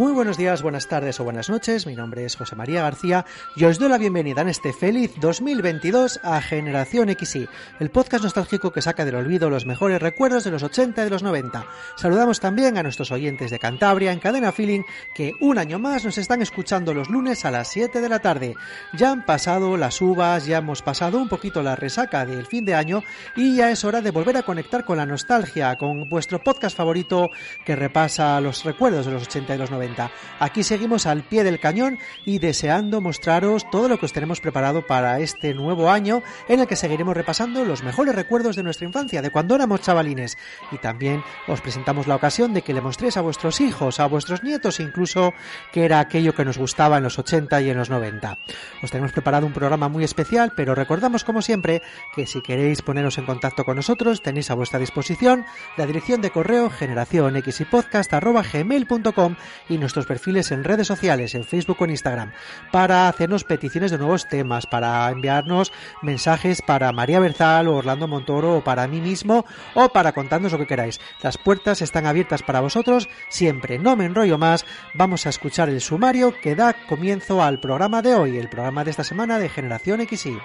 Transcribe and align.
Muy 0.00 0.12
buenos 0.12 0.38
días, 0.38 0.62
buenas 0.62 0.88
tardes 0.88 1.20
o 1.20 1.24
buenas 1.24 1.50
noches. 1.50 1.86
Mi 1.86 1.94
nombre 1.94 2.24
es 2.24 2.34
José 2.34 2.56
María 2.56 2.80
García 2.80 3.26
y 3.54 3.64
os 3.64 3.78
doy 3.78 3.90
la 3.90 3.98
bienvenida 3.98 4.40
en 4.40 4.48
este 4.48 4.72
feliz 4.72 5.12
2022 5.20 6.20
a 6.22 6.40
Generación 6.40 7.14
XY, 7.14 7.46
el 7.80 7.90
podcast 7.90 8.24
nostálgico 8.24 8.72
que 8.72 8.80
saca 8.80 9.04
del 9.04 9.16
olvido 9.16 9.50
los 9.50 9.66
mejores 9.66 10.00
recuerdos 10.00 10.42
de 10.42 10.52
los 10.52 10.62
80 10.62 11.02
y 11.02 11.04
de 11.04 11.10
los 11.10 11.22
90. 11.22 11.66
Saludamos 11.96 12.40
también 12.40 12.78
a 12.78 12.82
nuestros 12.82 13.12
oyentes 13.12 13.50
de 13.50 13.58
Cantabria 13.58 14.10
en 14.10 14.20
Cadena 14.20 14.52
Feeling 14.52 14.84
que 15.14 15.34
un 15.38 15.58
año 15.58 15.78
más 15.78 16.02
nos 16.02 16.16
están 16.16 16.40
escuchando 16.40 16.94
los 16.94 17.10
lunes 17.10 17.44
a 17.44 17.50
las 17.50 17.68
7 17.68 18.00
de 18.00 18.08
la 18.08 18.20
tarde. 18.20 18.54
Ya 18.94 19.10
han 19.10 19.26
pasado 19.26 19.76
las 19.76 20.00
uvas, 20.00 20.46
ya 20.46 20.56
hemos 20.56 20.80
pasado 20.80 21.18
un 21.18 21.28
poquito 21.28 21.62
la 21.62 21.76
resaca 21.76 22.24
del 22.24 22.46
fin 22.46 22.64
de 22.64 22.74
año 22.74 23.02
y 23.36 23.56
ya 23.56 23.70
es 23.70 23.84
hora 23.84 24.00
de 24.00 24.12
volver 24.12 24.38
a 24.38 24.44
conectar 24.44 24.86
con 24.86 24.96
la 24.96 25.04
nostalgia, 25.04 25.76
con 25.76 26.08
vuestro 26.08 26.42
podcast 26.42 26.74
favorito 26.74 27.28
que 27.66 27.76
repasa 27.76 28.40
los 28.40 28.64
recuerdos 28.64 29.04
de 29.04 29.12
los 29.12 29.24
80 29.24 29.56
y 29.56 29.58
los 29.58 29.70
90. 29.70 29.89
Aquí 30.38 30.62
seguimos 30.62 31.06
al 31.06 31.22
pie 31.22 31.44
del 31.44 31.60
cañón 31.60 31.98
y 32.24 32.38
deseando 32.38 33.00
mostraros 33.00 33.68
todo 33.70 33.88
lo 33.88 33.98
que 33.98 34.06
os 34.06 34.12
tenemos 34.12 34.40
preparado 34.40 34.86
para 34.86 35.20
este 35.20 35.54
nuevo 35.54 35.90
año 35.90 36.22
en 36.48 36.60
el 36.60 36.66
que 36.66 36.76
seguiremos 36.76 37.16
repasando 37.16 37.64
los 37.64 37.82
mejores 37.82 38.14
recuerdos 38.14 38.56
de 38.56 38.62
nuestra 38.62 38.86
infancia, 38.86 39.22
de 39.22 39.30
cuando 39.30 39.54
éramos 39.54 39.80
chavalines. 39.80 40.36
Y 40.72 40.78
también 40.78 41.22
os 41.46 41.60
presentamos 41.60 42.06
la 42.06 42.16
ocasión 42.16 42.54
de 42.54 42.62
que 42.62 42.74
le 42.74 42.80
mostréis 42.80 43.16
a 43.16 43.20
vuestros 43.20 43.60
hijos, 43.60 44.00
a 44.00 44.06
vuestros 44.06 44.42
nietos 44.42 44.80
incluso, 44.80 45.32
que 45.72 45.84
era 45.84 46.00
aquello 46.00 46.34
que 46.34 46.44
nos 46.44 46.58
gustaba 46.58 46.98
en 46.98 47.04
los 47.04 47.18
80 47.18 47.60
y 47.62 47.70
en 47.70 47.78
los 47.78 47.90
90. 47.90 48.38
Os 48.82 48.90
tenemos 48.90 49.12
preparado 49.12 49.46
un 49.46 49.52
programa 49.52 49.88
muy 49.88 50.04
especial, 50.04 50.52
pero 50.56 50.74
recordamos 50.74 51.24
como 51.24 51.42
siempre 51.42 51.82
que 52.14 52.26
si 52.26 52.42
queréis 52.42 52.82
poneros 52.82 53.18
en 53.18 53.26
contacto 53.26 53.64
con 53.64 53.76
nosotros 53.76 54.22
tenéis 54.22 54.50
a 54.50 54.54
vuestra 54.54 54.78
disposición 54.78 55.44
la 55.76 55.86
dirección 55.86 56.20
de 56.20 56.30
correo 56.30 56.70
generacionxypodcast.gmail.com 56.70 59.36
y 59.68 59.78
nuestros 59.80 60.06
perfiles 60.06 60.52
en 60.52 60.64
redes 60.64 60.86
sociales, 60.86 61.34
en 61.34 61.44
Facebook 61.44 61.78
o 61.80 61.84
en 61.84 61.90
Instagram, 61.90 62.32
para 62.70 63.08
hacernos 63.08 63.44
peticiones 63.44 63.90
de 63.90 63.98
nuevos 63.98 64.28
temas, 64.28 64.66
para 64.66 65.10
enviarnos 65.10 65.72
mensajes 66.02 66.62
para 66.62 66.92
María 66.92 67.20
Berzal 67.20 67.68
o 67.68 67.76
Orlando 67.76 68.06
Montoro 68.06 68.58
o 68.58 68.64
para 68.64 68.86
mí 68.86 69.00
mismo 69.00 69.44
o 69.74 69.88
para 69.88 70.12
contarnos 70.12 70.52
lo 70.52 70.58
que 70.58 70.66
queráis. 70.66 71.00
Las 71.22 71.38
puertas 71.38 71.82
están 71.82 72.06
abiertas 72.06 72.42
para 72.42 72.60
vosotros 72.60 73.08
siempre. 73.28 73.78
No 73.78 73.96
me 73.96 74.04
enrollo 74.04 74.38
más, 74.38 74.64
vamos 74.94 75.26
a 75.26 75.30
escuchar 75.30 75.68
el 75.68 75.80
sumario 75.80 76.34
que 76.40 76.54
da 76.54 76.74
comienzo 76.86 77.42
al 77.42 77.60
programa 77.60 78.02
de 78.02 78.14
hoy, 78.14 78.38
el 78.38 78.48
programa 78.48 78.84
de 78.84 78.90
esta 78.90 79.04
semana 79.04 79.38
de 79.38 79.48
Generación 79.48 80.06
XY. 80.06 80.38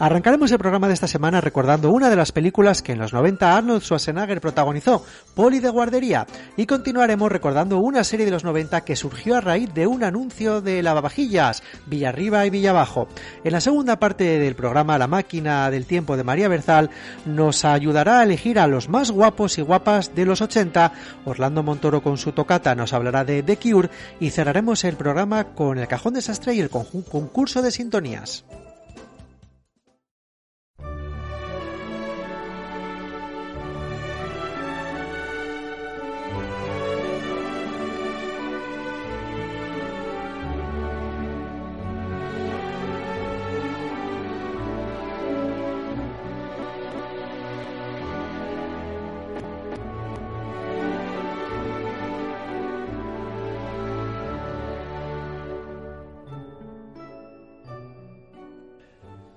Arrancaremos 0.00 0.50
el 0.50 0.58
programa 0.58 0.88
de 0.88 0.94
esta 0.94 1.06
semana 1.06 1.40
recordando 1.40 1.92
una 1.92 2.10
de 2.10 2.16
las 2.16 2.32
películas 2.32 2.82
que 2.82 2.92
en 2.92 2.98
los 2.98 3.12
90 3.12 3.56
Arnold 3.56 3.80
Schwarzenegger 3.80 4.40
protagonizó, 4.40 5.04
Poli 5.34 5.60
de 5.60 5.68
guardería, 5.68 6.26
y 6.56 6.66
continuaremos 6.66 7.30
recordando 7.30 7.78
una 7.78 8.02
serie 8.02 8.26
de 8.26 8.32
los 8.32 8.42
90 8.42 8.80
que 8.80 8.96
surgió 8.96 9.36
a 9.36 9.40
raíz 9.40 9.72
de 9.72 9.86
un 9.86 10.02
anuncio 10.02 10.60
de 10.60 10.82
lavavajillas, 10.82 11.62
Villarriba 11.86 12.44
y 12.44 12.50
Villabajo. 12.50 13.06
En 13.44 13.52
la 13.52 13.60
segunda 13.60 14.00
parte 14.00 14.40
del 14.40 14.56
programa 14.56 14.98
La 14.98 15.06
máquina 15.06 15.70
del 15.70 15.86
tiempo 15.86 16.16
de 16.16 16.24
María 16.24 16.48
Berzal 16.48 16.90
nos 17.24 17.64
ayudará 17.64 18.18
a 18.18 18.24
elegir 18.24 18.58
a 18.58 18.66
los 18.66 18.88
más 18.88 19.12
guapos 19.12 19.58
y 19.58 19.62
guapas 19.62 20.12
de 20.12 20.24
los 20.24 20.42
80, 20.42 20.92
Orlando 21.24 21.62
Montoro 21.62 22.02
con 22.02 22.18
su 22.18 22.32
tocata 22.32 22.74
nos 22.74 22.92
hablará 22.92 23.24
de 23.24 23.44
The 23.44 23.58
Cure 23.58 23.90
y 24.18 24.30
cerraremos 24.30 24.82
el 24.82 24.96
programa 24.96 25.54
con 25.54 25.78
el 25.78 25.86
cajón 25.86 26.14
desastre 26.14 26.54
y 26.54 26.60
el 26.60 26.68
concurso 26.68 27.62
de 27.62 27.70
sintonías. 27.70 28.44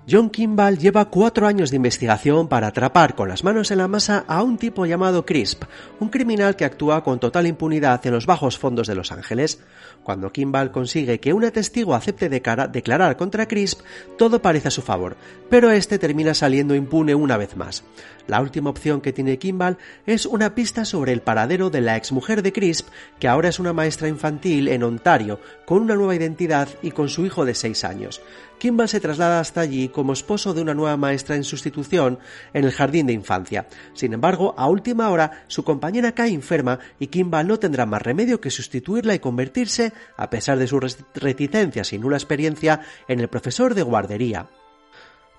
John 0.10 0.30
Kimball 0.30 0.78
lleva 0.78 1.10
cuatro 1.10 1.48
años 1.48 1.70
de 1.70 1.76
investigación 1.76 2.48
para 2.48 2.68
atrapar 2.68 3.14
con 3.14 3.28
las 3.28 3.44
manos 3.44 3.72
en 3.72 3.80
la 3.80 3.90
masa 3.90 4.24
a 4.30 4.42
un 4.42 4.58
tipo 4.58 4.86
llamado 4.86 5.26
Crisp, 5.26 5.64
un 6.00 6.08
criminal 6.08 6.56
que 6.56 6.64
actúa 6.64 7.04
con 7.04 7.20
total 7.20 7.46
impunidad 7.46 8.06
en 8.06 8.14
los 8.14 8.26
bajos 8.26 8.58
fondos 8.58 8.88
de 8.88 8.96
Los 8.96 9.12
Ángeles. 9.12 9.60
Cuando 10.04 10.32
Kimball 10.32 10.72
consigue 10.72 11.20
que 11.20 11.34
una 11.34 11.52
testigo 11.52 11.96
acepte 11.96 12.30
decara- 12.30 12.68
declarar 12.68 13.18
contra 13.18 13.48
Crisp, 13.48 13.82
todo 14.18 14.42
parece 14.42 14.70
a 14.70 14.72
su 14.72 14.82
favor, 14.82 15.18
pero 15.50 15.72
este 15.72 16.00
termina 16.00 16.34
saliendo 16.34 16.76
impune 16.76 17.16
una 17.16 17.38
vez 17.38 17.56
más. 17.56 17.84
La 18.28 18.42
última 18.42 18.70
opción 18.70 19.00
que 19.00 19.14
tiene 19.14 19.38
Kimball 19.38 19.78
es 20.06 20.26
una 20.26 20.54
pista 20.54 20.84
sobre 20.86 21.14
el 21.14 21.22
paradero 21.22 21.70
de 21.70 21.82
la 21.82 21.96
exmujer 21.96 22.42
de 22.42 22.52
Crisp, 22.52 22.88
que 23.20 23.28
ahora 23.28 23.50
es 23.50 23.60
una 23.60 23.72
maestra 23.74 24.08
infantil 24.10 24.68
en 24.68 24.84
Ontario, 24.84 25.40
con 25.66 25.82
una 25.82 25.96
nueva 25.96 26.16
identidad 26.16 26.68
y 26.82 26.92
con 26.92 27.08
su 27.08 27.26
hijo 27.26 27.46
de 27.46 27.56
seis 27.56 27.84
años. 27.86 28.22
Kimball 28.58 28.90
se 28.90 29.00
traslada 29.00 29.40
hasta 29.40 29.62
allí 29.62 29.88
como 29.90 30.14
esposo 30.14 30.54
de 30.56 30.64
una 30.64 30.74
nueva 30.74 30.98
maestra 30.98 31.36
en 31.36 31.44
sustitución 31.44 32.18
en 32.54 32.66
el 32.66 32.72
jardín 32.72 33.06
de 33.06 33.14
infancia. 33.14 33.68
Sin 33.94 34.14
embargo, 34.14 34.56
a 34.58 34.68
última 34.68 35.10
hora, 35.12 35.44
su 35.48 35.64
compañera 35.64 36.14
cae 36.14 36.32
enferma 36.32 36.80
y 37.00 37.08
Kimball 37.08 37.48
no 37.48 37.60
tendrá 37.60 37.86
más 37.86 38.02
remedio 38.02 38.42
que 38.42 38.50
sustituirla 38.50 39.14
y 39.14 39.20
convertirse, 39.20 39.77
a 40.16 40.30
pesar 40.30 40.58
de 40.58 40.68
sus 40.68 40.98
reticencias 41.14 41.94
y 41.94 42.00
nula 42.00 42.18
experiencia, 42.18 42.82
en 43.08 43.20
el 43.20 43.28
profesor 43.28 43.74
de 43.74 43.84
guardería. 43.84 44.48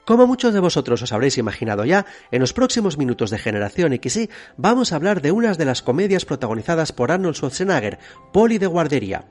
Como 0.04 0.26
muchos 0.26 0.54
de 0.54 0.60
vosotros 0.60 1.02
os 1.02 1.12
habréis 1.12 1.36
imaginado 1.36 1.84
ya, 1.84 2.06
en 2.30 2.40
los 2.40 2.54
próximos 2.54 2.96
minutos 2.96 3.28
de 3.28 3.38
Generación 3.38 3.92
XY 3.92 4.30
vamos 4.56 4.92
a 4.92 4.96
hablar 4.96 5.20
de 5.20 5.32
unas 5.32 5.58
de 5.58 5.66
las 5.66 5.82
comedias 5.82 6.24
protagonizadas 6.24 6.92
por 6.92 7.12
Arnold 7.12 7.36
Schwarzenegger, 7.36 7.98
Poli 8.32 8.56
de 8.56 8.66
guardería. 8.66 9.26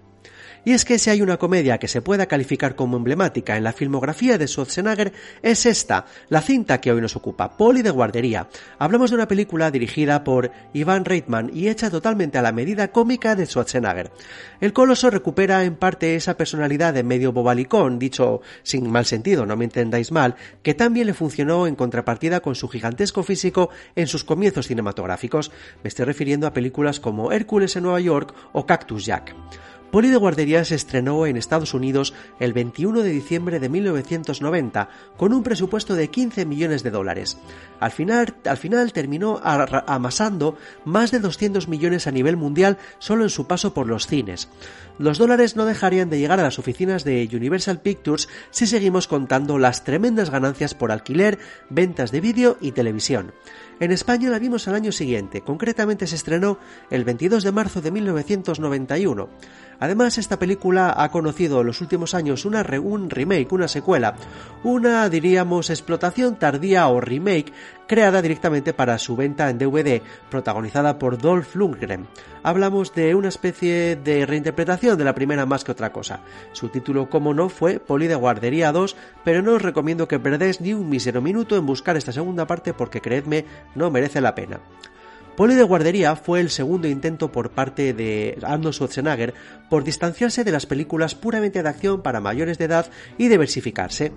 Y 0.68 0.74
es 0.74 0.84
que 0.84 1.00
si 1.00 1.10
hay 1.10 1.22
una 1.22 1.38
comedia 1.38 1.78
que 1.78 1.88
se 1.88 2.02
pueda 2.02 2.26
calificar 2.26 2.76
como 2.76 2.98
emblemática 2.98 3.56
en 3.56 3.64
la 3.64 3.72
filmografía 3.72 4.38
de 4.38 4.50
Schwarzenegger 4.50 5.14
es 5.42 5.66
esta, 5.66 6.08
la 6.28 6.42
cinta 6.42 6.82
que 6.82 6.92
hoy 6.92 7.00
nos 7.00 7.16
ocupa, 7.16 7.56
Poli 7.56 7.84
de 7.84 7.90
guardería. 7.90 8.50
Hablamos 8.78 9.10
de 9.10 9.16
una 9.16 9.30
película 9.30 9.72
dirigida 9.72 10.26
por 10.26 10.52
Ivan 10.74 11.06
Reitman 11.06 11.52
y 11.54 11.70
hecha 11.70 11.90
totalmente 11.90 12.38
a 12.38 12.42
la 12.42 12.52
medida 12.52 12.92
cómica 12.92 13.34
de 13.38 13.46
Schwarzenegger. 13.46 14.12
El 14.60 14.74
coloso 14.74 15.10
recupera 15.10 15.64
en 15.64 15.78
parte 15.78 16.18
esa 16.18 16.36
personalidad 16.36 16.94
de 16.94 17.04
medio 17.04 17.32
bobalicón, 17.32 17.98
dicho 17.98 18.42
sin 18.64 18.92
mal 18.92 19.06
sentido, 19.06 19.46
no 19.46 19.56
me 19.56 19.64
entendáis 19.64 20.12
mal, 20.12 20.36
que 20.64 20.74
también 20.74 21.08
le 21.08 21.14
funcionó 21.14 21.66
en 21.66 21.78
contrapartida 21.78 22.42
con 22.42 22.56
su 22.56 22.68
gigantesco 22.68 23.24
físico 23.24 23.70
en 23.96 24.08
sus 24.08 24.26
comienzos 24.26 24.68
cinematográficos. 24.68 25.50
Me 25.82 25.88
estoy 25.88 26.04
refiriendo 26.04 26.46
a 26.46 26.52
películas 26.52 27.00
como 27.00 27.32
Hércules 27.32 27.78
en 27.78 27.84
Nueva 27.84 28.02
York 28.02 28.36
o 28.52 28.66
Cactus 28.66 29.06
Jack. 29.06 29.34
Poli 29.92 30.10
de 30.10 30.18
Guardería 30.18 30.66
se 30.66 30.76
estrenó 30.76 31.26
en 31.26 31.38
Estados 31.38 31.74
Unidos 31.74 32.14
el 32.40 32.52
21 32.52 33.02
de 33.02 33.10
diciembre 33.10 33.60
de 33.60 33.70
1990 33.70 34.90
con 35.16 35.34
un 35.34 35.44
presupuesto 35.44 35.96
de 35.96 36.10
15 36.10 36.46
millones 36.46 36.84
de 36.84 36.92
dólares. 36.92 37.38
Al 37.80 37.92
final, 37.92 38.36
al 38.46 38.58
final 38.58 38.92
terminó 38.92 39.40
amasando 39.42 40.58
más 40.84 41.12
de 41.12 41.20
200 41.20 41.70
millones 41.70 42.06
a 42.06 42.12
nivel 42.12 42.36
mundial 42.36 42.78
solo 43.00 43.24
en 43.24 43.30
su 43.30 43.48
paso 43.48 43.74
por 43.74 43.88
los 43.88 44.08
cines. 44.08 44.50
Los 45.00 45.20
dólares 45.20 45.56
no 45.56 45.66
dejarían 45.66 46.10
de 46.10 46.20
llegar 46.20 46.40
a 46.40 46.44
las 46.44 46.60
oficinas 46.60 47.04
de 47.04 47.30
Universal 47.32 47.82
Pictures 47.82 48.28
si 48.50 48.68
seguimos 48.68 49.08
contando 49.08 49.58
las 49.58 49.84
tremendas 49.84 50.32
ganancias 50.32 50.74
por 50.74 50.92
alquiler, 50.92 51.38
ventas 51.70 52.12
de 52.12 52.22
vídeo 52.22 52.58
y 52.60 52.72
televisión. 52.72 53.32
En 53.80 53.92
España 53.92 54.32
la 54.32 54.40
vimos 54.40 54.68
al 54.68 54.74
año 54.74 54.92
siguiente, 54.92 55.42
concretamente 55.42 56.08
se 56.08 56.16
estrenó 56.16 56.58
el 56.90 57.04
22 57.04 57.44
de 57.44 57.52
marzo 57.52 57.80
de 57.80 57.92
1991. 57.92 59.30
Además, 59.80 60.18
esta 60.18 60.40
película 60.40 60.96
ha 60.98 61.12
conocido 61.12 61.62
en 61.62 61.68
los 61.68 61.82
últimos 61.82 62.16
años 62.16 62.46
una 62.46 62.66
un 62.82 63.12
remake, 63.12 63.52
una 63.52 63.68
secuela, 63.68 64.16
una, 64.64 65.10
diríamos, 65.10 65.70
explotación 65.70 66.40
tardía 66.40 66.88
o 66.88 67.00
remake 67.00 67.54
creada 67.88 68.22
directamente 68.22 68.74
para 68.74 69.00
su 69.00 69.16
venta 69.16 69.50
en 69.50 69.58
DVD, 69.58 70.02
protagonizada 70.30 71.00
por 71.00 71.18
Dolph 71.18 71.56
Lundgren. 71.56 72.08
Hablamos 72.44 72.94
de 72.94 73.16
una 73.16 73.30
especie 73.30 73.96
de 73.96 74.26
reinterpretación 74.26 74.98
de 74.98 75.04
la 75.04 75.16
primera 75.16 75.46
más 75.46 75.64
que 75.64 75.72
otra 75.72 75.92
cosa. 75.92 76.20
Su 76.52 76.70
título, 76.70 77.10
como 77.10 77.34
no, 77.34 77.50
fue 77.50 77.80
Poli 77.80 78.08
de 78.08 78.16
Guardería 78.16 78.72
2, 78.72 78.96
pero 79.24 79.42
no 79.42 79.54
os 79.54 79.62
recomiendo 79.62 80.08
que 80.08 80.20
perdáis 80.20 80.62
ni 80.62 80.74
un 80.74 80.90
mísero 80.90 81.22
minuto 81.22 81.56
en 81.56 81.66
buscar 81.66 81.98
esta 81.98 82.12
segunda 82.12 82.46
parte 82.46 82.74
porque 82.74 83.02
creedme, 83.02 83.46
no 83.76 83.90
merece 83.90 84.22
la 84.22 84.36
pena. 84.36 84.60
Poli 85.38 85.54
de 85.54 85.62
guardería 85.62 86.16
fue 86.16 86.40
el 86.40 86.50
segundo 86.50 86.88
intento 86.88 87.32
por 87.32 87.52
parte 87.52 87.94
de 87.94 88.40
Arnold 88.42 88.74
Schwarzenegger 88.74 89.36
por 89.70 89.84
distanciarse 89.84 90.44
de 90.44 90.52
las 90.52 90.66
películas 90.66 91.14
puramente 91.14 91.62
de 91.62 91.70
acción 91.70 92.02
para 92.02 92.20
mayores 92.20 92.58
de 92.58 92.66
edad 92.66 92.90
y 93.20 93.28
diversificarse. 93.28 94.14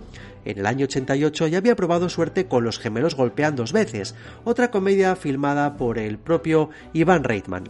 En 0.46 0.58
el 0.58 0.64
año 0.64 0.84
88 0.84 1.48
ya 1.48 1.58
había 1.58 1.76
probado 1.76 2.08
suerte 2.08 2.46
con 2.46 2.64
Los 2.64 2.78
gemelos 2.78 3.16
golpean 3.16 3.54
dos 3.54 3.74
veces, 3.74 4.14
otra 4.44 4.70
comedia 4.70 5.14
filmada 5.14 5.76
por 5.76 5.98
el 5.98 6.16
propio 6.16 6.70
Ivan 6.94 7.22
Reitman. 7.22 7.64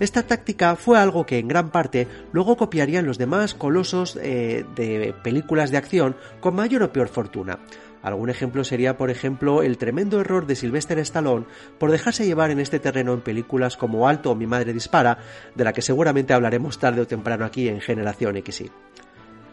Esta 0.00 0.24
táctica 0.24 0.74
fue 0.74 0.98
algo 0.98 1.26
que 1.26 1.38
en 1.38 1.46
gran 1.46 1.70
parte 1.70 2.08
luego 2.32 2.56
copiarían 2.56 3.06
los 3.06 3.18
demás 3.18 3.54
colosos 3.54 4.18
eh, 4.20 4.64
de 4.74 5.14
películas 5.22 5.70
de 5.70 5.76
acción 5.76 6.16
con 6.40 6.56
mayor 6.56 6.82
o 6.82 6.92
peor 6.92 7.06
fortuna. 7.06 7.60
Algún 8.06 8.30
ejemplo 8.30 8.62
sería, 8.62 8.96
por 8.96 9.10
ejemplo, 9.10 9.64
el 9.64 9.78
tremendo 9.78 10.20
error 10.20 10.46
de 10.46 10.54
Sylvester 10.54 10.96
Stallone 11.00 11.46
por 11.76 11.90
dejarse 11.90 12.24
llevar 12.24 12.52
en 12.52 12.60
este 12.60 12.78
terreno 12.78 13.12
en 13.12 13.20
películas 13.20 13.76
como 13.76 14.06
Alto 14.06 14.30
o 14.30 14.36
Mi 14.36 14.46
madre 14.46 14.72
dispara, 14.72 15.18
de 15.56 15.64
la 15.64 15.72
que 15.72 15.82
seguramente 15.82 16.32
hablaremos 16.32 16.78
tarde 16.78 17.00
o 17.00 17.08
temprano 17.08 17.44
aquí 17.44 17.68
en 17.68 17.80
Generación 17.80 18.40
XY. 18.40 18.70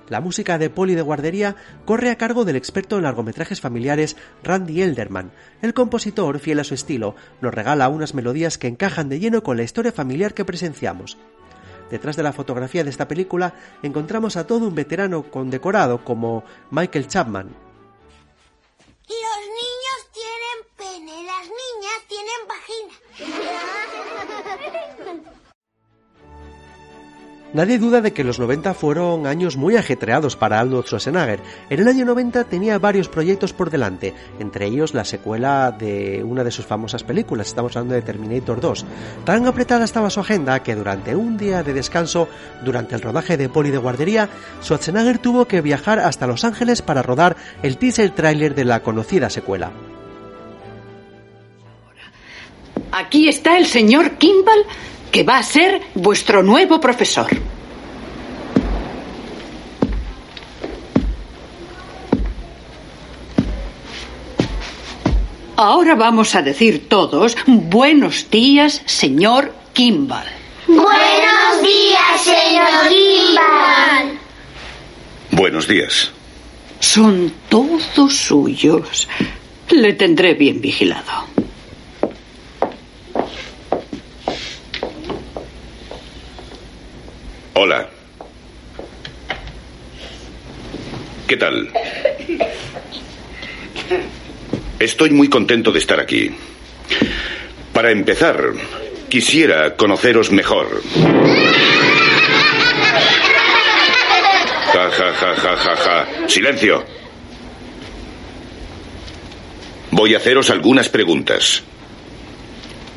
La 0.08 0.22
música 0.22 0.60
de 0.60 0.70
Poli 0.70 0.94
de 0.94 1.02
Guardería 1.02 1.56
corre 1.84 2.12
a 2.12 2.18
cargo 2.20 2.46
del 2.46 2.56
experto 2.56 2.98
en 2.98 3.04
largometrajes 3.06 3.60
familiares 3.60 4.18
Randy 4.44 4.84
Elderman. 4.84 5.32
El 5.64 5.74
compositor, 5.74 6.38
fiel 6.38 6.60
a 6.60 6.64
su 6.64 6.76
estilo, 6.76 7.16
nos 7.42 7.56
regala 7.56 7.90
unas 7.90 8.14
melodías 8.14 8.60
que 8.60 8.68
encajan 8.68 9.10
de 9.10 9.20
lleno 9.20 9.42
con 9.42 9.58
la 9.58 9.64
historia 9.64 9.92
familiar 9.92 10.36
que 10.36 10.46
presenciamos. 10.46 11.18
Detrás 11.90 12.18
de 12.18 12.22
la 12.22 12.34
fotografía 12.34 12.84
de 12.84 12.92
esta 12.92 13.08
película 13.08 13.56
encontramos 13.82 14.38
a 14.38 14.46
todo 14.46 14.68
un 14.68 14.76
veterano 14.76 15.24
condecorado 15.24 16.04
como 16.06 16.44
Michael 16.70 17.08
Chapman, 17.08 17.50
los 19.10 19.40
niños 19.60 20.00
tienen 20.14 20.58
pene, 20.78 21.24
las 21.24 21.46
niñas 21.46 22.00
tienen 22.08 22.48
vagina. 22.48 22.94
Nadie 27.54 27.78
duda 27.78 28.02
de 28.02 28.14
que 28.14 28.24
los 28.24 28.40
90 28.40 28.74
fueron 28.74 29.28
años 29.28 29.58
muy 29.58 29.76
ajetreados 29.76 30.36
para 30.36 30.60
Arnold 30.60 30.86
Schwarzenegger. 30.86 31.40
En 31.70 31.80
el 31.80 31.88
año 31.88 32.04
90 32.04 32.46
tenía 32.46 32.80
varios 32.80 33.10
proyectos 33.10 33.54
por 33.54 33.70
delante, 33.70 34.16
entre 34.40 34.66
ellos 34.66 34.96
la 34.96 35.06
secuela 35.06 35.72
de 35.72 36.24
una 36.24 36.44
de 36.44 36.50
sus 36.50 36.66
famosas 36.66 37.04
películas, 37.04 37.46
estamos 37.46 37.76
hablando 37.76 37.94
de 37.94 38.02
Terminator 38.02 38.60
2. 38.60 38.86
Tan 39.24 39.46
apretada 39.46 39.86
estaba 39.86 40.10
su 40.10 40.20
agenda 40.20 40.64
que 40.64 40.74
durante 40.74 41.16
un 41.16 41.38
día 41.38 41.62
de 41.62 41.74
descanso, 41.74 42.28
durante 42.66 42.96
el 42.96 43.02
rodaje 43.02 43.38
de 43.38 43.50
Poli 43.50 43.70
de 43.70 43.78
Guardería, 43.78 44.30
Schwarzenegger 44.64 45.20
tuvo 45.20 45.46
que 45.46 45.62
viajar 45.62 46.00
hasta 46.00 46.26
Los 46.26 46.46
Ángeles 46.46 46.82
para 46.82 47.04
rodar 47.04 47.38
el 47.62 47.78
teaser 47.78 48.10
trailer 48.10 48.56
de 48.56 48.66
la 48.66 48.82
conocida 48.82 49.30
secuela. 49.30 49.72
Aquí 52.92 53.28
está 53.28 53.58
el 53.58 53.68
señor 53.68 54.18
Kimball 54.18 54.66
que 55.14 55.24
va 55.24 55.38
a 55.38 55.44
ser 55.44 55.80
vuestro 55.94 56.42
nuevo 56.42 56.82
profesor. 56.82 57.28
Ahora 65.56 65.94
vamos 65.94 66.34
a 66.34 66.42
decir 66.42 66.90
todos 66.90 67.38
buenos 67.46 68.32
días, 68.32 68.82
señor 68.88 69.54
Kimball. 69.74 70.26
Buenos 70.66 71.62
días, 71.62 72.22
señor 72.22 72.90
Kimball. 72.90 74.20
Buenos 75.30 75.68
días. 75.68 76.12
Son 76.80 77.32
todos 77.50 78.14
suyos. 78.18 79.08
Le 79.70 79.94
tendré 79.94 80.34
bien 80.34 80.60
vigilado. 80.60 81.33
Hola. 87.66 87.88
¿Qué 91.26 91.38
tal? 91.38 91.70
Estoy 94.80 95.12
muy 95.12 95.30
contento 95.30 95.72
de 95.72 95.80
estar 95.80 95.98
aquí. 95.98 96.30
Para 97.72 97.92
empezar, 97.92 98.52
quisiera 99.08 99.78
conoceros 99.78 100.30
mejor. 100.30 100.82
Ja, 104.74 104.90
ja, 104.92 105.14
ja, 105.14 105.34
ja, 105.34 105.56
ja, 105.56 105.76
ja. 105.78 106.28
Silencio. 106.28 106.84
Voy 109.92 110.16
a 110.16 110.18
haceros 110.18 110.50
algunas 110.50 110.90
preguntas. 110.90 111.64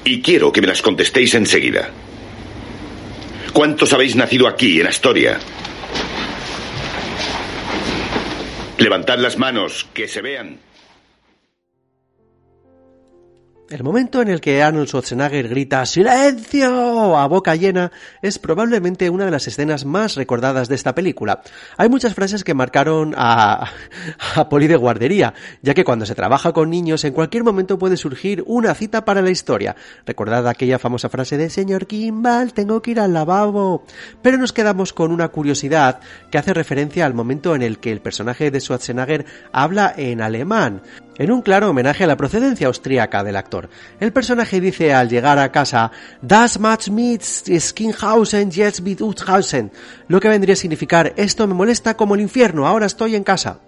Y 0.04 0.20
quiero 0.22 0.50
que 0.50 0.60
me 0.60 0.66
las 0.66 0.82
contestéis 0.82 1.34
enseguida. 1.36 1.88
¿Cuántos 3.56 3.94
habéis 3.94 4.14
nacido 4.16 4.48
aquí, 4.48 4.82
en 4.82 4.86
Astoria? 4.86 5.38
Levantad 8.76 9.18
las 9.18 9.38
manos, 9.38 9.86
que 9.94 10.08
se 10.08 10.20
vean. 10.20 10.58
El 13.68 13.82
momento 13.82 14.22
en 14.22 14.28
el 14.28 14.40
que 14.40 14.62
Arnold 14.62 14.86
Schwarzenegger 14.86 15.48
grita 15.48 15.84
¡Silencio! 15.86 17.16
a 17.16 17.26
boca 17.26 17.56
llena 17.56 17.90
es 18.22 18.38
probablemente 18.38 19.10
una 19.10 19.24
de 19.24 19.32
las 19.32 19.48
escenas 19.48 19.84
más 19.84 20.14
recordadas 20.14 20.68
de 20.68 20.76
esta 20.76 20.94
película. 20.94 21.42
Hay 21.76 21.88
muchas 21.88 22.14
frases 22.14 22.44
que 22.44 22.54
marcaron 22.54 23.12
a, 23.16 23.68
a 24.36 24.48
Poli 24.48 24.68
de 24.68 24.76
guardería, 24.76 25.34
ya 25.62 25.74
que 25.74 25.82
cuando 25.82 26.06
se 26.06 26.14
trabaja 26.14 26.52
con 26.52 26.70
niños 26.70 27.02
en 27.04 27.12
cualquier 27.12 27.42
momento 27.42 27.76
puede 27.76 27.96
surgir 27.96 28.44
una 28.46 28.72
cita 28.72 29.04
para 29.04 29.20
la 29.20 29.30
historia. 29.30 29.74
Recordad 30.06 30.46
aquella 30.46 30.78
famosa 30.78 31.08
frase 31.08 31.36
de 31.36 31.50
Señor 31.50 31.88
Kimball, 31.88 32.52
tengo 32.52 32.80
que 32.80 32.92
ir 32.92 33.00
al 33.00 33.14
lavabo. 33.14 33.84
Pero 34.22 34.38
nos 34.38 34.52
quedamos 34.52 34.92
con 34.92 35.10
una 35.10 35.26
curiosidad 35.28 35.98
que 36.30 36.38
hace 36.38 36.54
referencia 36.54 37.04
al 37.04 37.14
momento 37.14 37.56
en 37.56 37.62
el 37.62 37.80
que 37.80 37.90
el 37.90 38.00
personaje 38.00 38.52
de 38.52 38.60
Schwarzenegger 38.60 39.26
habla 39.50 39.92
en 39.96 40.20
alemán 40.20 40.82
en 41.18 41.30
un 41.30 41.42
claro 41.42 41.70
homenaje 41.70 42.04
a 42.04 42.06
la 42.06 42.16
procedencia 42.16 42.66
austríaca 42.66 43.24
del 43.24 43.36
actor. 43.36 43.68
El 44.00 44.12
personaje 44.12 44.60
dice 44.60 44.94
al 44.94 45.08
llegar 45.08 45.38
a 45.38 45.52
casa, 45.52 45.90
Das 46.22 46.58
macht 46.58 46.88
mit 46.90 47.22
Skinhausen 47.22 48.50
jetzt 48.50 48.80
mit 48.80 49.00
Uthausen, 49.00 49.70
lo 50.08 50.20
que 50.20 50.28
vendría 50.28 50.54
a 50.54 50.56
significar 50.56 51.12
esto 51.16 51.46
me 51.46 51.54
molesta 51.54 51.96
como 51.96 52.14
el 52.14 52.20
infierno, 52.20 52.66
ahora 52.66 52.86
estoy 52.86 53.16
en 53.16 53.24
casa. 53.24 53.65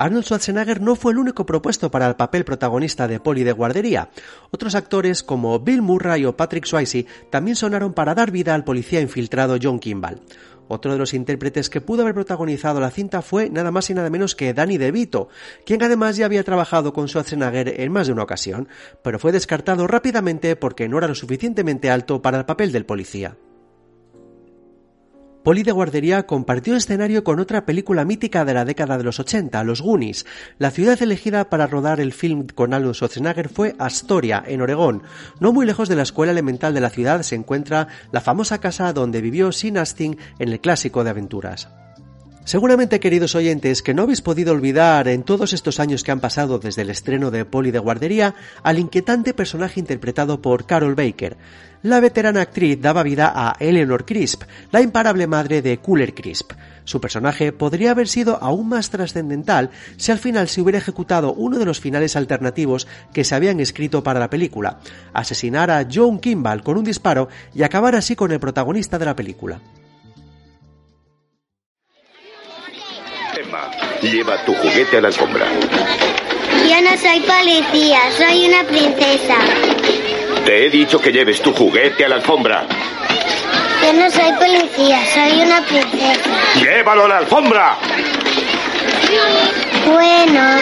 Arnold 0.00 0.24
Schwarzenegger 0.24 0.80
no 0.80 0.96
fue 0.96 1.12
el 1.12 1.18
único 1.18 1.44
propuesto 1.44 1.90
para 1.90 2.06
el 2.06 2.16
papel 2.16 2.46
protagonista 2.46 3.06
de 3.06 3.20
Poli 3.20 3.44
de 3.44 3.52
guardería. 3.52 4.08
Otros 4.50 4.74
actores 4.74 5.22
como 5.22 5.58
Bill 5.58 5.82
Murray 5.82 6.24
o 6.24 6.34
Patrick 6.34 6.64
Swayze 6.64 7.04
también 7.28 7.54
sonaron 7.54 7.92
para 7.92 8.14
dar 8.14 8.30
vida 8.30 8.54
al 8.54 8.64
policía 8.64 9.02
infiltrado 9.02 9.58
John 9.62 9.78
Kimball. 9.78 10.22
Otro 10.68 10.92
de 10.92 10.98
los 10.98 11.12
intérpretes 11.12 11.68
que 11.68 11.82
pudo 11.82 12.00
haber 12.00 12.14
protagonizado 12.14 12.80
la 12.80 12.90
cinta 12.90 13.20
fue 13.20 13.50
nada 13.50 13.70
más 13.70 13.90
y 13.90 13.94
nada 13.94 14.08
menos 14.08 14.34
que 14.34 14.54
Danny 14.54 14.78
DeVito, 14.78 15.28
quien 15.66 15.82
además 15.82 16.16
ya 16.16 16.24
había 16.24 16.44
trabajado 16.44 16.94
con 16.94 17.06
Schwarzenegger 17.06 17.78
en 17.78 17.92
más 17.92 18.06
de 18.06 18.14
una 18.14 18.22
ocasión, 18.22 18.68
pero 19.02 19.18
fue 19.18 19.32
descartado 19.32 19.86
rápidamente 19.86 20.56
porque 20.56 20.88
no 20.88 20.96
era 20.96 21.08
lo 21.08 21.14
suficientemente 21.14 21.90
alto 21.90 22.22
para 22.22 22.38
el 22.38 22.46
papel 22.46 22.72
del 22.72 22.86
policía. 22.86 23.36
Poli 25.42 25.62
de 25.62 25.72
Guardería 25.72 26.26
compartió 26.26 26.76
escenario 26.76 27.24
con 27.24 27.40
otra 27.40 27.64
película 27.64 28.04
mítica 28.04 28.44
de 28.44 28.52
la 28.52 28.66
década 28.66 28.98
de 28.98 29.04
los 29.04 29.20
80, 29.20 29.64
Los 29.64 29.80
Goonies. 29.80 30.26
La 30.58 30.70
ciudad 30.70 31.00
elegida 31.00 31.48
para 31.48 31.66
rodar 31.66 31.98
el 31.98 32.12
film 32.12 32.46
con 32.46 32.74
Arnold 32.74 32.94
Schwarzenegger 32.94 33.48
fue 33.48 33.74
Astoria, 33.78 34.42
en 34.46 34.60
Oregón. 34.60 35.02
No 35.40 35.52
muy 35.52 35.64
lejos 35.64 35.88
de 35.88 35.96
la 35.96 36.02
escuela 36.02 36.32
elemental 36.32 36.74
de 36.74 36.80
la 36.82 36.90
ciudad 36.90 37.22
se 37.22 37.36
encuentra 37.36 37.88
la 38.12 38.20
famosa 38.20 38.58
casa 38.58 38.92
donde 38.92 39.22
vivió 39.22 39.50
Sean 39.50 39.78
Astin 39.78 40.18
en 40.38 40.50
el 40.50 40.60
clásico 40.60 41.04
de 41.04 41.10
aventuras. 41.10 41.70
Seguramente, 42.50 42.98
queridos 42.98 43.36
oyentes, 43.36 43.80
que 43.80 43.94
no 43.94 44.02
habéis 44.02 44.22
podido 44.22 44.52
olvidar 44.52 45.06
en 45.06 45.22
todos 45.22 45.52
estos 45.52 45.78
años 45.78 46.02
que 46.02 46.10
han 46.10 46.18
pasado 46.18 46.58
desde 46.58 46.82
el 46.82 46.90
estreno 46.90 47.30
de 47.30 47.44
Poli 47.44 47.70
de 47.70 47.78
Guardería 47.78 48.34
al 48.64 48.80
inquietante 48.80 49.34
personaje 49.34 49.78
interpretado 49.78 50.42
por 50.42 50.66
Carol 50.66 50.96
Baker. 50.96 51.36
La 51.84 52.00
veterana 52.00 52.40
actriz 52.40 52.80
daba 52.80 53.04
vida 53.04 53.32
a 53.32 53.54
Eleanor 53.60 54.04
Crisp, 54.04 54.42
la 54.72 54.80
imparable 54.80 55.28
madre 55.28 55.62
de 55.62 55.78
Cooler 55.78 56.12
Crisp. 56.12 56.50
Su 56.82 57.00
personaje 57.00 57.52
podría 57.52 57.92
haber 57.92 58.08
sido 58.08 58.42
aún 58.42 58.68
más 58.68 58.90
trascendental 58.90 59.70
si 59.96 60.10
al 60.10 60.18
final 60.18 60.48
se 60.48 60.60
hubiera 60.60 60.78
ejecutado 60.78 61.32
uno 61.32 61.56
de 61.56 61.66
los 61.66 61.78
finales 61.78 62.16
alternativos 62.16 62.88
que 63.12 63.22
se 63.22 63.36
habían 63.36 63.60
escrito 63.60 64.02
para 64.02 64.18
la 64.18 64.28
película, 64.28 64.80
asesinar 65.12 65.70
a 65.70 65.86
John 65.88 66.18
Kimball 66.18 66.64
con 66.64 66.78
un 66.78 66.84
disparo 66.84 67.28
y 67.54 67.62
acabar 67.62 67.94
así 67.94 68.16
con 68.16 68.32
el 68.32 68.40
protagonista 68.40 68.98
de 68.98 69.04
la 69.04 69.14
película. 69.14 69.60
Lleva 74.02 74.44
tu 74.44 74.54
juguete 74.54 74.96
a 74.96 75.00
la 75.00 75.08
alfombra. 75.08 75.46
Yo 76.68 76.80
no 76.82 76.96
soy 76.96 77.20
policía, 77.20 77.98
soy 78.16 78.46
una 78.46 78.64
princesa. 78.64 79.36
Te 80.44 80.66
he 80.66 80.70
dicho 80.70 81.00
que 81.00 81.12
lleves 81.12 81.40
tu 81.40 81.52
juguete 81.52 82.04
a 82.04 82.08
la 82.08 82.16
alfombra. 82.16 82.66
Yo 83.82 83.92
no 83.92 84.10
soy 84.10 84.32
policía, 84.32 85.00
soy 85.14 85.42
una 85.42 85.62
princesa. 85.62 86.30
¡Llévalo 86.56 87.04
a 87.04 87.08
la 87.08 87.18
alfombra! 87.18 87.76
Bueno. 89.86 90.60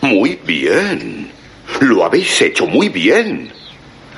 Muy 0.00 0.38
bien. 0.44 1.30
Lo 1.80 2.04
habéis 2.04 2.40
hecho 2.40 2.66
muy 2.66 2.88
bien. 2.88 3.52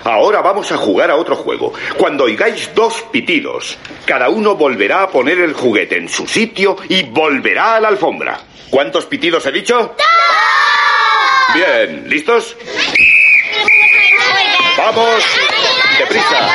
Ahora 0.09 0.41
vamos 0.41 0.73
a 0.73 0.79
jugar 0.79 1.11
a 1.11 1.17
otro 1.17 1.37
juego. 1.37 1.75
Cuando 1.99 2.25
oigáis 2.25 2.75
dos 2.75 3.03
pitidos, 3.13 3.77
cada 4.07 4.31
uno 4.31 4.55
volverá 4.55 5.03
a 5.03 5.11
poner 5.11 5.39
el 5.39 5.53
juguete 5.53 5.99
en 5.99 6.09
su 6.09 6.27
sitio 6.27 6.77
y 6.89 7.03
volverá 7.03 7.75
a 7.75 7.81
la 7.81 7.89
alfombra. 7.89 8.41
¿Cuántos 8.71 9.05
pitidos 9.05 9.45
he 9.45 9.53
dicho? 9.53 9.95
Bien, 11.55 12.09
¿listos? 12.09 12.57
Vamos, 14.79 15.25
deprisa. 15.99 16.51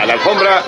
A 0.00 0.06
la 0.06 0.14
alfombra. 0.14 0.64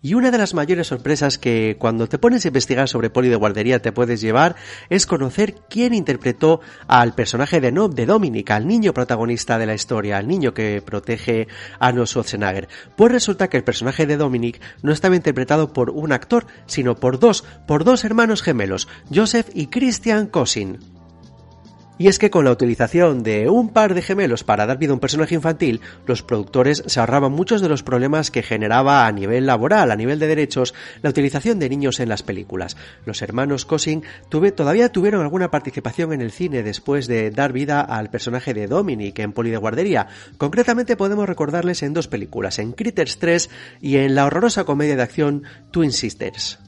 Y 0.00 0.14
una 0.14 0.30
de 0.30 0.38
las 0.38 0.54
mayores 0.54 0.86
sorpresas 0.86 1.38
que 1.38 1.76
cuando 1.76 2.08
te 2.08 2.18
pones 2.18 2.44
a 2.44 2.48
investigar 2.48 2.88
sobre 2.88 3.10
Poli 3.10 3.28
de 3.28 3.34
Guardería 3.34 3.82
te 3.82 3.90
puedes 3.90 4.20
llevar 4.20 4.54
es 4.90 5.06
conocer 5.06 5.56
quién 5.68 5.92
interpretó 5.92 6.60
al 6.86 7.16
personaje 7.16 7.60
de 7.60 7.72
Nob 7.72 7.94
de 7.94 8.06
Dominic, 8.06 8.48
al 8.52 8.68
niño 8.68 8.94
protagonista 8.94 9.58
de 9.58 9.66
la 9.66 9.74
historia, 9.74 10.18
al 10.18 10.28
niño 10.28 10.54
que 10.54 10.80
protege 10.82 11.48
a 11.80 11.88
Arnold 11.88 12.06
Schwarzenegger. 12.06 12.68
Pues 12.94 13.10
resulta 13.10 13.48
que 13.48 13.56
el 13.56 13.64
personaje 13.64 14.06
de 14.06 14.16
Dominic 14.16 14.60
no 14.82 14.92
estaba 14.92 15.16
interpretado 15.16 15.72
por 15.72 15.90
un 15.90 16.12
actor, 16.12 16.46
sino 16.66 16.94
por 16.94 17.18
dos, 17.18 17.42
por 17.66 17.82
dos 17.82 18.04
hermanos 18.04 18.42
gemelos, 18.42 18.86
Joseph 19.12 19.48
y 19.52 19.66
Christian 19.66 20.28
Cousin. 20.28 20.97
Y 21.98 22.06
es 22.06 22.20
que 22.20 22.30
con 22.30 22.44
la 22.44 22.52
utilización 22.52 23.24
de 23.24 23.48
un 23.48 23.70
par 23.70 23.94
de 23.94 24.02
gemelos 24.02 24.44
para 24.44 24.66
dar 24.66 24.78
vida 24.78 24.92
a 24.92 24.94
un 24.94 25.00
personaje 25.00 25.34
infantil, 25.34 25.80
los 26.06 26.22
productores 26.22 26.84
se 26.86 27.00
ahorraban 27.00 27.32
muchos 27.32 27.60
de 27.60 27.68
los 27.68 27.82
problemas 27.82 28.30
que 28.30 28.44
generaba 28.44 29.06
a 29.06 29.12
nivel 29.12 29.46
laboral, 29.46 29.90
a 29.90 29.96
nivel 29.96 30.20
de 30.20 30.28
derechos, 30.28 30.74
la 31.02 31.10
utilización 31.10 31.58
de 31.58 31.68
niños 31.68 31.98
en 31.98 32.08
las 32.08 32.22
películas. 32.22 32.76
Los 33.04 33.20
hermanos 33.20 33.64
Cousin 33.64 34.04
tuve, 34.28 34.52
todavía 34.52 34.92
tuvieron 34.92 35.22
alguna 35.22 35.50
participación 35.50 36.12
en 36.12 36.20
el 36.20 36.30
cine 36.30 36.62
después 36.62 37.08
de 37.08 37.32
dar 37.32 37.52
vida 37.52 37.80
al 37.80 38.10
personaje 38.10 38.54
de 38.54 38.68
Dominic 38.68 39.18
en 39.18 39.32
Poli 39.32 39.50
de 39.50 39.56
Guardería. 39.56 40.06
Concretamente 40.36 40.96
podemos 40.96 41.28
recordarles 41.28 41.82
en 41.82 41.94
dos 41.94 42.06
películas, 42.06 42.60
en 42.60 42.72
Critters 42.72 43.18
3 43.18 43.50
y 43.80 43.96
en 43.96 44.14
la 44.14 44.26
horrorosa 44.26 44.64
comedia 44.64 44.94
de 44.94 45.02
acción 45.02 45.42
Twin 45.72 45.92
Sisters. 45.92 46.67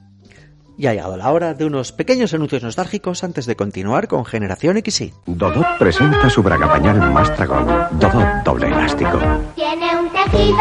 Y 0.80 0.86
ha 0.86 0.94
llegado 0.94 1.18
la 1.18 1.30
hora 1.30 1.52
de 1.52 1.66
unos 1.66 1.92
pequeños 1.92 2.32
anuncios 2.32 2.62
nostálgicos 2.62 3.22
antes 3.22 3.44
de 3.44 3.54
continuar 3.54 4.08
con 4.08 4.24
Generación 4.24 4.80
XY. 4.82 5.12
Dodot 5.26 5.76
presenta 5.78 6.30
su 6.30 6.42
braga 6.42 6.72
pañal 6.72 7.12
más 7.12 7.36
dragón. 7.36 7.66
Dodot 7.98 8.42
doble 8.46 8.68
elástico. 8.68 9.20
Tiene 9.56 9.94
un 9.98 10.08
tejido 10.08 10.56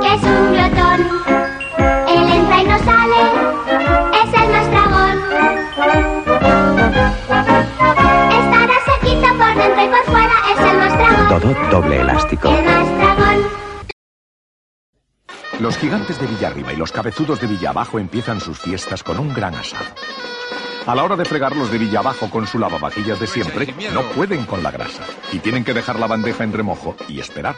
que 0.00 0.12
es 0.12 0.22
un 0.24 0.52
glotón. 0.54 1.00
Él 2.08 2.32
entra 2.32 2.62
y 2.62 2.66
no 2.66 2.78
sale, 2.80 3.22
es 4.24 4.42
el 4.42 4.48
más 4.50 4.70
dragón. 4.72 5.16
Estará 8.40 8.76
sequito 8.90 9.28
por 9.38 9.54
dentro 9.54 9.84
y 9.84 9.88
por 9.88 10.04
fuera, 10.06 10.36
es 10.52 10.58
el 10.68 10.78
más 10.78 10.98
dragón. 10.98 11.28
Dodot 11.28 11.70
doble 11.70 12.00
elástico. 12.00 12.48
El 12.48 12.64
más 12.64 12.88
dragón. 12.96 13.11
Los 15.62 15.78
gigantes 15.78 16.18
de 16.18 16.26
Villarriba 16.26 16.72
y 16.72 16.76
los 16.76 16.90
cabezudos 16.90 17.40
de 17.40 17.46
Villabajo 17.46 18.00
empiezan 18.00 18.40
sus 18.40 18.58
fiestas 18.58 19.04
con 19.04 19.20
un 19.20 19.32
gran 19.32 19.54
asado. 19.54 19.84
A 20.86 20.94
la 20.96 21.04
hora 21.04 21.14
de 21.14 21.24
fregar 21.24 21.54
los 21.54 21.70
de 21.70 21.78
Villabajo 21.78 22.28
con 22.30 22.48
su 22.48 22.58
lavavajillas 22.58 23.20
de 23.20 23.28
siempre, 23.28 23.72
no 23.94 24.02
pueden 24.10 24.44
con 24.44 24.64
la 24.64 24.72
grasa 24.72 25.04
y 25.30 25.38
tienen 25.38 25.62
que 25.62 25.72
dejar 25.72 26.00
la 26.00 26.08
bandeja 26.08 26.42
en 26.42 26.52
remojo 26.52 26.96
y 27.06 27.20
esperar. 27.20 27.54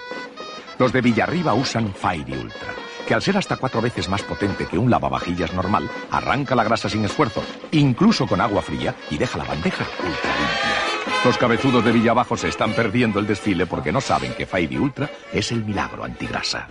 Los 0.79 0.93
de 0.93 1.01
Villarriba 1.01 1.55
usan 1.55 1.95
Fairy 1.95 2.35
Ultra, 2.35 2.75
que 3.09 3.15
al 3.15 3.23
ser 3.23 3.39
hasta 3.39 3.57
cuatro 3.57 3.81
veces 3.81 4.11
más 4.11 4.23
potente 4.23 4.67
que 4.67 4.77
un 4.77 4.91
lavavajillas 4.91 5.55
normal, 5.55 5.89
arranca 6.11 6.55
la 6.55 6.65
grasa 6.65 6.91
sin 6.91 7.07
esfuerzo, 7.07 7.43
incluso 7.71 8.27
con 8.27 8.39
agua 8.43 8.61
fría, 8.61 8.95
y 9.11 9.17
deja 9.17 9.39
la 9.39 9.45
bandeja 9.45 9.83
ultra 9.83 10.31
limpia. 10.37 11.25
Los 11.25 11.39
cabezudos 11.39 11.83
de 11.83 11.93
Villabajo 11.93 12.37
se 12.37 12.49
están 12.49 12.75
perdiendo 12.75 13.19
el 13.19 13.27
desfile 13.27 13.65
porque 13.65 13.93
no 13.93 14.03
saben 14.03 14.35
que 14.35 14.45
Fairy 14.45 14.77
Ultra 14.77 15.11
es 15.33 15.53
el 15.53 15.65
milagro 15.65 16.05
antigrasa. 16.05 16.69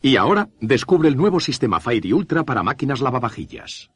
Y 0.00 0.16
ahora 0.16 0.48
descubre 0.60 1.08
el 1.08 1.16
nuevo 1.16 1.40
sistema 1.40 1.80
Fairy 1.80 2.12
Ultra 2.12 2.44
para 2.44 2.62
máquinas 2.62 3.00
lavavajillas. 3.00 3.90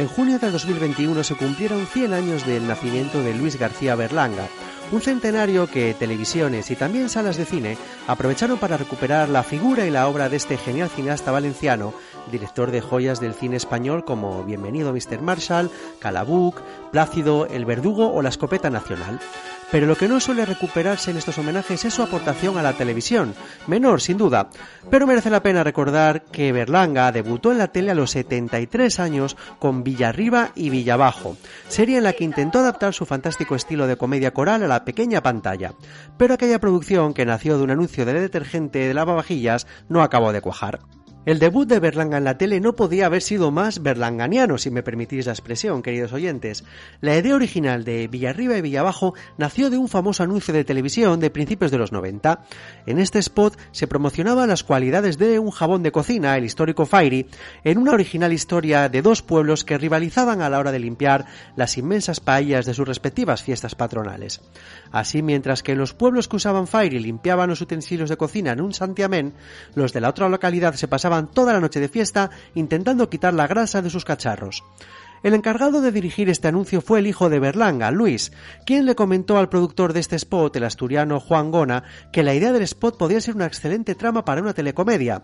En 0.00 0.08
junio 0.08 0.38
de 0.38 0.50
2021 0.50 1.22
se 1.22 1.34
cumplieron 1.34 1.86
100 1.86 2.14
años 2.14 2.46
del 2.46 2.66
nacimiento 2.66 3.22
de 3.22 3.34
Luis 3.34 3.58
García 3.58 3.96
Berlanga, 3.96 4.48
un 4.92 5.02
centenario 5.02 5.66
que 5.66 5.92
televisiones 5.92 6.70
y 6.70 6.76
también 6.76 7.10
salas 7.10 7.36
de 7.36 7.44
cine 7.44 7.76
aprovecharon 8.06 8.56
para 8.56 8.78
recuperar 8.78 9.28
la 9.28 9.42
figura 9.42 9.84
y 9.84 9.90
la 9.90 10.08
obra 10.08 10.30
de 10.30 10.38
este 10.38 10.56
genial 10.56 10.88
cineasta 10.88 11.32
valenciano, 11.32 11.92
director 12.32 12.70
de 12.70 12.80
joyas 12.80 13.20
del 13.20 13.34
cine 13.34 13.56
español 13.56 14.06
como 14.06 14.42
Bienvenido 14.42 14.94
Mr. 14.94 15.20
Marshall, 15.20 15.70
Calabuc, 15.98 16.62
Plácido, 16.90 17.44
El 17.44 17.66
Verdugo 17.66 18.10
o 18.10 18.22
La 18.22 18.30
Escopeta 18.30 18.70
Nacional. 18.70 19.20
Pero 19.70 19.86
lo 19.86 19.96
que 19.96 20.08
no 20.08 20.18
suele 20.18 20.44
recuperarse 20.44 21.10
en 21.12 21.16
estos 21.16 21.38
homenajes 21.38 21.84
es 21.84 21.94
su 21.94 22.02
aportación 22.02 22.58
a 22.58 22.62
la 22.62 22.72
televisión, 22.72 23.34
menor 23.68 24.00
sin 24.00 24.18
duda, 24.18 24.50
pero 24.90 25.06
merece 25.06 25.30
la 25.30 25.42
pena 25.42 25.62
recordar 25.62 26.24
que 26.24 26.50
Berlanga 26.52 27.12
debutó 27.12 27.52
en 27.52 27.58
la 27.58 27.68
tele 27.68 27.92
a 27.92 27.94
los 27.94 28.10
73 28.10 28.98
años 28.98 29.36
con 29.60 29.84
Villarriba 29.84 30.50
y 30.56 30.70
Villabajo, 30.70 31.36
serie 31.68 31.98
en 31.98 32.04
la 32.04 32.14
que 32.14 32.24
intentó 32.24 32.58
adaptar 32.58 32.94
su 32.94 33.06
fantástico 33.06 33.54
estilo 33.54 33.86
de 33.86 33.96
comedia 33.96 34.32
coral 34.32 34.64
a 34.64 34.68
la 34.68 34.84
pequeña 34.84 35.22
pantalla, 35.22 35.74
pero 36.16 36.34
aquella 36.34 36.58
producción 36.58 37.14
que 37.14 37.26
nació 37.26 37.56
de 37.56 37.64
un 37.64 37.70
anuncio 37.70 38.04
de 38.04 38.14
detergente 38.14 38.80
de 38.80 38.94
lavavajillas 38.94 39.66
no 39.88 40.02
acabó 40.02 40.32
de 40.32 40.40
cuajar. 40.40 40.80
El 41.26 41.38
debut 41.38 41.68
de 41.68 41.80
Berlanga 41.80 42.16
en 42.16 42.24
la 42.24 42.38
tele 42.38 42.60
no 42.60 42.74
podía 42.74 43.04
haber 43.04 43.20
sido 43.20 43.50
más 43.50 43.82
berlanganiano, 43.82 44.56
si 44.56 44.70
me 44.70 44.82
permitís 44.82 45.26
la 45.26 45.32
expresión, 45.32 45.82
queridos 45.82 46.14
oyentes. 46.14 46.64
La 47.02 47.14
idea 47.14 47.34
original 47.34 47.84
de 47.84 48.08
Villarriba 48.08 48.56
y 48.56 48.62
Villabajo 48.62 49.12
nació 49.36 49.68
de 49.68 49.76
un 49.76 49.88
famoso 49.88 50.22
anuncio 50.22 50.54
de 50.54 50.64
televisión 50.64 51.20
de 51.20 51.28
principios 51.28 51.70
de 51.70 51.76
los 51.76 51.92
90. 51.92 52.40
En 52.86 52.98
este 52.98 53.18
spot 53.18 53.54
se 53.70 53.86
promocionaban 53.86 54.48
las 54.48 54.64
cualidades 54.64 55.18
de 55.18 55.38
un 55.38 55.50
jabón 55.50 55.82
de 55.82 55.92
cocina, 55.92 56.38
el 56.38 56.44
histórico 56.44 56.86
Fairy, 56.86 57.26
en 57.64 57.76
una 57.76 57.92
original 57.92 58.32
historia 58.32 58.88
de 58.88 59.02
dos 59.02 59.20
pueblos 59.20 59.66
que 59.66 59.76
rivalizaban 59.76 60.40
a 60.40 60.48
la 60.48 60.58
hora 60.58 60.72
de 60.72 60.78
limpiar 60.78 61.26
las 61.54 61.76
inmensas 61.76 62.20
paellas 62.20 62.64
de 62.64 62.72
sus 62.72 62.88
respectivas 62.88 63.42
fiestas 63.42 63.74
patronales. 63.74 64.40
Así, 64.90 65.20
mientras 65.20 65.62
que 65.62 65.76
los 65.76 65.92
pueblos 65.92 66.28
que 66.28 66.36
usaban 66.36 66.66
Fairy 66.66 66.98
limpiaban 66.98 67.50
los 67.50 67.60
utensilios 67.60 68.08
de 68.08 68.16
cocina 68.16 68.52
en 68.52 68.62
un 68.62 68.72
santiamén, 68.72 69.34
los 69.74 69.92
de 69.92 70.00
la 70.00 70.08
otra 70.08 70.30
localidad 70.30 70.74
se 70.74 70.88
pasaban 70.88 71.09
toda 71.32 71.52
la 71.52 71.60
noche 71.60 71.80
de 71.80 71.88
fiesta 71.88 72.30
intentando 72.54 73.10
quitar 73.10 73.34
la 73.34 73.46
grasa 73.46 73.82
de 73.82 73.90
sus 73.90 74.04
cacharros. 74.04 74.62
El 75.22 75.34
encargado 75.34 75.82
de 75.82 75.92
dirigir 75.92 76.30
este 76.30 76.48
anuncio 76.48 76.80
fue 76.80 77.00
el 77.00 77.06
hijo 77.06 77.28
de 77.28 77.40
Berlanga, 77.40 77.90
Luis, 77.90 78.32
quien 78.64 78.86
le 78.86 78.94
comentó 78.94 79.36
al 79.36 79.50
productor 79.50 79.92
de 79.92 80.00
este 80.00 80.16
spot, 80.16 80.56
el 80.56 80.64
asturiano 80.64 81.20
Juan 81.20 81.50
Gona, 81.50 81.84
que 82.10 82.22
la 82.22 82.34
idea 82.34 82.52
del 82.52 82.62
spot 82.62 82.96
podía 82.96 83.20
ser 83.20 83.36
una 83.36 83.46
excelente 83.46 83.94
trama 83.94 84.24
para 84.24 84.40
una 84.40 84.54
telecomedia. 84.54 85.22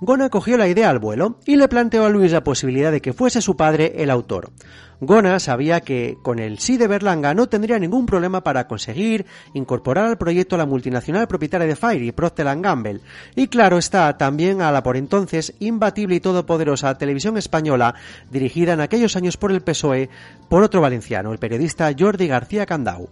Gona 0.00 0.28
cogió 0.28 0.56
la 0.56 0.68
idea 0.68 0.90
al 0.90 1.00
vuelo 1.00 1.40
y 1.44 1.56
le 1.56 1.66
planteó 1.66 2.04
a 2.04 2.08
Luis 2.08 2.30
la 2.30 2.44
posibilidad 2.44 2.92
de 2.92 3.00
que 3.00 3.12
fuese 3.12 3.40
su 3.40 3.56
padre 3.56 3.94
el 3.96 4.10
autor. 4.10 4.52
Gona 5.00 5.40
sabía 5.40 5.80
que 5.80 6.16
con 6.22 6.38
el 6.38 6.60
sí 6.60 6.76
de 6.76 6.86
Berlanga 6.86 7.34
no 7.34 7.48
tendría 7.48 7.80
ningún 7.80 8.06
problema 8.06 8.44
para 8.44 8.68
conseguir 8.68 9.26
incorporar 9.54 10.06
al 10.06 10.16
proyecto 10.16 10.54
a 10.54 10.58
la 10.58 10.66
multinacional 10.66 11.26
propietaria 11.26 11.66
de 11.66 11.74
Fire, 11.74 12.14
Procter 12.14 12.46
Gamble, 12.60 13.00
y 13.34 13.48
claro 13.48 13.76
está 13.76 14.16
también 14.16 14.62
a 14.62 14.70
la 14.70 14.84
por 14.84 14.96
entonces 14.96 15.54
imbatible 15.58 16.14
y 16.14 16.20
todopoderosa 16.20 16.96
televisión 16.96 17.36
española 17.36 17.94
dirigida 18.30 18.74
en 18.74 18.80
aquellos 18.80 19.16
años 19.16 19.36
por 19.36 19.50
el 19.50 19.62
PSOE 19.62 20.10
por 20.48 20.62
otro 20.62 20.80
valenciano, 20.80 21.32
el 21.32 21.38
periodista 21.38 21.90
Jordi 21.96 22.28
García 22.28 22.66
Candau 22.66 23.08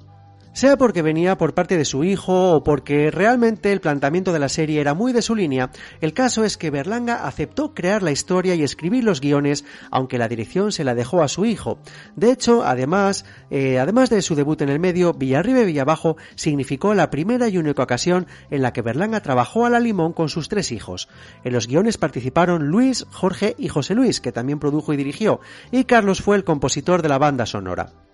sea 0.57 0.79
porque 0.79 1.03
venía 1.03 1.37
por 1.37 1.53
parte 1.53 1.77
de 1.77 1.85
su 1.85 2.03
hijo 2.03 2.55
o 2.55 2.65
porque 2.65 3.11
realmente 3.11 3.73
el 3.73 3.83
planteamiento 3.83 4.33
de 4.33 4.39
la 4.39 4.49
serie 4.49 4.81
era 4.81 4.95
muy 4.95 5.13
de 5.13 5.21
su 5.21 5.35
línea, 5.35 5.71
el 6.01 6.15
caso 6.15 6.45
es 6.45 6.57
que 6.57 6.71
Berlanga 6.71 7.27
aceptó 7.27 7.75
crear 7.75 8.03
la 8.03 8.11
historia 8.11 8.55
y 8.55 8.63
escribir 8.63 9.05
los 9.05 9.21
guiones, 9.21 9.67
aunque 9.91 10.17
la 10.17 10.29
dirección 10.29 10.73
se 10.73 10.83
la 10.83 10.95
dejó 10.95 11.23
a 11.23 11.29
su 11.29 11.45
hijo. 11.45 11.79
De 12.15 12.31
hecho, 12.33 12.65
además, 12.65 13.27
eh, 13.51 13.79
además 13.79 14.09
de 14.09 14.23
su 14.23 14.35
debut 14.35 14.63
en 14.63 14.71
el 14.71 14.81
medio, 14.81 15.13
Villarriba 15.13 15.61
y 15.61 15.67
Villabajo 15.67 16.17
significó 16.37 16.95
la 16.95 17.11
primera 17.11 17.49
y 17.49 17.59
única 17.59 17.83
ocasión 17.83 18.27
en 18.51 18.63
la 18.63 18.73
que 18.73 18.81
Berlanga 18.81 19.21
trabajó 19.21 19.67
a 19.67 19.71
la 19.71 19.79
limón 19.79 20.15
con 20.15 20.31
sus 20.31 20.49
tres 20.49 20.73
hijos. 20.73 21.11
En 21.45 21.53
los 21.53 21.67
guiones 21.67 21.99
participaron 21.99 22.69
Luis, 22.69 23.05
Jorge 23.11 23.55
y 23.59 23.69
José 23.69 23.95
Luis, 23.95 24.23
que 24.23 24.33
también 24.33 24.59
produjo 24.59 24.95
y 24.95 24.97
dirigió, 24.97 25.39
y 25.71 25.85
Carlos 25.85 26.23
fue 26.23 26.35
el 26.35 26.45
compositor 26.45 27.03
de 27.03 27.11
la 27.11 27.19
banda 27.19 27.45
sonora. 27.45 28.06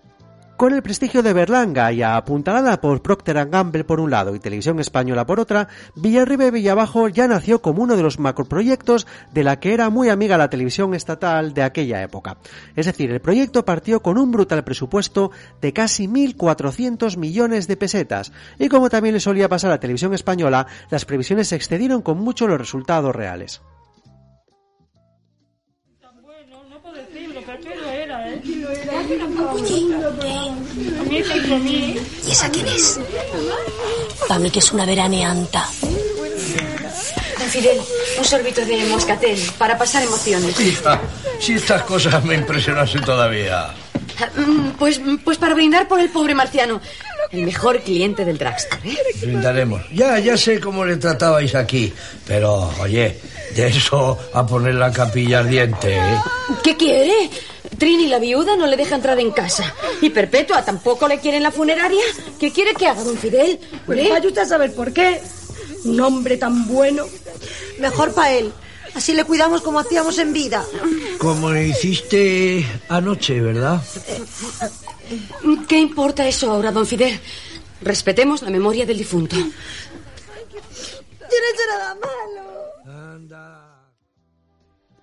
Con 0.57 0.71
el 0.71 0.83
prestigio 0.83 1.23
de 1.23 1.33
Berlanga 1.33 1.91
y 1.91 2.03
apuntalada 2.03 2.79
por 2.79 3.01
Procter 3.01 3.49
Gamble 3.49 3.83
por 3.83 3.99
un 3.99 4.11
lado 4.11 4.35
y 4.35 4.39
Televisión 4.39 4.79
Española 4.79 5.25
por 5.25 5.39
otra, 5.39 5.67
Villarriba 5.95 6.45
y 6.45 6.51
Villabajo 6.51 7.09
ya 7.09 7.27
nació 7.27 7.61
como 7.61 7.81
uno 7.81 7.97
de 7.97 8.03
los 8.03 8.19
macroproyectos 8.19 9.07
de 9.33 9.43
la 9.43 9.59
que 9.59 9.73
era 9.73 9.89
muy 9.89 10.09
amiga 10.09 10.37
la 10.37 10.51
televisión 10.51 10.93
estatal 10.93 11.55
de 11.55 11.63
aquella 11.63 12.03
época. 12.03 12.37
Es 12.75 12.85
decir, 12.85 13.11
el 13.11 13.19
proyecto 13.19 13.65
partió 13.65 14.01
con 14.03 14.19
un 14.19 14.31
brutal 14.31 14.63
presupuesto 14.63 15.31
de 15.59 15.73
casi 15.73 16.07
1.400 16.07 17.17
millones 17.17 17.67
de 17.67 17.75
pesetas 17.75 18.31
y 18.59 18.69
como 18.69 18.89
también 18.89 19.15
le 19.15 19.19
solía 19.19 19.49
pasar 19.49 19.71
a 19.71 19.79
Televisión 19.79 20.13
Española, 20.13 20.67
las 20.91 21.05
previsiones 21.05 21.47
se 21.47 21.55
excedieron 21.55 22.03
con 22.03 22.19
mucho 22.19 22.47
los 22.47 22.59
resultados 22.59 23.15
reales. 23.15 23.61
¿Y 32.25 32.31
esa 32.31 32.49
quién 32.49 32.67
es? 32.67 32.99
Para 34.27 34.39
mí 34.39 34.49
que 34.49 34.59
es 34.59 34.71
una 34.71 34.85
veraneanta. 34.85 35.67
Fidel, 37.49 37.79
un 38.17 38.25
sorbito 38.25 38.65
de 38.65 38.83
moscatel 38.85 39.39
para 39.59 39.77
pasar 39.77 40.01
emociones. 40.03 40.59
Hija, 40.59 40.99
si 41.39 41.53
estas 41.53 41.83
cosas 41.83 42.23
me 42.25 42.33
impresionasen 42.33 43.01
todavía. 43.03 43.67
Mm, 44.35 44.69
Pues, 44.79 44.99
pues 45.23 45.37
para 45.37 45.53
brindar 45.53 45.87
por 45.87 45.99
el 45.99 46.09
pobre 46.09 46.33
marciano, 46.33 46.81
el 47.31 47.45
mejor 47.45 47.81
cliente 47.81 48.25
del 48.25 48.39
dragster. 48.39 48.79
¿eh? 48.83 48.97
Brindaremos. 49.21 49.83
Ya, 49.93 50.17
ya 50.17 50.35
sé 50.35 50.59
cómo 50.59 50.83
le 50.83 50.97
tratabais 50.97 51.53
aquí, 51.53 51.93
pero 52.25 52.71
oye, 52.79 53.19
de 53.55 53.67
eso 53.67 54.17
a 54.33 54.47
poner 54.47 54.73
la 54.75 54.91
capilla 54.91 55.39
ardiente, 55.39 55.95
¿eh? 55.95 56.19
¿Qué 56.63 56.75
quiere? 56.75 57.29
Trini, 57.83 58.07
la 58.07 58.17
viuda, 58.17 58.55
no 58.55 58.65
le 58.65 58.77
deja 58.77 58.95
entrar 58.95 59.19
en 59.19 59.31
casa. 59.31 59.73
¿Y 59.99 60.09
Perpetua 60.09 60.63
tampoco 60.63 61.05
le 61.05 61.19
quiere 61.19 61.35
en 61.35 61.43
la 61.43 61.51
funeraria? 61.51 62.01
¿Qué 62.39 62.49
quiere 62.49 62.73
que 62.73 62.87
haga, 62.87 63.03
don 63.03 63.17
Fidel? 63.17 63.59
Pues 63.85 63.99
¿Eh? 63.99 64.07
vaya 64.09 64.25
usted 64.25 64.43
a 64.43 64.45
saber 64.45 64.73
por 64.73 64.93
qué. 64.93 65.19
Un 65.83 65.99
hombre 65.99 66.37
tan 66.37 66.65
bueno. 66.65 67.05
Mejor 67.79 68.13
para 68.13 68.31
él. 68.31 68.53
Así 68.95 69.13
le 69.13 69.25
cuidamos 69.25 69.61
como 69.61 69.79
hacíamos 69.79 70.17
en 70.17 70.31
vida. 70.31 70.63
Como 71.17 71.53
hiciste 71.53 72.65
anoche, 72.87 73.41
¿verdad? 73.41 73.81
¿Qué 75.67 75.77
importa 75.77 76.25
eso 76.25 76.51
ahora, 76.51 76.71
don 76.71 76.87
Fidel? 76.87 77.19
Respetemos 77.81 78.43
la 78.43 78.49
memoria 78.49 78.85
del 78.85 78.97
difunto. 78.97 79.35
Yo 79.35 79.43
no 79.43 79.51
he 81.27 81.51
hecho 81.51 81.67
nada 81.67 81.95
malo. 81.95 82.52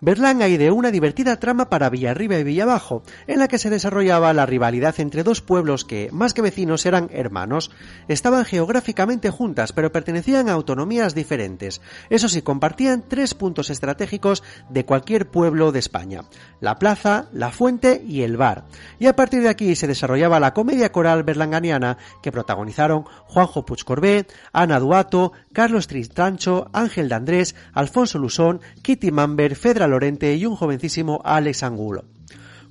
Berlanga 0.03 0.49
ideó 0.49 0.75
una 0.75 0.91
divertida 0.91 1.37
trama 1.37 1.69
para 1.69 1.91
Villarriba 1.91 2.39
y 2.39 2.45
Villabajo, 2.45 3.03
en 3.27 3.39
la 3.39 3.49
que 3.49 3.59
se 3.59 3.69
desarrollaba 3.69 4.33
la 4.33 4.47
rivalidad 4.47 4.99
entre 4.99 5.25
dos 5.25 5.43
pueblos 5.43 5.85
que, 5.85 6.09
más 6.11 6.33
que 6.33 6.41
vecinos, 6.41 6.87
eran 6.87 7.11
hermanos. 7.13 7.71
Estaban 8.09 8.47
geográficamente 8.47 9.29
juntas, 9.29 9.75
pero 9.75 9.93
pertenecían 9.93 10.49
a 10.49 10.53
autonomías 10.53 11.15
diferentes. 11.15 11.83
Eso 12.09 12.31
sí, 12.31 12.41
compartían 12.41 13.05
tres 13.07 13.35
puntos 13.35 13.69
estratégicos 13.69 14.43
de 14.71 14.87
cualquier 14.87 15.31
pueblo 15.31 15.71
de 15.71 15.81
España. 15.81 16.25
La 16.61 16.79
plaza, 16.79 17.29
la 17.33 17.51
fuente 17.51 18.03
y 18.03 18.23
el 18.23 18.39
bar. 18.39 18.65
Y 18.99 19.07
a 19.07 19.17
partir 19.17 19.43
de 19.43 19.51
aquí 19.51 19.77
se 19.77 19.87
desarrollaba 19.87 20.41
la 20.41 20.55
comedia 20.55 20.93
coral 20.93 21.25
berlanganiana 21.25 21.99
que 22.23 22.33
protagonizaron 22.33 23.05
Juanjo 23.27 23.67
Puigcorbé, 23.67 24.27
Ana 24.55 24.81
Duato, 24.81 25.33
Carlos 25.53 25.89
Tristrancho, 25.89 26.71
Ángel 26.73 27.11
de 27.11 27.15
Andrés, 27.17 27.55
Alfonso 27.75 28.19
Lusón, 28.19 28.63
Kitty 28.81 29.11
Mamber, 29.11 29.57
Fedra 29.57 29.90
Lorente 29.91 30.35
y 30.35 30.47
un 30.47 30.57
jovencísimo 30.57 31.21
Alex 31.25 31.63
Angulo. 31.63 32.05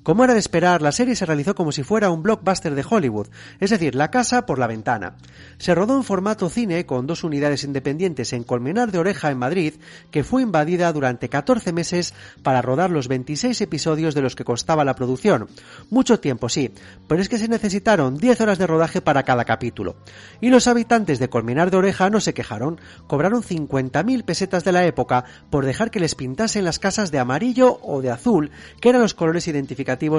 Como 0.02 0.24
era 0.24 0.32
de 0.32 0.38
esperar, 0.38 0.80
la 0.80 0.92
serie 0.92 1.14
se 1.14 1.26
realizó 1.26 1.54
como 1.54 1.72
si 1.72 1.82
fuera 1.82 2.10
un 2.10 2.22
blockbuster 2.22 2.74
de 2.74 2.84
Hollywood, 2.88 3.28
es 3.60 3.68
decir, 3.68 3.94
la 3.94 4.10
casa 4.10 4.46
por 4.46 4.58
la 4.58 4.66
ventana. 4.66 5.16
Se 5.58 5.74
rodó 5.74 5.94
en 5.94 6.04
formato 6.04 6.48
cine 6.48 6.86
con 6.86 7.06
dos 7.06 7.22
unidades 7.22 7.64
independientes 7.64 8.32
en 8.32 8.42
Colmenar 8.42 8.92
de 8.92 8.98
Oreja 8.98 9.30
en 9.30 9.36
Madrid, 9.36 9.74
que 10.10 10.24
fue 10.24 10.40
invadida 10.40 10.90
durante 10.94 11.28
14 11.28 11.74
meses 11.74 12.14
para 12.42 12.62
rodar 12.62 12.90
los 12.90 13.08
26 13.08 13.60
episodios 13.60 14.14
de 14.14 14.22
los 14.22 14.36
que 14.36 14.44
constaba 14.44 14.86
la 14.86 14.94
producción. 14.94 15.48
Mucho 15.90 16.18
tiempo, 16.18 16.48
sí, 16.48 16.72
pero 17.06 17.20
es 17.20 17.28
que 17.28 17.36
se 17.36 17.48
necesitaron 17.48 18.16
10 18.16 18.40
horas 18.40 18.58
de 18.58 18.66
rodaje 18.66 19.02
para 19.02 19.24
cada 19.24 19.44
capítulo. 19.44 19.96
Y 20.40 20.48
los 20.48 20.66
habitantes 20.66 21.18
de 21.18 21.28
Colmenar 21.28 21.70
de 21.70 21.76
Oreja 21.76 22.08
no 22.08 22.20
se 22.20 22.32
quejaron, 22.32 22.80
cobraron 23.06 23.42
50.000 23.42 24.24
pesetas 24.24 24.64
de 24.64 24.72
la 24.72 24.86
época 24.86 25.24
por 25.50 25.66
dejar 25.66 25.90
que 25.90 26.00
les 26.00 26.14
pintasen 26.14 26.64
las 26.64 26.78
casas 26.78 27.10
de 27.10 27.18
amarillo 27.18 27.78
o 27.82 28.00
de 28.00 28.10
azul, 28.10 28.50
que 28.80 28.88
eran 28.88 29.02
los 29.02 29.12
colores 29.12 29.46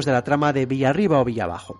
de 0.05 0.11
la 0.11 0.23
trama 0.23 0.53
de 0.53 0.65
Villarriba 0.65 1.19
o 1.19 1.25
Villabajo. 1.25 1.79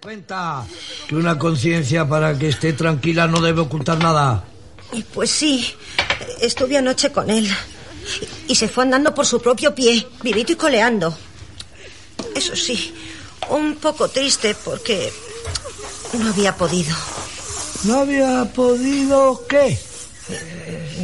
Cuenta 0.00 0.64
que 1.08 1.16
una 1.16 1.38
conciencia 1.38 2.08
para 2.08 2.38
que 2.38 2.48
esté 2.48 2.72
tranquila 2.72 3.26
no 3.26 3.40
debe 3.40 3.62
ocultar 3.62 3.98
nada. 3.98 4.44
Pues 5.12 5.30
sí, 5.30 5.74
estuve 6.40 6.78
anoche 6.78 7.10
con 7.10 7.28
él. 7.28 7.50
Y 8.46 8.54
se 8.54 8.68
fue 8.68 8.84
andando 8.84 9.12
por 9.12 9.26
su 9.26 9.40
propio 9.40 9.74
pie, 9.74 10.06
vivito 10.22 10.52
y 10.52 10.56
coleando. 10.56 11.16
Eso 12.34 12.54
sí, 12.54 12.94
un 13.50 13.76
poco 13.76 14.08
triste 14.08 14.54
porque 14.64 15.12
no 16.12 16.28
había 16.30 16.56
podido. 16.56 16.96
¿No 17.84 18.00
había 18.00 18.44
podido 18.54 19.46
qué? 19.48 19.78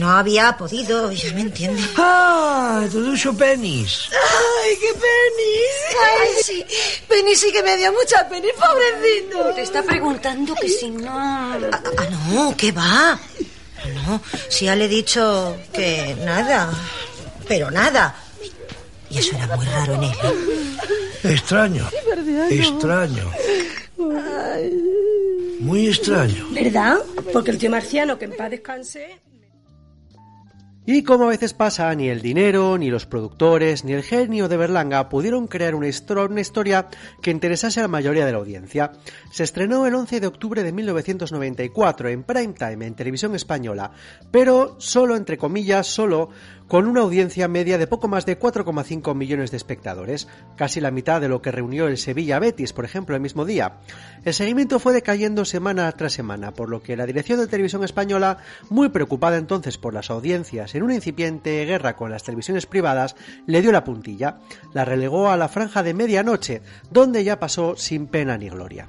No 0.05 0.11
había 0.11 0.55
podido, 0.55 1.11
ya 1.13 1.33
me 1.33 1.41
entiende. 1.41 1.83
Ah, 1.97 2.87
todo 2.93 3.33
penis. 3.39 4.11
¡Ay, 4.13 4.77
qué 4.79 4.93
penis! 4.93 5.77
¡Ay, 6.21 6.29
sí! 6.43 6.67
Penny 7.09 7.35
sí 7.35 7.51
que 7.51 7.63
me 7.63 7.75
dio 7.79 7.91
mucha 7.91 8.29
pena, 8.29 8.49
pobrecito. 8.61 9.55
Te 9.55 9.63
está 9.63 9.83
preguntando 9.83 10.55
que 10.57 10.69
si 10.69 10.91
no... 10.91 11.11
Ah, 11.11 11.59
ah, 11.73 12.07
no, 12.31 12.55
¿qué 12.55 12.71
va? 12.71 13.19
No, 13.95 14.21
si 14.51 14.67
ya 14.67 14.77
le 14.77 14.85
he 14.85 14.89
dicho 14.89 15.57
que 15.73 16.15
nada, 16.23 16.71
pero 17.49 17.71
nada. 17.71 18.15
Y 19.09 19.21
eso 19.21 19.35
era 19.35 19.57
muy 19.57 19.65
raro 19.65 19.95
en 19.95 20.03
él. 20.05 20.79
Extraño. 21.23 21.89
Extraño. 22.51 23.33
Muy 25.61 25.89
extraño. 25.89 26.47
¿Verdad? 26.51 26.99
Porque 27.33 27.53
el 27.53 27.57
tío 27.57 27.71
marciano, 27.71 28.19
que 28.19 28.27
en 28.27 28.37
paz 28.37 28.51
descanse... 28.51 29.19
Y 30.87 31.03
como 31.03 31.25
a 31.25 31.29
veces 31.29 31.55
pasa, 31.55 31.95
ni 31.95 32.11
el 32.11 32.21
dinero, 32.21 32.77
ni 32.77 32.91
los 32.91 33.07
productores, 33.07 33.87
ni 33.87 33.95
el 33.95 34.03
genio 34.03 34.49
de 34.49 34.59
Berlanga 34.59 35.09
pudieron 35.09 35.47
crear 35.47 35.75
una, 35.75 35.89
historia 35.89 36.89
que 37.23 37.31
interesase 37.31 37.81
a 37.81 37.85
la 37.85 37.89
mayoría 37.89 38.27
de 38.27 38.33
la 38.33 38.39
audiencia. 38.39 38.93
Se 39.31 39.45
estrenó 39.45 39.87
el 39.87 39.95
11 39.95 40.21
de 40.21 40.27
octubre 40.27 40.63
de 40.63 40.73
1994 40.73 42.11
en 42.11 42.23
prime 42.23 42.53
time 42.53 42.87
en 42.87 42.95
televisión 42.95 43.35
española, 43.35 43.93
pero 44.31 44.77
solo, 44.79 45.17
entre 45.17 45.39
comillas, 45.39 45.87
solo 45.87 46.29
con 46.69 46.87
una 46.87 47.03
audiencia 47.03 47.49
media 47.49 47.79
de 47.79 47.87
poco 47.87 48.09
más 48.09 48.27
de 48.27 48.39
4,5 48.39 49.15
millones 49.15 49.51
de 49.51 49.57
espectadores, 49.57 50.29
casi 50.57 50.81
la 50.81 50.91
mitad 50.91 51.21
de 51.21 51.29
lo 51.29 51.43
que 51.43 51.53
reunió 51.53 51.87
el 51.87 51.99
Sevilla 51.99 52.39
Betis, 52.39 52.73
por 52.73 52.85
ejemplo, 52.85 53.15
el 53.15 53.21
mismo 53.21 53.45
día. 53.45 53.79
El 54.25 54.35
seguimiento 54.35 54.79
fue 54.79 54.93
decayendo 54.93 55.45
semana 55.45 55.91
tras 55.93 56.13
semana, 56.13 56.53
por 56.53 56.69
lo 56.69 56.83
que 56.83 56.97
la 56.97 57.07
dirección 57.07 57.39
de 57.39 57.47
televisión 57.47 57.85
española, 57.85 58.39
muy 58.71 58.89
preocupada 58.89 59.37
entonces 59.37 59.79
por 59.79 59.95
las 59.95 60.11
audiencias 60.11 60.75
en 60.75 60.83
una 60.83 60.95
incipiente 60.95 61.65
guerra 61.65 61.97
con 61.97 62.11
las 62.11 62.23
televisiones 62.23 62.67
privadas, 62.67 63.17
le 63.47 63.63
dio 63.63 63.73
la 63.73 63.85
puntilla, 63.85 64.39
la 64.73 64.85
relegó 64.85 65.31
a 65.31 65.37
la 65.37 65.49
franja 65.49 65.83
de 65.83 65.95
medianoche, 65.95 66.63
donde 66.91 67.25
ya 67.25 67.39
pasó 67.39 67.77
sin 67.77 68.07
pena 68.07 68.39
ni 68.39 68.49
gloria. 68.49 68.89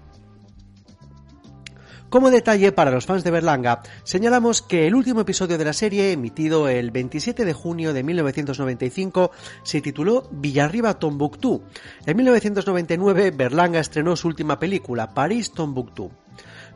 Como 2.15 2.31
detalle 2.31 2.71
para 2.71 2.91
los 2.91 3.05
fans 3.05 3.25
de 3.25 3.29
Berlanga, 3.29 3.81
señalamos 4.05 4.61
que 4.61 4.87
el 4.87 4.95
último 4.95 5.19
episodio 5.19 5.57
de 5.57 5.65
la 5.65 5.73
serie, 5.73 6.13
emitido 6.13 6.69
el 6.69 6.91
27 6.91 7.43
de 7.43 7.51
junio 7.51 7.91
de 7.91 8.03
1995, 8.03 9.31
se 9.63 9.81
tituló 9.81 10.25
Villarriba 10.31 10.97
Tombuctú. 10.97 11.63
En 12.05 12.15
1999, 12.15 13.31
Berlanga 13.31 13.81
estrenó 13.81 14.15
su 14.15 14.29
última 14.29 14.57
película, 14.59 15.13
París 15.13 15.51
Tombuctú. 15.51 16.09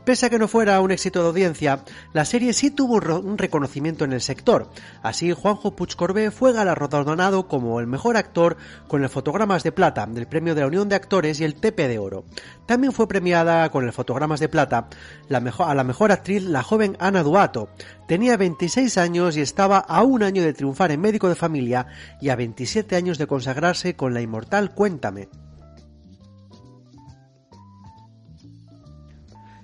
Pese 0.10 0.26
a 0.26 0.30
que 0.32 0.40
no 0.40 0.48
fuera 0.48 0.82
un 0.82 0.90
éxito 0.90 1.22
de 1.22 1.28
audiencia, 1.28 1.84
la 2.14 2.26
serie 2.26 2.54
sí 2.54 2.72
tuvo 2.72 2.96
un 3.20 3.38
reconocimiento 3.38 4.06
en 4.06 4.12
el 4.12 4.22
sector. 4.22 4.72
Así, 5.04 5.34
Juanjo 5.34 5.76
Puigcorbé 5.76 6.32
fue 6.32 6.52
galardonado 6.52 7.48
como 7.48 7.80
el 7.80 7.86
mejor 7.86 8.18
actor 8.18 8.58
con 8.88 9.04
el 9.04 9.10
Fotogramas 9.10 9.62
de 9.62 9.72
Plata 9.72 10.08
del 10.08 10.26
Premio 10.26 10.56
de 10.56 10.62
la 10.62 10.68
Unión 10.68 10.90
de 10.90 10.96
Actores 10.96 11.40
y 11.40 11.44
el 11.44 11.54
TP 11.54 11.88
de 11.88 12.00
Oro. 12.00 12.26
También 12.66 12.92
fue 12.92 13.08
premiada 13.08 13.70
con 13.70 13.86
el 13.86 13.94
Fotogramas 13.94 14.40
de 14.40 14.50
Plata 14.50 14.90
a 15.30 15.76
la 15.76 15.84
mejor 15.84 16.12
actriz 16.12 16.42
la 16.42 16.64
joven 16.64 16.98
Ana 17.00 17.22
Duato. 17.22 17.70
Tenía 18.08 18.36
26 18.36 18.98
años 18.98 19.38
y 19.38 19.42
estaba 19.42 19.78
a 19.78 20.02
un 20.02 20.24
año 20.24 20.42
de 20.42 20.54
triunfar 20.54 20.90
en 20.90 21.02
Médico 21.02 21.30
de 21.30 21.36
Familia 21.36 21.86
y 22.20 22.30
a 22.30 22.36
27 22.36 22.96
años 22.96 23.20
de 23.20 23.28
consagrarse 23.28 23.96
con 23.96 24.16
la 24.16 24.22
inmortal 24.22 24.74
Cuéntame. 24.74 25.30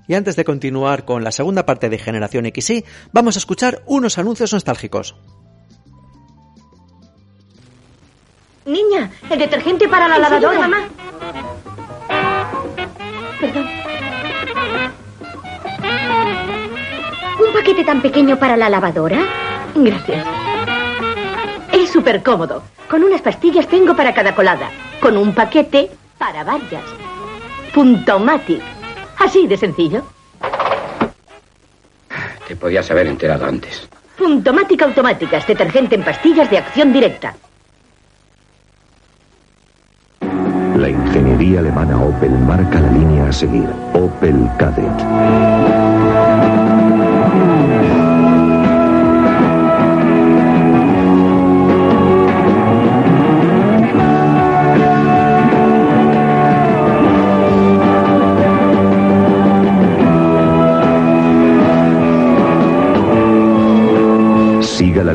Y 0.07 0.13
antes 0.13 0.35
de 0.35 0.45
continuar 0.45 1.05
con 1.05 1.23
la 1.23 1.31
segunda 1.31 1.65
parte 1.65 1.89
de 1.89 1.97
Generación 1.97 2.45
XY, 2.53 2.85
vamos 3.11 3.35
a 3.35 3.39
escuchar 3.39 3.81
unos 3.85 4.17
anuncios 4.17 4.53
nostálgicos. 4.53 5.15
Niña, 8.65 9.11
el 9.29 9.39
detergente 9.39 9.87
para 9.87 10.07
la 10.07 10.17
lavadora. 10.17 10.59
mamá. 10.59 10.87
Perdón. 13.39 13.67
¿Un 17.47 17.53
paquete 17.53 17.83
tan 17.83 18.01
pequeño 18.01 18.39
para 18.39 18.57
la 18.57 18.69
lavadora? 18.69 19.19
Gracias. 19.75 20.25
Es 21.73 21.91
súper 21.91 22.23
cómodo. 22.23 22.63
Con 22.89 23.03
unas 23.03 23.21
pastillas 23.21 23.67
tengo 23.67 23.95
para 23.95 24.13
cada 24.13 24.33
colada. 24.33 24.69
Con 24.99 25.17
un 25.17 25.33
paquete 25.33 25.91
para 26.17 26.43
varias. 26.43 26.83
Puntomatic. 27.73 28.74
Así 29.19 29.47
de 29.47 29.57
sencillo. 29.57 30.03
Te 32.47 32.55
podías 32.55 32.89
haber 32.91 33.07
enterado 33.07 33.45
antes. 33.45 33.87
Puntomática 34.17 34.85
Automáticas, 34.85 35.45
detergente 35.47 35.95
en 35.95 36.03
pastillas 36.03 36.49
de 36.49 36.57
acción 36.57 36.93
directa. 36.93 37.35
La 40.75 40.89
ingeniería 40.89 41.59
alemana 41.59 42.01
Opel 42.01 42.31
marca 42.31 42.79
la 42.79 42.91
línea 42.91 43.29
a 43.29 43.33
seguir. 43.33 43.67
Opel 43.93 44.49
Kadett. 44.57 45.94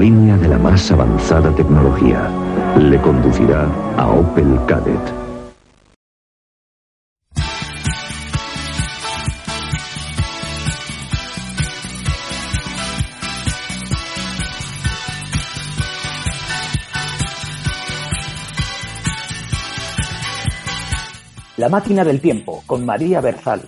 Línea 0.00 0.34
de 0.38 0.48
la 0.48 0.56
más 0.56 0.90
avanzada 0.90 1.54
tecnología. 1.54 2.26
Le 2.78 2.98
conducirá 3.02 3.68
a 3.98 4.08
Opel 4.08 4.58
Kadett. 4.66 5.20
La 21.58 21.68
máquina 21.68 22.04
del 22.04 22.22
tiempo 22.22 22.62
con 22.66 22.86
María 22.86 23.20
Berzal. 23.20 23.66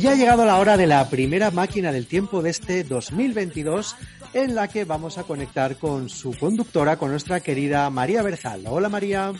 Ya 0.00 0.12
ha 0.12 0.14
llegado 0.14 0.44
la 0.44 0.58
hora 0.58 0.76
de 0.76 0.86
la 0.86 1.08
primera 1.10 1.50
máquina 1.50 1.90
del 1.90 2.06
tiempo 2.06 2.40
de 2.40 2.50
este 2.50 2.84
2022 2.84 3.96
en 4.32 4.54
la 4.54 4.68
que 4.68 4.84
vamos 4.84 5.18
a 5.18 5.24
conectar 5.24 5.76
con 5.76 6.08
su 6.08 6.36
conductora, 6.38 6.96
con 6.96 7.10
nuestra 7.10 7.40
querida 7.40 7.90
María 7.90 8.22
Berzal. 8.22 8.62
Hola 8.66 8.88
María. 8.88 9.32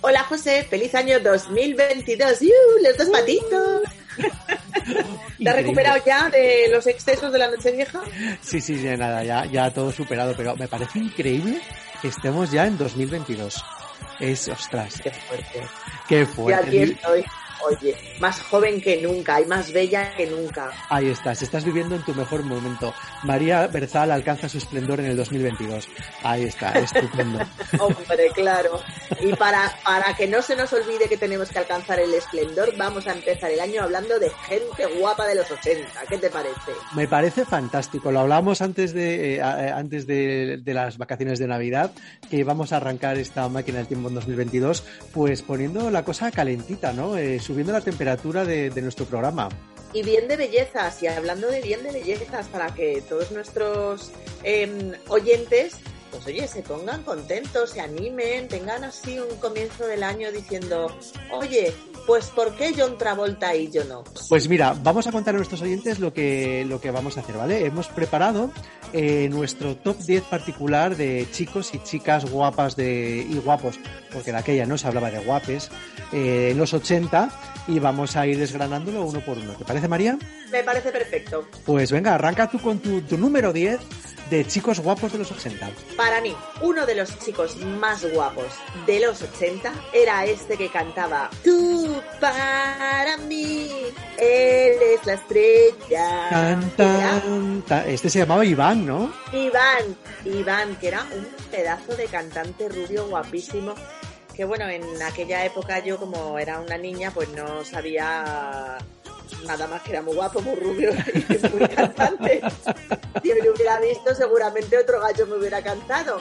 Hola 0.00 0.22
José, 0.24 0.64
feliz 0.64 0.94
año 0.94 1.20
2022. 1.20 2.40
¡Yuh! 2.40 2.48
Los 2.82 2.96
dos 2.96 3.08
patitos. 3.08 3.82
¿Te 5.42 5.50
has 5.50 5.56
recuperado 5.56 6.02
ya 6.06 6.30
de 6.30 6.68
los 6.70 6.86
excesos 6.86 7.30
de 7.30 7.38
la 7.38 7.50
noche 7.50 7.72
vieja? 7.72 8.00
Sí, 8.40 8.62
sí, 8.62 8.80
ya 8.80 8.96
nada, 8.96 9.24
ya, 9.24 9.44
ya 9.44 9.74
todo 9.74 9.92
superado, 9.92 10.32
pero 10.34 10.56
me 10.56 10.68
parece 10.68 11.00
increíble 11.00 11.60
que 12.00 12.08
estemos 12.08 12.50
ya 12.50 12.66
en 12.66 12.78
2022. 12.78 13.62
Es, 14.20 14.48
ostras. 14.48 15.00
Qué 15.02 15.10
fuerte. 15.10 15.62
Qué 16.08 16.26
fuerte. 16.26 16.76
Y 16.76 16.82
aquí 16.82 16.92
estoy. 16.92 17.24
Oye, 17.66 17.96
más 18.20 18.40
joven 18.40 18.80
que 18.80 19.02
nunca 19.02 19.40
y 19.40 19.46
más 19.46 19.72
bella 19.72 20.14
que 20.16 20.26
nunca. 20.26 20.70
Ahí 20.88 21.08
estás, 21.08 21.42
estás 21.42 21.64
viviendo 21.64 21.96
en 21.96 22.04
tu 22.04 22.14
mejor 22.14 22.42
momento. 22.42 22.94
María 23.24 23.66
Berzal 23.66 24.10
alcanza 24.10 24.48
su 24.48 24.58
esplendor 24.58 25.00
en 25.00 25.06
el 25.06 25.16
2022. 25.16 25.88
Ahí 26.22 26.44
está, 26.44 26.72
estupendo. 26.78 27.40
Hombre, 27.80 28.30
claro. 28.34 28.80
Y 29.20 29.32
para, 29.34 29.72
para 29.84 30.14
que 30.14 30.26
no 30.26 30.42
se 30.42 30.56
nos 30.56 30.72
olvide 30.72 31.08
que 31.08 31.16
tenemos 31.16 31.48
que 31.50 31.58
alcanzar 31.58 32.00
el 32.00 32.14
esplendor, 32.14 32.76
vamos 32.76 33.06
a 33.06 33.12
empezar 33.12 33.50
el 33.50 33.60
año 33.60 33.82
hablando 33.82 34.18
de 34.18 34.30
gente 34.30 34.86
guapa 34.98 35.26
de 35.26 35.34
los 35.36 35.50
80. 35.50 35.88
¿Qué 36.08 36.18
te 36.18 36.30
parece? 36.30 36.72
Me 36.94 37.08
parece 37.08 37.44
fantástico. 37.44 38.10
Lo 38.12 38.20
hablamos 38.20 38.62
antes 38.62 38.92
de, 38.92 39.36
eh, 39.36 39.42
antes 39.42 40.06
de, 40.06 40.60
de 40.62 40.74
las 40.74 40.98
vacaciones 40.98 41.38
de 41.38 41.46
Navidad, 41.46 41.92
que 42.30 42.44
vamos 42.44 42.72
a 42.72 42.76
arrancar 42.76 43.18
esta 43.18 43.48
máquina 43.48 43.78
del 43.78 43.88
tiempo 43.88 44.08
en 44.08 44.14
2022, 44.14 44.84
pues 45.12 45.42
poniendo 45.42 45.90
la 45.90 46.04
cosa 46.04 46.30
calentita, 46.30 46.92
¿no? 46.92 47.16
Eh, 47.16 47.40
subiendo 47.48 47.72
la 47.72 47.80
temperatura 47.80 48.44
de, 48.44 48.70
nuestro 48.82 49.06
programa. 49.06 49.48
Y 49.94 50.02
bien 50.02 50.28
de 50.28 50.36
bellezas, 50.36 51.02
y 51.02 51.06
hablando 51.06 51.48
de 51.48 51.62
bien 51.62 51.82
de 51.82 51.92
bellezas, 51.92 52.46
para 52.48 52.74
que 52.74 53.02
todos 53.08 53.32
nuestros 53.32 54.12
em, 54.42 54.92
oyentes 55.08 55.78
pues 56.10 56.26
oye, 56.26 56.46
se 56.48 56.62
pongan 56.62 57.02
contentos, 57.02 57.70
se 57.70 57.80
animen, 57.80 58.48
tengan 58.48 58.84
así 58.84 59.18
un 59.18 59.34
comienzo 59.38 59.86
del 59.86 60.02
año 60.02 60.32
diciendo, 60.32 60.94
oye, 61.30 61.74
pues 62.08 62.28
¿por 62.28 62.54
qué 62.54 62.72
John 62.74 62.96
Travolta 62.96 63.54
y 63.54 63.70
yo 63.70 63.84
no? 63.84 64.02
Pues 64.30 64.48
mira, 64.48 64.74
vamos 64.82 65.06
a 65.06 65.12
contar 65.12 65.34
a 65.34 65.36
nuestros 65.36 65.60
oyentes 65.60 65.98
lo 65.98 66.14
que, 66.14 66.64
lo 66.66 66.80
que 66.80 66.90
vamos 66.90 67.18
a 67.18 67.20
hacer, 67.20 67.36
¿vale? 67.36 67.66
Hemos 67.66 67.88
preparado 67.88 68.50
eh, 68.94 69.28
nuestro 69.30 69.76
top 69.76 69.98
10 69.98 70.22
particular 70.22 70.96
de 70.96 71.28
chicos 71.32 71.74
y 71.74 71.82
chicas 71.82 72.24
guapas 72.24 72.76
de, 72.76 73.26
y 73.28 73.36
guapos, 73.40 73.78
porque 74.10 74.32
de 74.32 74.38
aquella 74.38 74.64
no 74.64 74.78
se 74.78 74.88
hablaba 74.88 75.10
de 75.10 75.18
guapes, 75.18 75.70
eh, 76.10 76.48
en 76.52 76.56
los 76.56 76.72
80 76.72 77.28
y 77.68 77.78
vamos 77.78 78.16
a 78.16 78.26
ir 78.26 78.38
desgranándolo 78.38 79.04
uno 79.04 79.20
por 79.20 79.38
uno. 79.38 79.52
¿Te 79.52 79.64
parece, 79.64 79.86
María? 79.86 80.18
Me 80.50 80.64
parece 80.64 80.90
perfecto. 80.90 81.46
Pues 81.64 81.92
venga, 81.92 82.14
arranca 82.14 82.50
tú 82.50 82.58
con 82.58 82.78
tu, 82.78 83.02
tu 83.02 83.18
número 83.18 83.52
10 83.52 83.78
de 84.30 84.46
chicos 84.46 84.80
guapos 84.80 85.12
de 85.12 85.18
los 85.18 85.30
80. 85.30 85.70
Para 85.96 86.20
mí, 86.20 86.34
uno 86.62 86.86
de 86.86 86.94
los 86.94 87.18
chicos 87.18 87.56
más 87.56 88.04
guapos 88.12 88.46
de 88.86 89.00
los 89.00 89.22
80 89.22 89.72
era 89.92 90.24
este 90.24 90.56
que 90.56 90.68
cantaba 90.68 91.30
Tú 91.44 92.00
para 92.20 93.16
mí 93.28 93.68
eres 94.18 95.04
la 95.06 95.14
estrella. 95.14 96.58
Este 97.86 98.10
se 98.10 98.18
llamaba 98.18 98.44
Iván, 98.44 98.86
¿no? 98.86 99.12
Iván, 99.32 99.96
Iván, 100.24 100.76
que 100.76 100.88
era 100.88 101.02
un 101.14 101.26
pedazo 101.50 101.96
de 101.96 102.06
cantante 102.06 102.68
rubio 102.68 103.06
guapísimo 103.08 103.74
que 104.38 104.44
bueno, 104.44 104.68
en 104.68 105.02
aquella 105.02 105.44
época 105.44 105.80
yo 105.80 105.98
como 105.98 106.38
era 106.38 106.60
una 106.60 106.78
niña, 106.78 107.10
pues 107.10 107.28
no 107.30 107.64
sabía 107.64 108.78
nada 109.44 109.66
más 109.66 109.82
que 109.82 109.90
era 109.90 110.00
muy 110.00 110.14
guapo, 110.14 110.40
muy 110.40 110.54
rubio 110.54 110.92
y 110.92 111.56
muy 111.56 111.66
cantante. 111.68 112.40
Si 113.20 113.34
me 113.34 113.42
lo 113.42 113.52
hubiera 113.52 113.80
visto, 113.80 114.14
seguramente 114.14 114.78
otro 114.78 115.00
gallo 115.00 115.26
me 115.26 115.38
hubiera 115.38 115.60
cantado. 115.60 116.20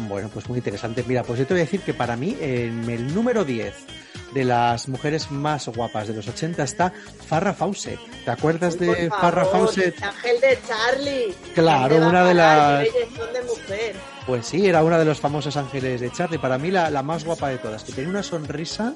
Bueno, 0.00 0.28
pues 0.28 0.46
muy 0.50 0.58
interesante. 0.58 1.02
Mira, 1.08 1.22
pues 1.22 1.38
yo 1.38 1.46
te 1.46 1.54
voy 1.54 1.62
a 1.62 1.64
decir 1.64 1.80
que 1.80 1.94
para 1.94 2.14
mí, 2.14 2.36
en 2.42 2.90
el 2.90 3.14
número 3.14 3.42
10 3.42 3.74
de 4.34 4.44
las 4.44 4.86
mujeres 4.86 5.30
más 5.30 5.66
guapas 5.66 6.08
de 6.08 6.14
los 6.14 6.28
80 6.28 6.62
está 6.62 6.92
Farrah 7.26 7.54
Fawcett. 7.54 7.98
¿Te 8.26 8.32
acuerdas 8.32 8.76
Uy, 8.78 8.86
de 8.86 9.08
favor, 9.08 9.20
Farrah 9.22 9.44
Fawcett? 9.46 9.96
El 9.96 10.04
ángel 10.04 10.40
de 10.42 10.58
Charlie. 10.68 11.34
Claro, 11.54 11.96
una 12.06 12.22
de 12.22 12.34
las... 12.34 12.84
De 12.84 13.42
mujer. 13.46 13.96
Pues 14.26 14.46
sí, 14.46 14.66
era 14.66 14.82
una 14.82 14.98
de 14.98 15.04
los 15.04 15.20
famosos 15.20 15.56
ángeles 15.56 16.00
de 16.00 16.10
Charlie, 16.10 16.38
para 16.38 16.58
mí 16.58 16.70
la, 16.70 16.90
la 16.90 17.02
más 17.02 17.24
guapa 17.24 17.48
de 17.48 17.58
todas, 17.58 17.84
que 17.84 17.92
tenía 17.92 18.10
una 18.10 18.22
sonrisa 18.22 18.92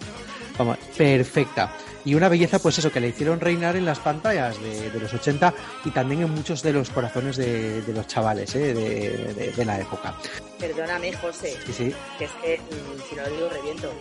vamos, 0.59 0.77
perfecta 0.97 1.73
y 2.05 2.15
una 2.15 2.29
belleza, 2.29 2.59
pues 2.59 2.79
eso, 2.79 2.91
que 2.91 3.01
le 3.01 3.09
hicieron 3.09 3.41
reinar 3.41 3.77
en 3.77 3.85
las 3.85 3.99
pantallas 3.99 4.61
de, 4.61 4.91
de 4.91 5.01
los 5.01 5.13
80 5.13 5.53
y 5.85 5.91
también 5.91 6.23
en 6.23 6.31
muchos 6.31 6.63
de 6.63 6.73
los 6.73 6.91
corazones 6.91 7.37
de, 7.37 7.83
de 7.83 7.93
los 7.93 8.07
chavales 8.07 8.55
¿eh? 8.55 8.75
de, 8.75 9.53
de, 9.53 9.65
la 9.65 9.79
época. 9.79 10.15
Perdóname, 10.59 11.13
José, 11.13 11.57
sí, 11.67 11.73
sí. 11.73 11.95
que 12.19 12.25
es 12.25 12.31
que 12.43 12.59
mm, 12.59 13.09
si 13.09 13.17
no 13.17 13.23
lo 13.23 13.31
digo 13.31 13.49
reviento. 13.51 13.93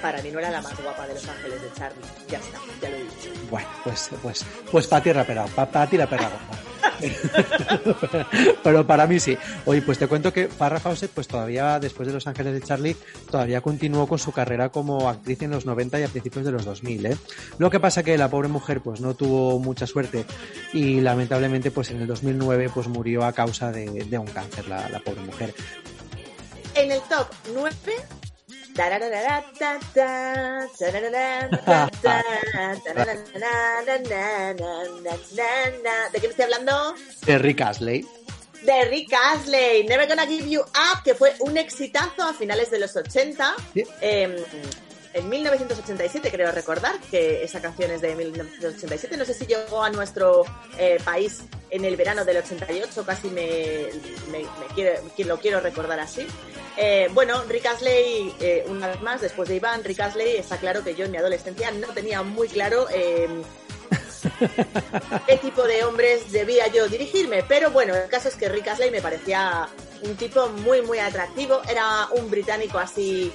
Para 0.00 0.20
mí 0.20 0.30
no 0.30 0.38
era 0.38 0.50
la 0.50 0.60
más 0.60 0.76
guapa 0.82 1.06
de 1.06 1.14
Los 1.14 1.26
Ángeles 1.26 1.62
de 1.62 1.72
Charlie. 1.72 2.04
Ya 2.28 2.38
está, 2.38 2.58
ya 2.82 2.90
lo 2.90 2.96
he 2.96 3.02
dicho. 3.04 3.30
Bueno, 3.50 3.68
pues, 3.84 4.10
pues, 4.20 4.44
pues 4.70 4.86
para 4.86 5.02
ti 5.02 5.12
la 5.14 5.24
perra, 5.24 5.46
para 5.46 5.86
ti 5.88 5.96
la 5.96 6.06
perra. 6.06 6.30
Pero 8.62 8.86
para 8.86 9.06
mí 9.06 9.20
sí. 9.20 9.36
Oye, 9.66 9.82
pues 9.82 9.98
te 9.98 10.06
cuento 10.06 10.32
que 10.32 10.48
Farrah 10.48 10.80
Fawcett, 10.80 11.10
pues 11.10 11.28
todavía 11.28 11.78
después 11.78 12.06
de 12.06 12.14
Los 12.14 12.26
Ángeles 12.26 12.54
de 12.54 12.62
Charlie, 12.62 12.96
todavía 13.30 13.60
continuó 13.60 14.06
con 14.06 14.18
su 14.18 14.32
carrera 14.32 14.68
como 14.68 15.08
actriz 15.08 15.42
en 15.42 15.50
los 15.50 15.66
90 15.66 16.00
y 16.00 16.02
a 16.02 16.08
principios 16.08 16.44
de 16.44 16.52
los 16.52 16.64
2000. 16.64 17.06
¿eh? 17.06 17.16
Lo 17.58 17.70
que 17.70 17.80
pasa 17.80 18.02
que 18.02 18.16
la 18.18 18.28
pobre 18.28 18.48
mujer 18.48 18.80
pues 18.80 19.00
no 19.00 19.14
tuvo 19.14 19.58
mucha 19.58 19.86
suerte 19.86 20.24
y 20.72 21.00
lamentablemente 21.00 21.70
pues 21.70 21.90
en 21.90 22.00
el 22.00 22.06
2009 22.06 22.70
pues 22.72 22.88
murió 22.88 23.24
a 23.24 23.32
causa 23.32 23.72
de, 23.72 24.18
un 24.18 24.26
cáncer 24.26 24.68
la, 24.68 24.88
la 24.88 25.00
pobre 25.00 25.22
mujer. 25.22 25.54
En 26.74 26.90
el 26.90 27.00
top 27.02 27.28
9 27.54 27.74
¿De 36.12 36.20
qué 36.20 36.26
me 36.26 36.30
estoy 36.30 36.44
hablando? 36.44 36.94
De 37.24 37.38
Rick 37.38 37.60
Astley. 37.60 38.06
De 38.62 38.84
Rick 38.86 39.12
Astley, 39.12 39.84
Never 39.84 40.08
Gonna 40.08 40.26
Give 40.26 40.48
You 40.48 40.62
Up, 40.62 41.02
que 41.04 41.14
fue 41.14 41.34
un 41.40 41.56
exitazo 41.56 42.22
a 42.22 42.34
finales 42.34 42.70
de 42.70 42.78
los 42.80 42.96
80. 42.96 43.54
¿Sí? 43.74 43.84
Em, 44.00 44.34
en 45.14 45.28
1987, 45.28 46.30
creo 46.30 46.52
recordar, 46.52 46.98
que 47.10 47.42
esa 47.42 47.60
canción 47.60 47.90
es 47.90 48.00
de 48.00 48.14
1987. 48.14 49.16
No 49.16 49.24
sé 49.24 49.34
si 49.34 49.46
llegó 49.46 49.82
a 49.82 49.90
nuestro 49.90 50.44
eh, 50.78 50.98
país 51.04 51.42
en 51.70 51.84
el 51.84 51.96
verano 51.96 52.24
del 52.24 52.38
88, 52.38 53.04
casi 53.04 53.28
me, 53.30 53.88
me, 54.30 54.44
me 54.76 55.24
lo 55.24 55.38
quiero 55.38 55.60
recordar 55.60 56.00
así. 56.00 56.26
Eh, 56.76 57.08
bueno, 57.12 57.42
Rick 57.48 57.66
Astley, 57.66 58.34
eh, 58.40 58.64
una 58.68 58.88
vez 58.88 59.00
más, 59.02 59.20
después 59.20 59.48
de 59.48 59.56
Iván, 59.56 59.84
Rick 59.84 60.00
Astley, 60.00 60.36
está 60.36 60.56
claro 60.56 60.82
que 60.82 60.94
yo 60.94 61.04
en 61.04 61.12
mi 61.12 61.18
adolescencia 61.18 61.70
no 61.70 61.88
tenía 61.88 62.22
muy 62.22 62.48
claro 62.48 62.86
eh, 62.92 63.28
qué 65.26 65.36
tipo 65.36 65.62
de 65.62 65.84
hombres 65.84 66.32
debía 66.32 66.66
yo 66.68 66.88
dirigirme. 66.88 67.44
Pero 67.44 67.70
bueno, 67.70 67.94
el 67.94 68.08
caso 68.08 68.28
es 68.28 68.34
que 68.34 68.48
Rick 68.48 68.68
Astley 68.68 68.90
me 68.90 69.00
parecía 69.00 69.68
un 70.02 70.16
tipo 70.16 70.48
muy, 70.48 70.82
muy 70.82 70.98
atractivo. 70.98 71.60
Era 71.68 72.08
un 72.12 72.28
británico 72.30 72.78
así 72.78 73.32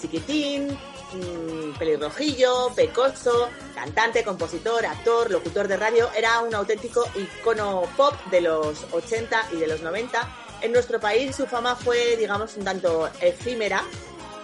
chiquitín, 0.00 0.78
mm, 1.14 1.78
pelirrojillo, 1.78 2.72
pecoso, 2.74 3.48
cantante, 3.74 4.24
compositor, 4.24 4.84
actor, 4.86 5.30
locutor 5.30 5.68
de 5.68 5.76
radio. 5.76 6.10
Era 6.16 6.40
un 6.40 6.54
auténtico 6.54 7.04
icono 7.14 7.82
pop 7.96 8.14
de 8.30 8.40
los 8.40 8.84
80 8.92 9.48
y 9.52 9.56
de 9.56 9.66
los 9.66 9.82
90. 9.82 10.28
En 10.62 10.72
nuestro 10.72 11.00
país 11.00 11.34
su 11.34 11.46
fama 11.46 11.74
fue, 11.74 12.16
digamos, 12.16 12.56
un 12.56 12.64
tanto 12.64 13.08
efímera, 13.20 13.82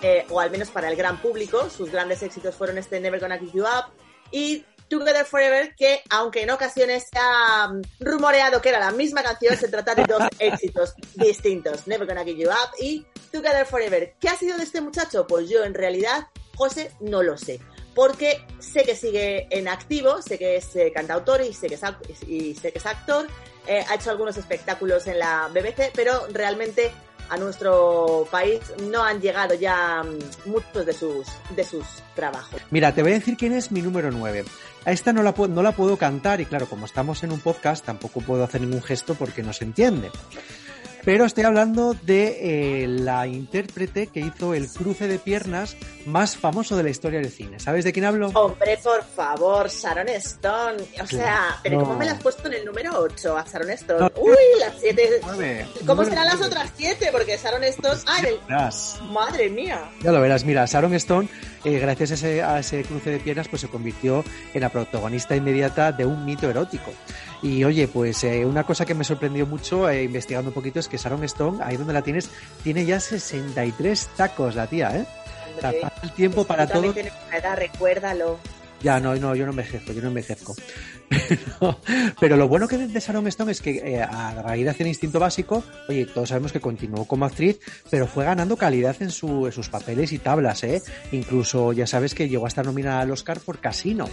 eh, 0.03 0.27
o 0.31 0.41
al 0.41 0.51
menos 0.51 0.71
para 0.71 0.89
el 0.89 0.97
gran 0.97 1.21
público. 1.21 1.71
Sus 1.71 1.91
grandes 1.91 2.23
éxitos 2.23 2.55
fueron 2.55 2.79
este 2.79 3.01
Never 3.01 3.21
Gonna 3.21 3.39
Give 3.39 3.53
You 3.53 3.65
Up 3.65 3.93
y 4.31 4.65
Together 4.89 5.25
Forever, 5.25 5.75
que 5.77 6.03
aunque 6.11 6.43
en 6.43 6.51
ocasiones 6.51 7.05
se 7.11 7.19
ha 7.19 7.69
mm, 7.69 7.83
rumoreado 8.01 8.61
que 8.61 8.71
era 8.71 8.81
la 8.81 8.91
misma 8.91 9.23
canción, 9.23 9.57
se 9.57 9.69
trata 9.69 9.95
de 9.95 10.05
dos 10.05 10.23
éxitos 10.39 10.95
distintos. 11.15 11.87
Never 11.87 12.07
Gonna 12.07 12.25
Give 12.25 12.43
You 12.43 12.49
Up 12.49 12.71
y 12.81 13.07
Together 13.31 13.67
Forever. 13.67 14.15
¿Qué 14.21 14.29
ha 14.29 14.37
sido 14.37 14.57
de 14.57 14.65
este 14.65 14.81
muchacho? 14.81 15.27
Pues 15.27 15.49
yo 15.49 15.65
en 15.65 15.75
realidad, 15.75 16.29
José, 16.59 16.91
no 16.99 17.23
lo 17.23 17.39
sé. 17.39 17.61
Porque 17.95 18.45
sé 18.59 18.83
que 18.83 18.97
sigue 18.97 19.47
en 19.51 19.69
activo, 19.69 20.21
sé 20.23 20.39
que 20.39 20.57
es 20.57 20.75
eh, 20.75 20.93
cantautor 20.93 21.41
y 21.41 21.55
sé 21.55 21.69
que 21.69 21.77
es, 21.77 21.83
y 22.27 22.55
sé 22.57 22.73
que 22.73 22.79
es 22.79 22.87
actor. 22.87 23.29
Eh, 23.67 23.85
ha 23.89 23.95
hecho 23.95 24.11
algunos 24.11 24.37
espectáculos 24.37 25.07
en 25.07 25.21
la 25.21 25.49
BBC, 25.49 25.93
pero 25.95 26.27
realmente 26.33 26.91
a 27.31 27.37
nuestro 27.37 28.27
país 28.31 28.61
no 28.91 29.05
han 29.05 29.21
llegado 29.21 29.55
ya 29.55 30.03
mm, 30.03 30.51
muchos 30.51 30.85
de 30.85 30.93
sus, 30.93 31.29
de 31.55 31.63
sus 31.63 31.85
trabajos. 32.17 32.61
Mira, 32.71 32.93
te 32.93 33.03
voy 33.03 33.13
a 33.13 33.15
decir 33.15 33.37
quién 33.37 33.53
es 33.53 33.71
mi 33.71 33.81
número 33.81 34.11
9. 34.11 34.45
A 34.85 34.93
esta 34.93 35.13
no 35.13 35.23
la, 35.23 35.35
no 35.49 35.63
la 35.63 35.73
puedo 35.73 35.97
cantar 35.97 36.41
y 36.41 36.47
claro, 36.47 36.67
como 36.67 36.87
estamos 36.87 37.23
en 37.23 37.31
un 37.31 37.39
podcast 37.39 37.85
tampoco 37.85 38.21
puedo 38.21 38.43
hacer 38.43 38.63
ningún 38.63 38.83
gesto 38.83 39.15
porque 39.15 39.45
no 39.45 39.53
se 39.53 39.65
entiende. 39.65 40.11
Pero 41.09 41.25
estoy 41.25 41.45
hablando 41.45 41.95
de 42.03 42.83
eh, 42.83 42.87
la 42.87 43.27
intérprete 43.27 44.09
que 44.09 44.21
hizo 44.21 44.53
el 44.53 44.69
cruce 44.69 45.09
de 45.09 45.19
piernas 45.19 45.75
más 46.05 46.37
famoso 46.37 46.77
de 46.77 46.83
la 46.83 46.91
historia 46.91 47.19
del 47.21 47.31
cine. 47.31 47.59
¿Sabes 47.59 47.87
de 47.87 47.95
quién 47.95 48.05
hablo? 48.05 48.29
Hombre, 48.35 48.79
por 48.85 49.03
favor, 49.03 49.71
Sharon 49.71 50.11
Stone. 50.11 50.77
O 51.03 51.07
sea, 51.07 51.57
pero 51.63 51.79
No. 51.79 51.85
¿cómo 51.85 51.99
me 51.99 52.05
la 52.05 52.13
has 52.13 52.23
puesto 52.23 52.49
en 52.49 52.53
el 52.57 52.67
número 52.67 52.93
8 53.01 53.39
a 53.39 53.43
Sharon 53.51 53.71
Stone? 53.71 54.01
No. 54.01 54.13
Uy, 54.21 54.37
las 54.61 54.75
7. 54.83 55.21
Nueve. 55.25 55.67
¿Cómo 55.87 56.05
serán 56.05 56.27
las 56.27 56.43
otras 56.43 56.71
7? 56.77 57.09
Porque 57.11 57.39
Sharon 57.43 57.65
Stone. 57.65 58.01
¡Ay, 58.07 58.25
el- 58.27 59.09
madre 59.11 59.49
mía! 59.49 59.91
Ya 60.03 60.13
lo 60.13 60.21
verás, 60.21 60.45
mira, 60.45 60.67
Sharon 60.67 60.93
Stone, 60.93 61.27
eh, 61.65 61.79
gracias 61.79 62.11
a 62.11 62.15
ese, 62.17 62.43
a 62.43 62.59
ese 62.59 62.83
cruce 62.83 63.09
de 63.09 63.19
piernas, 63.19 63.49
pues 63.49 63.63
se 63.63 63.69
convirtió 63.69 64.23
en 64.53 64.61
la 64.61 64.69
protagonista 64.69 65.35
inmediata 65.35 65.91
de 65.91 66.05
un 66.05 66.27
mito 66.27 66.51
erótico. 66.51 66.93
Y 67.43 67.63
oye, 67.65 67.87
pues 67.87 68.25
eh, 68.25 68.45
una 68.45 68.65
cosa 68.65 68.85
que 68.85 68.95
me 68.95 69.05
sorprendió 69.05 69.47
mucho 69.47 69.89
eh, 69.89 70.05
investigando 70.05 70.51
un 70.51 70.55
poquito 70.55 70.81
es 70.81 70.89
que 70.89 70.97
Sharon 70.97 71.23
Stone, 71.25 71.59
ahí 71.63 71.77
donde 71.77 71.93
la 71.93 72.03
tienes, 72.03 72.31
tiene 72.65 72.85
ya 72.85 72.99
63 72.99 74.09
tacos 74.17 74.55
la 74.57 74.67
tía, 74.67 74.97
¿eh? 74.97 75.07
O 75.57 75.61
sea, 75.61 75.71
Hombre, 75.71 75.83
pasa 75.83 76.01
el 76.03 76.13
tiempo 76.13 76.45
para 76.45 76.67
todo. 76.67 76.93
tienes 76.93 77.13
una 77.29 77.37
edad, 77.37 77.57
recuérdalo. 77.57 78.39
Ya, 78.83 79.01
no, 79.01 79.15
no, 79.17 79.35
yo 79.35 79.45
no 79.45 79.53
me 79.53 79.63
ejerzo, 79.63 79.93
yo 79.93 80.03
no 80.03 80.11
me 80.11 80.21
ejerzo. 80.21 80.55
Pero, 81.09 81.81
pero 82.21 82.37
lo 82.37 82.49
bueno 82.49 82.69
que 82.69 82.77
de 82.77 83.01
Sharon 83.01 83.27
Stone 83.29 83.53
es 83.53 83.63
que 83.63 83.79
eh, 83.79 84.03
a 84.03 84.43
raíz 84.43 84.65
de 84.65 84.71
hacer 84.71 84.87
Instinto 84.87 85.19
Básico, 85.19 85.65
oye, 85.89 86.05
todos 86.05 86.29
sabemos 86.29 86.53
que 86.53 86.61
continuó 86.61 87.07
como 87.07 87.25
actriz, 87.25 87.59
pero 87.91 88.07
fue 88.07 88.27
ganando 88.27 88.59
calidad 88.59 88.95
en, 89.01 89.11
su, 89.11 89.47
en 89.47 89.53
sus 89.53 89.71
papeles 89.71 90.13
y 90.13 90.19
tablas, 90.19 90.65
¿eh? 90.65 90.83
Incluso 91.13 91.73
ya 91.73 91.87
sabes 91.87 92.15
que 92.15 92.29
llegó 92.29 92.45
a 92.45 92.49
estar 92.49 92.67
nominada 92.67 93.01
al 93.01 93.11
Oscar 93.11 93.41
por 93.41 93.59
Casino. 93.59 94.07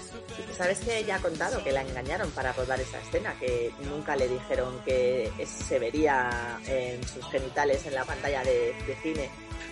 ¿Sabes 0.58 0.80
que 0.80 1.00
ella 1.00 1.18
ha 1.18 1.20
contado 1.20 1.62
que 1.66 1.74
la 1.74 1.82
engañaron 1.82 2.32
para 2.32 2.54
rodar 2.54 2.80
esa 2.80 2.98
escena? 3.02 3.38
Que 3.40 3.72
nunca 3.90 4.16
le 4.16 4.30
dijeron 4.30 4.74
que 4.86 5.30
se 5.46 5.80
vería 5.80 6.30
en 6.66 7.06
sus 7.06 7.26
genitales 7.30 7.86
en 7.86 7.94
la 7.94 8.06
pantalla 8.06 8.42
de, 8.44 8.74
de 8.88 8.96
cine. 9.04 9.30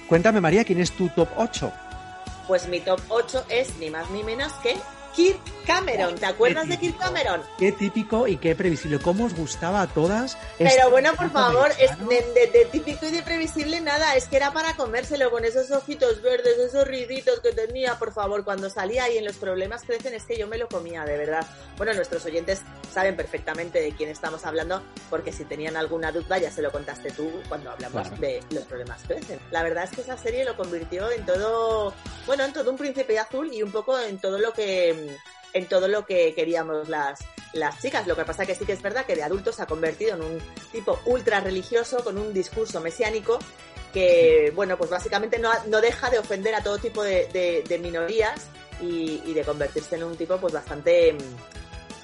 Cuéntame, 0.10 0.42
María, 0.42 0.66
¿quién 0.66 0.82
es 0.82 0.92
tu 0.92 1.08
top 1.10 1.30
8? 1.38 1.72
Pues 2.48 2.68
mi 2.68 2.80
top 2.80 3.00
8 3.10 3.46
es 3.50 3.78
ni 3.78 3.90
más 3.90 4.10
ni 4.12 4.24
menos 4.24 4.54
que 4.56 4.76
Kirk 5.16 5.40
Cameron. 5.66 6.16
¿Te 6.16 6.26
acuerdas 6.26 6.68
de 6.68 6.78
Kirk 6.78 6.98
Cameron? 6.98 7.42
Qué 7.58 7.72
típico 7.72 8.28
y 8.28 8.38
qué 8.38 8.56
previsible. 8.56 9.00
¿Cómo 9.00 9.26
os 9.26 9.36
gustaba 9.36 9.82
a 9.82 9.88
todas? 9.88 10.38
Pero 10.58 10.70
este 10.70 10.86
bueno, 10.90 11.14
por 11.16 11.32
favor, 11.32 11.74
de- 11.76 11.86
es 11.86 11.98
de, 12.00 12.22
de- 12.34 12.48
de 12.60 12.66
típico 12.66 13.06
y 13.06 13.12
de 13.12 13.22
previsible 13.22 13.80
nada, 13.82 14.16
es 14.16 14.28
que 14.28 14.38
era 14.38 14.52
para 14.52 14.76
comérselo 14.76 15.30
con 15.32 15.46
esos 15.46 15.72
ojitos 15.72 16.22
verdes, 16.22 16.58
esos 16.58 16.88
riditos 16.88 17.40
que 17.40 17.52
tenía, 17.52 17.98
por 18.00 18.12
favor, 18.14 18.44
cuando 18.44 18.70
salía 18.70 19.10
y 19.10 19.18
en 19.18 19.26
los 19.26 19.38
problemas 19.38 19.84
crecen, 19.84 20.14
es 20.14 20.24
que 20.24 20.38
yo 20.38 20.48
me 20.48 20.58
lo 20.58 20.68
comía, 20.68 21.06
de 21.06 21.18
verdad. 21.18 21.46
Bueno, 21.78 21.94
nuestros 21.94 22.26
oyentes 22.26 22.62
saben 22.94 23.16
perfectamente 23.16 23.82
de 23.82 23.92
quién 23.96 24.10
estamos 24.10 24.46
hablando, 24.46 24.82
porque 25.10 25.32
si 25.32 25.46
tenían 25.46 25.78
alguna 25.78 26.12
duda 26.12 26.38
ya 26.38 26.52
se 26.52 26.62
lo 26.62 26.72
contaste 26.72 27.12
tú 27.12 27.32
cuando 27.50 27.72
hablamos 27.72 28.08
Claro. 28.08 28.22
de 28.22 28.42
los 28.52 28.64
problemas 28.66 29.02
crecen. 29.08 29.40
La 29.52 29.64
verdad 29.64 29.86
es 29.86 29.92
que 29.92 30.02
esa 30.02 30.18
serie 30.18 30.44
lo 30.46 30.56
convirtió 30.58 31.10
en 31.12 31.26
todo, 31.26 31.94
bueno, 32.28 32.44
en 32.46 32.54
todo 32.54 32.70
un 32.70 32.78
príncipe 32.78 33.18
azul 33.18 33.52
y 33.54 33.64
un 33.64 33.72
poco 33.72 33.98
en 34.00 34.20
todo 34.20 34.38
lo 34.38 34.52
que 34.54 35.03
en 35.54 35.68
todo 35.68 35.88
lo 35.88 36.06
que 36.06 36.34
queríamos 36.34 36.90
las, 36.90 37.20
las 37.54 37.80
chicas. 37.82 38.08
Lo 38.08 38.16
que 38.16 38.26
pasa 38.26 38.46
que 38.46 38.56
sí 38.56 38.66
que 38.66 38.74
es 38.74 38.82
verdad 38.82 39.06
que 39.06 39.16
de 39.16 39.24
adulto 39.24 39.52
se 39.54 39.62
ha 39.62 39.66
convertido 39.68 40.16
en 40.16 40.22
un 40.24 40.40
tipo 40.72 41.00
ultra 41.06 41.40
religioso 41.42 42.04
con 42.04 42.18
un 42.18 42.34
discurso 42.34 42.80
mesiánico 42.82 43.40
que, 43.94 44.52
bueno, 44.56 44.78
pues 44.78 44.90
básicamente 44.90 45.38
no, 45.38 45.52
no 45.68 45.80
deja 45.80 46.10
de 46.10 46.18
ofender 46.18 46.56
a 46.56 46.64
todo 46.64 46.80
tipo 46.80 47.04
de, 47.04 47.28
de- 47.28 47.64
de 47.68 47.78
minorías 47.80 48.48
y, 48.82 49.22
y 49.26 49.34
de 49.34 49.44
convertirse 49.44 49.96
en 49.96 50.04
un 50.04 50.18
tipo 50.18 50.38
pues 50.38 50.52
bastante, 50.54 51.14
mm, 51.14 51.18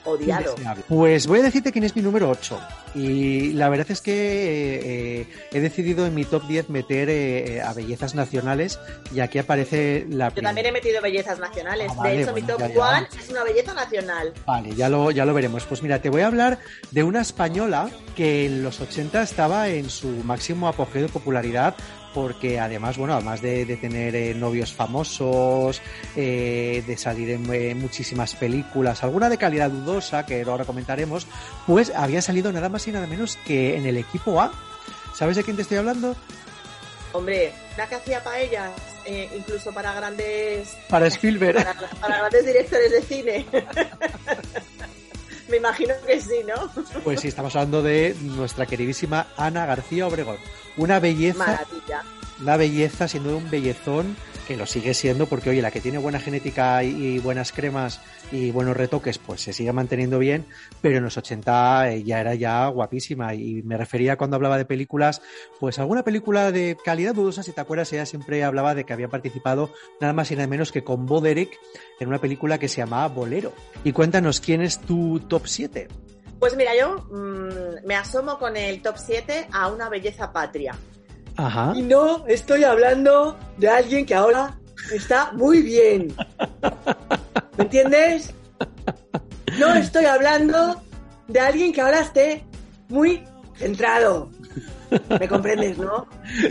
odiado. 0.04 0.56
Pues 0.88 1.28
voy 1.28 1.40
a 1.40 1.44
decirte 1.44 1.72
quién 1.72 1.84
es 1.84 1.96
mi 1.96 2.02
número 2.02 2.30
8. 2.30 2.60
Y 2.96 3.54
la 3.54 3.70
verdad 3.70 3.88
es 3.92 4.02
que 4.02 5.22
eh, 5.22 5.28
he 5.52 5.60
decidido 5.60 6.06
en 6.08 6.16
mi 6.16 6.26
top 6.26 6.48
10 6.48 6.70
meter 6.70 7.10
eh, 7.10 7.62
a 7.62 7.74
bellezas 7.74 8.16
nacionales 8.16 8.80
y 9.14 9.20
aquí 9.20 9.38
aparece 9.38 10.08
la 10.10 10.34
Yo 10.34 10.42
también 10.42 10.68
he 10.68 10.72
metido 10.72 11.02
bellezas 11.02 11.40
nacionales. 11.40 11.92
Ah, 11.92 11.96
vale, 11.98 12.16
de 12.16 12.24
hecho, 12.24 12.34
mi 12.34 12.42
top 12.42 12.60
ya, 12.60 12.68
ya. 12.68 12.74
1 12.74 13.08
es 13.20 13.30
una 13.30 13.44
belleza 13.44 13.74
nacional. 13.74 14.34
Vale, 14.46 14.76
ya 14.76 14.90
lo, 14.90 15.12
ya 15.12 15.26
lo 15.26 15.34
veremos. 15.34 15.66
Pues 15.66 15.84
mira, 15.84 16.02
te 16.02 16.10
voy 16.10 16.22
a 16.22 16.28
hablar 16.28 16.60
de 16.92 17.04
una 17.04 17.22
española 17.22 17.90
que 18.16 18.46
en 18.46 18.64
los 18.64 18.82
80 18.82 19.22
estaba 19.22 19.70
en 19.70 19.90
su 19.90 20.08
máximo 20.24 20.68
apogeo 20.68 21.04
de 21.04 21.10
popularidad 21.10 21.76
porque 22.14 22.60
además, 22.60 22.98
bueno, 22.98 23.14
además 23.14 23.42
de, 23.42 23.66
de 23.66 23.78
tener 23.78 24.16
eh, 24.16 24.34
novios 24.34 24.74
famosos, 24.74 25.82
eh, 26.16 26.84
de 26.86 26.98
salir 26.98 27.30
en 27.32 27.54
eh, 27.54 27.76
muchísimas 27.76 28.36
películas, 28.36 29.04
alguna 29.04 29.30
de 29.30 29.38
calidad 29.38 29.70
dudosa, 29.70 30.26
que 30.26 30.42
ahora 30.44 30.66
comentaremos, 30.66 31.28
pues 31.68 31.92
había 31.96 32.22
salido 32.22 32.52
nada 32.52 32.70
más 32.70 32.88
y 32.88 32.92
nada 32.92 33.08
menos 33.08 33.38
que 33.46 33.76
en 33.76 33.86
el 33.86 33.98
equipo 33.98 34.42
A. 34.42 34.52
¿Sabes 35.14 35.36
de 35.36 35.44
quién 35.44 35.56
te 35.56 35.64
estoy 35.64 35.78
hablando? 35.78 36.16
Hombre, 37.12 37.52
la 37.76 37.88
que 37.90 37.96
hacía 37.96 38.24
paellas, 38.24 38.72
eh, 39.06 39.30
incluso 39.36 39.72
para 39.74 39.94
grandes 39.94 40.78
Para 40.90 41.08
Spielberg. 41.08 41.56
para, 41.58 41.74
para 42.00 42.18
grandes 42.20 42.46
directores 42.46 42.92
de 42.92 43.02
cine. 43.02 43.46
Me 45.50 45.58
imagino 45.58 45.94
que 46.06 46.22
sí, 46.22 46.42
¿no? 46.48 46.70
Pues 47.04 47.22
sí, 47.22 47.28
estamos 47.28 47.56
hablando 47.56 47.82
de 47.82 48.16
nuestra 48.22 48.66
queridísima 48.66 49.28
Ana 49.38 49.66
García 49.66 50.08
Obregón. 50.08 50.38
Una 50.78 51.00
belleza 51.00 51.40
Maravilla. 51.40 52.04
una 52.42 52.58
belleza, 52.58 53.08
siendo 53.08 53.36
un 53.36 53.50
bellezón, 53.50 54.16
que 54.50 54.58
lo 54.58 54.66
sigue 54.66 54.96
siendo, 54.96 55.28
porque 55.28 55.52
oye, 55.52 55.62
la 55.62 55.70
que 55.70 55.80
tiene 55.80 56.00
buena 56.00 56.20
genética 56.20 56.84
y, 56.84 57.20
buenas 57.20 57.52
cremas 57.52 58.02
y 58.32 58.50
buenos 58.50 58.76
retoques, 58.76 59.20
pues 59.20 59.42
se 59.42 59.54
sigue 59.54 59.72
manteniendo 59.74 60.18
bien, 60.18 60.48
pero 60.82 60.98
en 60.98 61.04
los 61.04 61.18
80 61.18 61.92
eh, 61.92 62.04
ya 62.04 62.20
era 62.20 62.34
ya 62.34 62.66
guapísima. 62.66 63.36
Y 63.36 63.62
me 63.62 63.78
refería 63.78 64.18
cuando 64.18 64.38
hablaba 64.38 64.58
de 64.58 64.66
películas, 64.66 65.22
pues 65.60 65.78
alguna 65.78 66.04
película 66.04 66.52
de 66.52 66.76
calidad 66.84 67.14
dudosa, 67.14 67.44
si 67.44 67.52
te 67.52 67.62
acuerdas, 67.62 67.94
ella 67.94 68.08
siempre 68.08 68.44
hablaba 68.44 68.74
de 68.74 68.86
que 68.86 68.94
había 68.94 69.08
participado 69.08 69.72
nada 70.02 70.14
más 70.14 70.32
y 70.32 70.36
nada 70.36 70.48
menos 70.48 70.72
que 70.72 70.84
con 70.84 71.06
Bo 71.06 71.22
Derek 71.22 71.56
en 72.00 72.08
una 72.08 72.20
película 72.20 72.58
que 72.58 72.70
se 72.70 72.78
llamaba 72.78 73.08
Bolero. 73.08 73.54
Y 73.84 73.92
cuéntanos, 73.92 74.42
¿quién 74.42 74.64
es 74.64 74.80
tu 74.80 75.20
top 75.20 75.46
7? 75.46 75.88
Pues 76.40 76.56
mira, 76.58 76.72
yo 76.76 77.06
mm, 77.12 77.86
me 77.86 77.94
asomo 77.94 78.40
con 78.40 78.58
el 78.58 78.82
top 78.82 78.96
7 78.98 79.50
a 79.52 79.68
una 79.68 79.90
belleza 79.90 80.34
patria. 80.34 80.76
Ajá. 81.40 81.72
Y 81.74 81.84
no 81.84 82.28
estoy 82.28 82.66
hablando 82.66 83.38
de 83.58 83.70
alguien 83.70 84.06
que 84.06 84.14
ahora 84.14 84.60
está 84.92 85.32
muy 85.32 85.62
bien. 85.62 86.14
¿Me 87.58 87.64
entiendes? 87.64 88.34
No 89.58 89.74
estoy 89.74 90.04
hablando 90.06 90.82
de 91.28 91.40
alguien 91.40 91.72
que 91.72 91.80
ahora 91.80 92.02
esté 92.02 92.44
muy 92.90 93.24
centrado. 93.56 94.30
¿Me 95.18 95.30
comprendes, 95.30 95.78
no? 95.78 96.08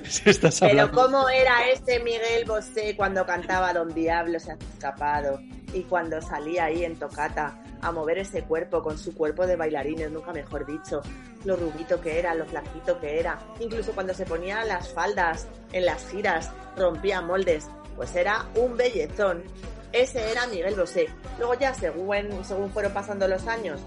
Si 0.09 0.31
estás 0.31 0.61
Pero 0.61 0.90
cómo 0.92 1.29
era 1.29 1.68
este 1.70 2.01
Miguel 2.01 2.46
Bosé 2.46 2.94
cuando 2.96 3.27
cantaba 3.27 3.74
Don 3.74 3.92
Diablo 3.92 4.40
se 4.40 4.53
ha 4.53 4.55
escapado 4.55 5.38
y 5.74 5.83
cuando 5.83 6.22
salía 6.22 6.64
ahí 6.66 6.85
en 6.85 6.96
tocata 6.96 7.62
a 7.81 7.93
mover 7.93 8.19
ese 8.19 8.43
cuerpo 8.43 8.83
con 8.83 8.99
su 8.99 9.14
cuerpo 9.14 9.47
de 9.47 9.57
bailarines, 9.57 10.11
nunca 10.11 10.33
mejor 10.33 10.67
dicho, 10.67 11.01
lo 11.45 11.57
rubito 11.57 12.01
que 12.01 12.19
era, 12.19 12.35
lo 12.35 12.47
flaquito 12.47 12.99
que 13.01 13.19
era, 13.19 13.38
incluso 13.61 13.93
cuando 13.93 14.14
se 14.14 14.25
ponía 14.27 14.64
las 14.64 14.88
faldas 14.93 15.47
en 15.73 15.87
las 15.87 16.07
giras, 16.09 16.51
rompía 16.77 17.21
moldes, 17.21 17.69
pues 17.97 18.14
era 18.14 18.47
un 18.55 18.77
bellezón. 18.77 19.43
Ese 19.91 20.31
era 20.31 20.47
Miguel 20.47 20.75
Bosé. 20.75 21.09
Luego 21.38 21.55
ya, 21.55 21.73
según, 21.73 22.45
según 22.45 22.71
fueron 22.71 22.93
pasando 22.93 23.27
los 23.27 23.47
años, 23.47 23.81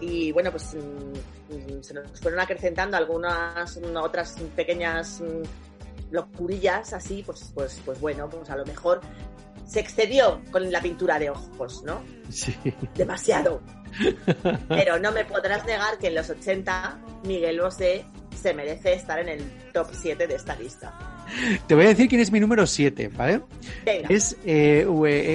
y 0.00 0.32
bueno, 0.32 0.50
pues 0.50 0.74
mm, 0.74 1.76
mm, 1.76 1.82
se 1.82 1.94
nos 1.94 2.20
fueron 2.20 2.40
acrecentando 2.40 2.96
algunas 2.96 3.78
otras 3.96 4.36
pequeñas 4.54 5.20
mm, 5.20 6.12
locurillas 6.12 6.92
así, 6.92 7.22
pues, 7.24 7.50
pues, 7.54 7.80
pues 7.84 8.00
bueno, 8.00 8.28
pues 8.28 8.48
a 8.50 8.56
lo 8.56 8.64
mejor 8.66 9.00
se 9.66 9.80
excedió 9.80 10.40
con 10.50 10.70
la 10.70 10.80
pintura 10.80 11.18
de 11.18 11.30
ojos, 11.30 11.82
¿no? 11.84 12.02
Sí. 12.30 12.54
Demasiado. 12.94 13.60
Pero 14.68 14.98
no 14.98 15.12
me 15.12 15.24
podrás 15.24 15.64
negar 15.66 15.98
que 15.98 16.08
en 16.08 16.14
los 16.14 16.30
80 16.30 16.98
Miguel 17.24 17.60
Bosé 17.60 18.04
se 18.40 18.54
merece 18.54 18.94
estar 18.94 19.18
en 19.18 19.28
el 19.28 19.42
top 19.72 19.88
7 19.92 20.26
de 20.26 20.34
esta 20.34 20.54
lista. 20.56 20.92
Te 21.66 21.74
voy 21.74 21.86
a 21.86 21.88
decir 21.88 22.08
quién 22.08 22.20
es 22.20 22.30
mi 22.30 22.38
número 22.38 22.66
7, 22.66 23.08
¿vale? 23.08 23.40
Venga. 23.84 24.08
Es, 24.08 24.36
eh, 24.44 24.86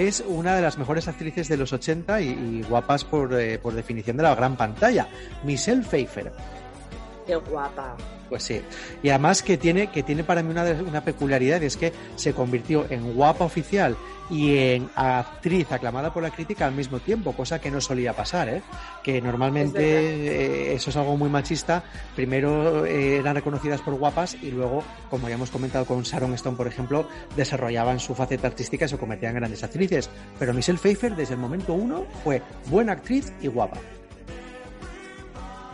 es 0.08 0.24
una 0.26 0.56
de 0.56 0.62
las 0.62 0.78
mejores 0.78 1.08
actrices 1.08 1.50
de 1.50 1.58
los 1.58 1.74
80 1.74 2.22
y, 2.22 2.30
y 2.30 2.65
guapas 2.70 3.04
por, 3.04 3.34
eh, 3.34 3.60
por 3.60 3.74
definición 3.74 4.15
de 4.17 4.24
la 4.24 4.36
gran 4.36 4.56
pantalla, 4.56 5.08
Michelle 5.44 5.82
Pfeiffer. 5.82 6.32
Qué 7.28 7.36
guapa. 7.36 7.98
Pues 8.32 8.44
sí. 8.44 8.62
Y 9.04 9.10
además 9.10 9.44
que 9.44 9.58
tiene, 9.58 9.88
que 9.88 10.04
tiene 10.04 10.24
para 10.24 10.41
mí 10.41 10.52
una, 10.52 10.63
una 10.88 11.04
peculiaridad, 11.04 11.62
y 11.62 11.65
es 11.65 11.76
que 11.76 11.91
se 12.15 12.32
convirtió 12.32 12.86
en 12.89 13.13
guapa 13.13 13.44
oficial 13.44 13.98
y 14.30 14.58
en 14.58 14.89
actriz 14.96 15.70
aclamada 15.70 16.13
por 16.13 16.24
la 16.24 16.32
crítica 16.32 16.65
al 16.65 16.72
mismo 16.72 17.02
tiempo, 17.02 17.34
cosa 17.34 17.60
que 17.60 17.70
no 17.70 17.82
solía 17.82 18.13
pasar, 18.13 18.48
¿eh? 18.48 18.62
Que 19.04 19.17
Es 19.17 19.24
normalmente 19.26 19.82
eh, 19.82 20.74
eso 20.74 20.91
es 20.91 20.96
algo 20.96 21.17
muy 21.17 21.28
machista. 21.30 21.84
Primero 22.15 22.86
eh, 22.86 23.17
eran 23.17 23.36
reconocidas 23.36 23.82
por 23.82 23.96
guapas 23.96 24.38
y 24.41 24.52
luego, 24.52 24.82
como 25.10 25.28
ya 25.28 25.36
hemos 25.36 25.52
comentado 25.52 25.84
con 25.84 26.02
Sharon 26.04 26.34
Stone, 26.36 26.56
por 26.56 26.67
ejemplo, 26.67 27.10
desarrollaban 27.36 28.00
su 28.00 28.15
faceta 28.15 28.48
artística 28.48 28.86
y 28.86 28.88
se 28.88 28.98
convertían 28.98 29.32
en 29.32 29.39
grandes 29.41 29.62
actrices. 29.62 30.10
Pero 30.39 30.54
Michelle 30.54 30.80
Pfeiffer, 30.80 31.17
desde 31.17 31.34
el 31.34 31.39
momento 31.41 31.74
uno, 31.74 32.06
fue 32.24 32.41
buena 32.70 32.94
actriz 32.94 33.34
y 33.41 33.48
guapa. 33.48 33.78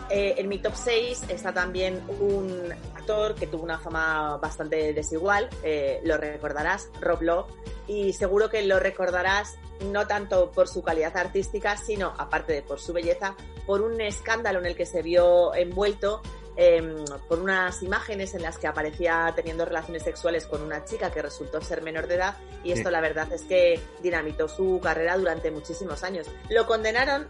Eh, 0.09 0.35
en 0.37 0.47
mi 0.47 0.59
top 0.59 0.73
6 0.75 1.23
está 1.29 1.53
también 1.53 2.01
un 2.19 2.71
actor 2.95 3.35
que 3.35 3.47
tuvo 3.47 3.63
una 3.63 3.77
fama 3.77 4.37
bastante 4.37 4.93
desigual, 4.93 5.49
eh, 5.63 5.99
lo 6.03 6.17
recordarás, 6.17 6.89
Rob 7.01 7.21
Lowe, 7.21 7.45
y 7.87 8.13
seguro 8.13 8.49
que 8.49 8.61
lo 8.63 8.79
recordarás 8.79 9.55
no 9.91 10.07
tanto 10.07 10.51
por 10.51 10.67
su 10.67 10.81
calidad 10.81 11.15
artística, 11.17 11.77
sino, 11.77 12.13
aparte 12.17 12.53
de 12.53 12.61
por 12.61 12.79
su 12.79 12.93
belleza, 12.93 13.35
por 13.65 13.81
un 13.81 13.99
escándalo 14.01 14.59
en 14.59 14.65
el 14.65 14.75
que 14.75 14.85
se 14.85 15.01
vio 15.01 15.53
envuelto 15.53 16.21
eh, 16.59 17.05
por 17.27 17.39
unas 17.39 17.83
imágenes 17.83 18.33
en 18.33 18.41
las 18.41 18.57
que 18.57 18.65
aparecía 18.65 19.31
teniendo 19.35 19.63
relaciones 19.63 20.01
sexuales 20.01 20.47
con 20.47 20.63
una 20.63 20.83
chica 20.85 21.11
que 21.11 21.21
resultó 21.21 21.61
ser 21.61 21.83
menor 21.83 22.07
de 22.07 22.15
edad 22.15 22.35
y 22.63 22.71
esto 22.71 22.89
Sí. 22.89 22.93
la 22.93 22.99
verdad 22.99 23.31
es 23.31 23.43
que 23.43 23.79
dinamitó 24.01 24.47
su 24.47 24.79
carrera 24.81 25.15
durante 25.17 25.51
muchísimos 25.51 26.03
años. 26.03 26.25
Lo 26.49 26.65
condenaron 26.65 27.27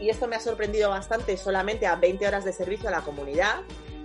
y 0.00 0.08
esto 0.10 0.26
me 0.28 0.36
ha 0.36 0.40
sorprendido 0.40 0.90
bastante, 0.90 1.36
solamente 1.36 1.86
a 1.86 1.96
20 1.96 2.26
horas 2.26 2.44
de 2.44 2.52
servicio 2.52 2.88
a 2.88 2.92
la 2.92 3.00
comunidad. 3.02 3.56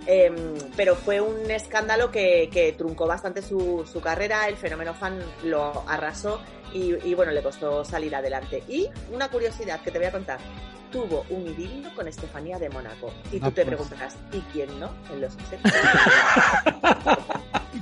em, 0.06 0.34
pero 0.76 0.96
fue 0.96 1.20
un 1.20 1.50
escándalo 1.50 2.10
que, 2.10 2.48
que 2.52 2.72
truncó 2.72 3.06
bastante 3.06 3.42
su, 3.42 3.86
su 3.90 4.00
carrera, 4.00 4.48
el 4.48 4.56
fenómeno 4.56 4.94
fan 4.94 5.18
lo 5.44 5.84
arrasó 5.86 6.40
y, 6.72 6.94
y, 7.06 7.14
bueno, 7.14 7.32
le 7.32 7.42
costó 7.42 7.84
salir 7.84 8.14
adelante. 8.14 8.62
Y 8.68 8.88
una 9.12 9.28
curiosidad 9.28 9.80
que 9.82 9.90
te 9.90 9.98
voy 9.98 10.06
a 10.06 10.12
contar, 10.12 10.38
tuvo 10.90 11.24
un 11.30 11.46
idilio 11.46 11.94
con 11.94 12.08
Estefanía 12.08 12.58
de 12.58 12.70
Mónaco. 12.70 13.12
Y 13.30 13.38
tú 13.40 13.46
Ah, 13.46 13.50
te 13.50 13.64
pues. 13.64 13.66
preguntarás, 13.66 14.16
¿y 14.32 14.40
quién 14.52 14.80
no? 14.80 14.90
En 15.12 15.20
los 15.20 15.34
80. 15.34 15.70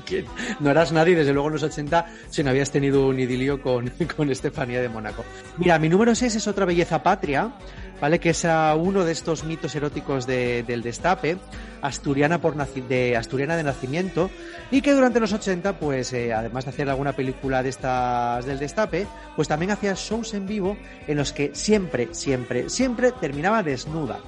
que 0.04 0.24
no 0.60 0.70
eras 0.70 0.92
nadie, 0.92 1.14
desde 1.14 1.32
luego 1.32 1.48
en 1.48 1.54
los 1.54 1.62
80, 1.62 2.06
si 2.30 2.42
no 2.42 2.50
habías 2.50 2.70
tenido 2.70 3.06
un 3.06 3.18
idilio 3.20 3.60
con, 3.62 3.90
con 4.16 4.30
Estefanía 4.30 4.80
de 4.80 4.88
Mónaco. 4.88 5.24
Mira, 5.58 5.78
mi 5.78 5.88
número 5.88 6.14
6 6.14 6.34
es 6.36 6.46
otra 6.48 6.64
belleza 6.64 7.02
patria, 7.02 7.52
¿vale? 8.00 8.18
Que 8.20 8.30
es 8.30 8.44
a 8.44 8.74
uno 8.74 9.04
de 9.04 9.12
estos 9.12 9.44
mitos 9.44 9.74
eróticos 9.74 10.26
de- 10.26 10.62
del 10.62 10.82
destape, 10.82 11.36
asturiana, 11.82 12.40
por 12.40 12.54
de, 12.56 13.16
asturiana 13.16 13.56
de 13.56 13.62
nacimiento, 13.62 14.30
y 14.70 14.82
que 14.82 14.92
durante 14.92 15.20
los 15.20 15.32
80, 15.32 15.78
pues 15.78 16.12
eh, 16.12 16.32
además 16.32 16.64
de 16.64 16.70
hacer 16.70 16.88
alguna 16.88 17.12
película 17.12 17.62
de 17.62 17.68
estas 17.70 18.44
del 18.46 18.58
destape, 18.58 19.06
pues 19.36 19.48
también 19.48 19.70
hacía 19.70 19.94
shows 19.94 20.34
en 20.34 20.46
vivo 20.46 20.76
en 21.06 21.16
los 21.16 21.32
que 21.32 21.50
siempre, 21.54 22.08
siempre, 22.12 22.68
siempre 22.68 23.12
terminaba 23.12 23.62
desnuda. 23.62 24.18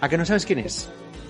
¿A 0.00 0.08
que 0.08 0.16
no 0.18 0.24
sabes 0.24 0.46
quién 0.46 0.60
es? 0.60 0.88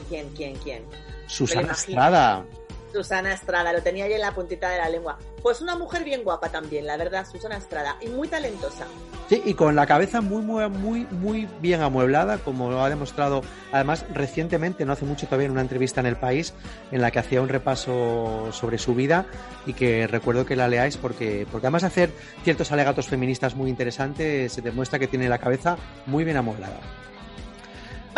¿Quién, 0.09 0.27
quién, 0.37 0.57
quién? 0.57 0.83
Susana. 1.27 1.73
Estrada. 1.73 2.45
Susana 2.93 3.33
Estrada, 3.33 3.73
lo 3.73 3.83
tenía 3.83 4.05
ahí 4.05 4.13
en 4.13 4.21
la 4.21 4.35
puntita 4.35 4.71
de 4.71 4.79
la 4.79 4.89
lengua. 4.89 5.19
Pues 5.43 5.61
una 5.61 5.77
mujer 5.77 6.05
bien 6.05 6.25
guapa 6.25 6.49
también, 6.49 6.87
la 6.87 6.97
verdad, 6.97 7.27
Susana 7.31 7.57
Estrada, 7.57 7.97
y 8.01 8.09
muy 8.09 8.29
talentosa. 8.29 8.87
Sí, 9.29 9.43
y 9.45 9.55
con 9.55 9.77
la 9.77 9.87
cabeza 9.87 10.21
muy, 10.21 10.43
muy, 10.43 10.69
muy, 10.69 11.07
muy 11.11 11.49
bien 11.61 11.83
amueblada, 11.83 12.39
como 12.39 12.71
lo 12.71 12.83
ha 12.83 12.89
demostrado 12.89 13.43
además 13.73 14.05
recientemente, 14.13 14.85
no 14.85 14.93
hace 14.93 15.05
mucho 15.05 15.27
todavía, 15.27 15.47
en 15.47 15.53
una 15.53 15.61
entrevista 15.61 16.01
en 16.01 16.07
El 16.07 16.17
País, 16.17 16.55
en 16.91 17.03
la 17.03 17.11
que 17.11 17.19
hacía 17.19 17.43
un 17.43 17.49
repaso 17.49 18.49
sobre 18.53 18.79
su 18.79 18.95
vida 18.95 19.27
y 19.67 19.75
que 19.75 20.07
recuerdo 20.07 20.47
que 20.47 20.57
la 20.57 20.69
leáis 20.69 20.97
porque, 20.97 21.47
porque 21.51 21.67
además 21.67 21.83
de 21.83 21.89
hacer 21.89 22.11
ciertos 22.43 22.73
alegatos 22.73 23.09
feministas 23.09 23.55
muy 23.55 23.71
interesantes, 23.71 24.53
se 24.53 24.63
demuestra 24.63 24.99
que 24.99 25.09
tiene 25.09 25.29
la 25.29 25.39
cabeza 25.39 25.77
muy 26.07 26.25
bien 26.25 26.37
amueblada. 26.37 26.81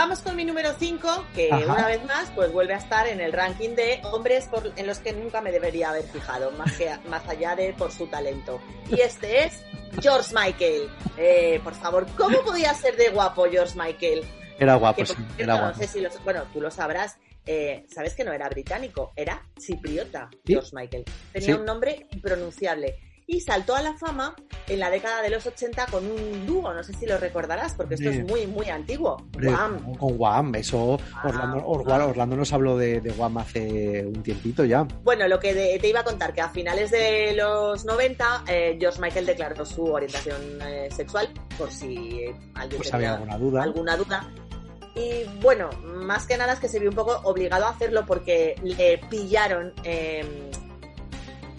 Vamos 0.02 0.20
con 0.20 0.34
mi 0.34 0.46
número 0.46 0.70
5, 0.78 1.26
que 1.34 1.50
Ajá. 1.52 1.74
una 1.74 1.86
vez 1.86 2.02
más 2.06 2.30
pues 2.34 2.50
vuelve 2.50 2.72
a 2.72 2.78
estar 2.78 3.06
en 3.06 3.20
el 3.20 3.34
ranking 3.34 3.74
de 3.74 4.00
hombres 4.04 4.46
por- 4.46 4.72
en 4.74 4.86
los 4.86 4.98
que 4.98 5.12
nunca 5.12 5.42
me 5.42 5.52
debería 5.52 5.90
haber 5.90 6.04
fijado, 6.04 6.50
más, 6.52 6.72
que, 6.78 6.90
más 7.10 7.28
allá 7.28 7.54
de 7.54 7.74
por 7.74 7.92
su 7.92 8.06
talento. 8.06 8.62
Y 8.90 8.98
este 9.02 9.44
es 9.44 9.62
George 10.00 10.34
Michael. 10.34 10.88
Eh, 11.18 11.60
por 11.62 11.74
favor, 11.74 12.06
¿cómo 12.16 12.40
podía 12.40 12.72
ser 12.72 12.96
de 12.96 13.10
guapo 13.10 13.44
George 13.50 13.78
Michael? 13.78 14.24
Era 14.58 14.76
guapo, 14.76 15.04
sí, 15.04 15.12
era 15.36 15.52
no 15.56 15.60
guapo. 15.64 15.78
sé 15.80 15.86
si 15.86 16.00
los- 16.00 16.24
bueno, 16.24 16.44
tú 16.50 16.62
lo 16.62 16.70
sabrás. 16.70 17.18
eh, 17.46 17.84
Sabes 17.92 18.14
que 18.14 18.22
no 18.24 18.32
era 18.32 18.48
británico, 18.48 19.12
era 19.16 19.42
chipriota, 19.58 20.28
¿Sí? 20.30 20.38
George 20.54 20.70
Michael. 20.72 21.04
Tenía 21.32 21.46
Sí. 21.46 21.52
un 21.52 21.64
nombre 21.66 22.06
impronunciable. 22.12 22.98
Y 23.32 23.40
saltó 23.40 23.76
a 23.76 23.80
la 23.82 23.94
fama 23.96 24.34
en 24.66 24.80
la 24.80 24.90
década 24.90 25.22
de 25.22 25.30
los 25.30 25.46
80 25.46 25.86
con 25.86 26.04
un 26.04 26.46
dúo, 26.46 26.74
no 26.74 26.82
sé 26.82 26.92
si 26.94 27.06
lo 27.06 27.16
recordarás, 27.16 27.74
porque 27.74 27.94
esto 27.94 28.10
es 28.10 28.24
muy, 28.26 28.48
muy 28.48 28.68
antiguo. 28.70 29.18
Guam. 29.40 29.94
Con 29.96 30.16
Guam, 30.16 30.54
eso 30.56 30.98
Orlando, 31.22 31.62
Or- 31.64 31.88
Orlando 31.88 32.34
nos 32.34 32.52
habló 32.52 32.76
de, 32.76 33.00
de 33.00 33.10
Guam 33.12 33.38
hace 33.38 34.04
un 34.04 34.20
tiempito 34.24 34.64
ya. 34.64 34.82
Bueno, 35.04 35.28
lo 35.28 35.38
que 35.38 35.54
de- 35.54 35.78
te 35.78 35.86
iba 35.88 36.00
a 36.00 36.04
contar, 36.04 36.34
que 36.34 36.40
a 36.40 36.48
finales 36.48 36.90
de 36.90 37.34
los 37.36 37.84
90, 37.84 38.42
eh, 38.48 38.76
George 38.80 39.00
Michael 39.00 39.26
declaró 39.26 39.64
su 39.64 39.84
orientación 39.84 40.40
eh, 40.66 40.88
sexual, 40.90 41.28
por 41.56 41.70
si 41.70 41.94
eh, 42.24 42.34
alguien 42.56 42.78
Pues 42.78 42.90
tenía 42.90 43.12
había 43.12 43.12
alguna 43.12 43.38
duda. 43.38 43.62
alguna 43.62 43.96
duda. 43.96 44.30
Y 44.96 45.22
bueno, 45.40 45.70
más 45.84 46.26
que 46.26 46.36
nada 46.36 46.54
es 46.54 46.58
que 46.58 46.68
se 46.68 46.80
vio 46.80 46.90
un 46.90 46.96
poco 46.96 47.20
obligado 47.22 47.66
a 47.66 47.70
hacerlo 47.70 48.04
porque 48.04 48.56
le 48.64 48.98
pillaron 49.08 49.72
eh, 49.84 50.50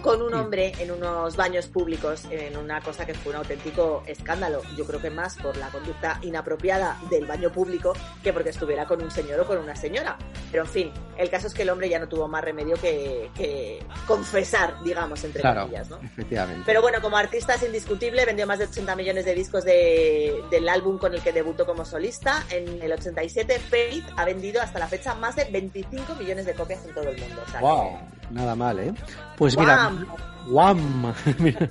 con 0.02 0.22
un 0.22 0.34
hombre 0.34 0.72
en 0.80 0.92
unos 0.92 1.36
baños 1.36 1.68
públicos, 1.68 2.24
en 2.32 2.58
una 2.58 2.82
cosa 2.82 3.06
que 3.06 3.14
fue 3.14 3.32
un 3.32 3.38
auténtico 3.38 4.04
escándalo. 4.08 4.62
Yo 4.78 4.86
creo 4.86 5.02
que 5.02 5.10
más 5.10 5.36
por 5.38 5.56
la 5.58 5.70
conducta 5.70 6.20
inapropiada 6.22 6.98
del 7.10 7.26
baño 7.26 7.52
público 7.52 7.94
que 8.24 8.34
porque 8.34 8.50
estuviera 8.50 8.86
con 8.86 9.02
un 9.02 9.12
señor 9.12 9.40
o 9.42 9.46
con 9.48 9.58
una 9.58 9.76
señora. 9.76 10.18
Pero 10.52 10.64
en 10.64 10.70
fin, 10.70 10.92
el 11.18 11.30
caso 11.30 11.48
es 11.48 11.54
que 11.54 11.62
el 11.64 11.70
hombre 11.70 11.88
ya 11.90 12.00
no 12.00 12.08
tuvo 12.08 12.28
más 12.28 12.44
remedio 12.44 12.76
que, 12.78 13.30
que 13.36 13.86
confesar, 14.08 14.82
digamos, 14.84 15.24
entre 15.24 15.42
Claro, 15.42 15.62
comillas, 15.62 15.90
¿no? 15.90 15.98
efectivamente. 16.04 16.64
Pero 16.66 16.82
bueno, 16.82 17.02
como 17.02 17.18
artista 17.18 17.56
es 17.56 17.64
indiscutible, 17.64 18.26
vendió 18.26 18.46
más 18.48 18.60
de 18.60 18.66
80 18.66 18.96
millones 18.96 19.26
de 19.26 19.34
discos 19.36 19.64
de- 19.64 20.44
del 20.50 20.68
álbum 20.68 20.98
con 20.98 21.14
el 21.14 21.22
que 21.22 21.32
debutó 21.32 21.66
como 21.66 21.86
solista. 21.86 22.44
En 22.50 22.82
el 22.82 22.92
87, 22.92 23.60
Fate 23.60 24.04
ha 24.18 24.26
vendido 24.26 24.62
hasta 24.62 24.80
la 24.80 24.88
fecha 24.88 25.14
más 25.16 25.36
de 25.36 25.46
25 25.46 26.16
millones 26.16 26.46
de 26.46 26.54
copias 26.54 26.84
en 26.86 26.94
todo 26.94 27.10
el 27.10 27.18
mundo. 27.20 27.42
O 27.48 27.52
sea, 27.52 27.60
Wow, 27.62 28.00
nada 28.32 28.56
mal, 28.56 28.80
¿eh? 28.80 28.94
Pues 29.38 29.58
mira, 29.58 29.92
Guam. 30.48 31.14
Mira, 31.40 31.70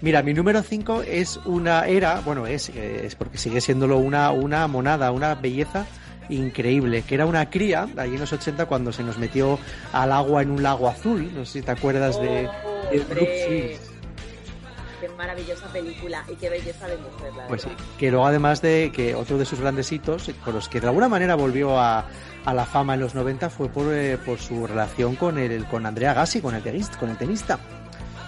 mira, 0.00 0.22
mi 0.22 0.34
número 0.34 0.62
5 0.62 1.02
es 1.02 1.38
una 1.44 1.86
era, 1.86 2.20
bueno, 2.20 2.46
es, 2.46 2.68
eh, 2.70 3.06
es 3.06 3.14
porque 3.14 3.38
sigue 3.38 3.60
siéndolo 3.60 3.98
una, 3.98 4.30
una 4.32 4.66
monada, 4.66 5.12
una 5.12 5.34
belleza 5.34 5.86
increíble, 6.28 7.02
que 7.02 7.14
era 7.14 7.26
una 7.26 7.48
cría 7.48 7.88
allí 7.96 8.14
en 8.14 8.20
los 8.20 8.32
80 8.32 8.66
cuando 8.66 8.92
se 8.92 9.02
nos 9.02 9.18
metió 9.18 9.58
al 9.92 10.12
agua 10.12 10.42
en 10.42 10.50
un 10.50 10.62
lago 10.62 10.88
azul, 10.88 11.30
no 11.34 11.44
sé 11.44 11.60
si 11.60 11.62
te 11.62 11.70
acuerdas 11.70 12.20
de, 12.20 12.48
de 12.90 13.78
maravillosa 15.18 15.66
película 15.66 16.24
y 16.28 16.36
qué 16.36 16.48
belleza 16.48 16.86
de 16.86 16.96
mujer, 16.96 17.34
la 17.36 17.46
Pues 17.48 17.62
sí, 17.62 17.68
que 17.98 18.10
luego 18.10 18.26
además 18.26 18.62
de 18.62 18.90
que 18.94 19.14
otro 19.14 19.36
de 19.36 19.44
sus 19.44 19.60
grandes 19.60 19.92
hitos, 19.92 20.30
con 20.44 20.54
los 20.54 20.68
que 20.68 20.80
de 20.80 20.86
alguna 20.86 21.08
manera 21.08 21.34
volvió 21.34 21.78
a, 21.78 22.06
a 22.44 22.54
la 22.54 22.64
fama 22.64 22.94
en 22.94 23.00
los 23.00 23.14
90, 23.14 23.50
fue 23.50 23.68
por, 23.68 23.92
eh, 23.92 24.16
por 24.16 24.38
su 24.38 24.66
relación 24.66 25.16
con 25.16 25.36
el 25.36 25.66
con 25.66 25.84
Andrea 25.84 26.14
Gassi, 26.14 26.40
con 26.40 26.54
el 26.54 26.62
tenista. 26.62 26.96
Con 26.98 27.10
el 27.10 27.18
tenista. 27.18 27.58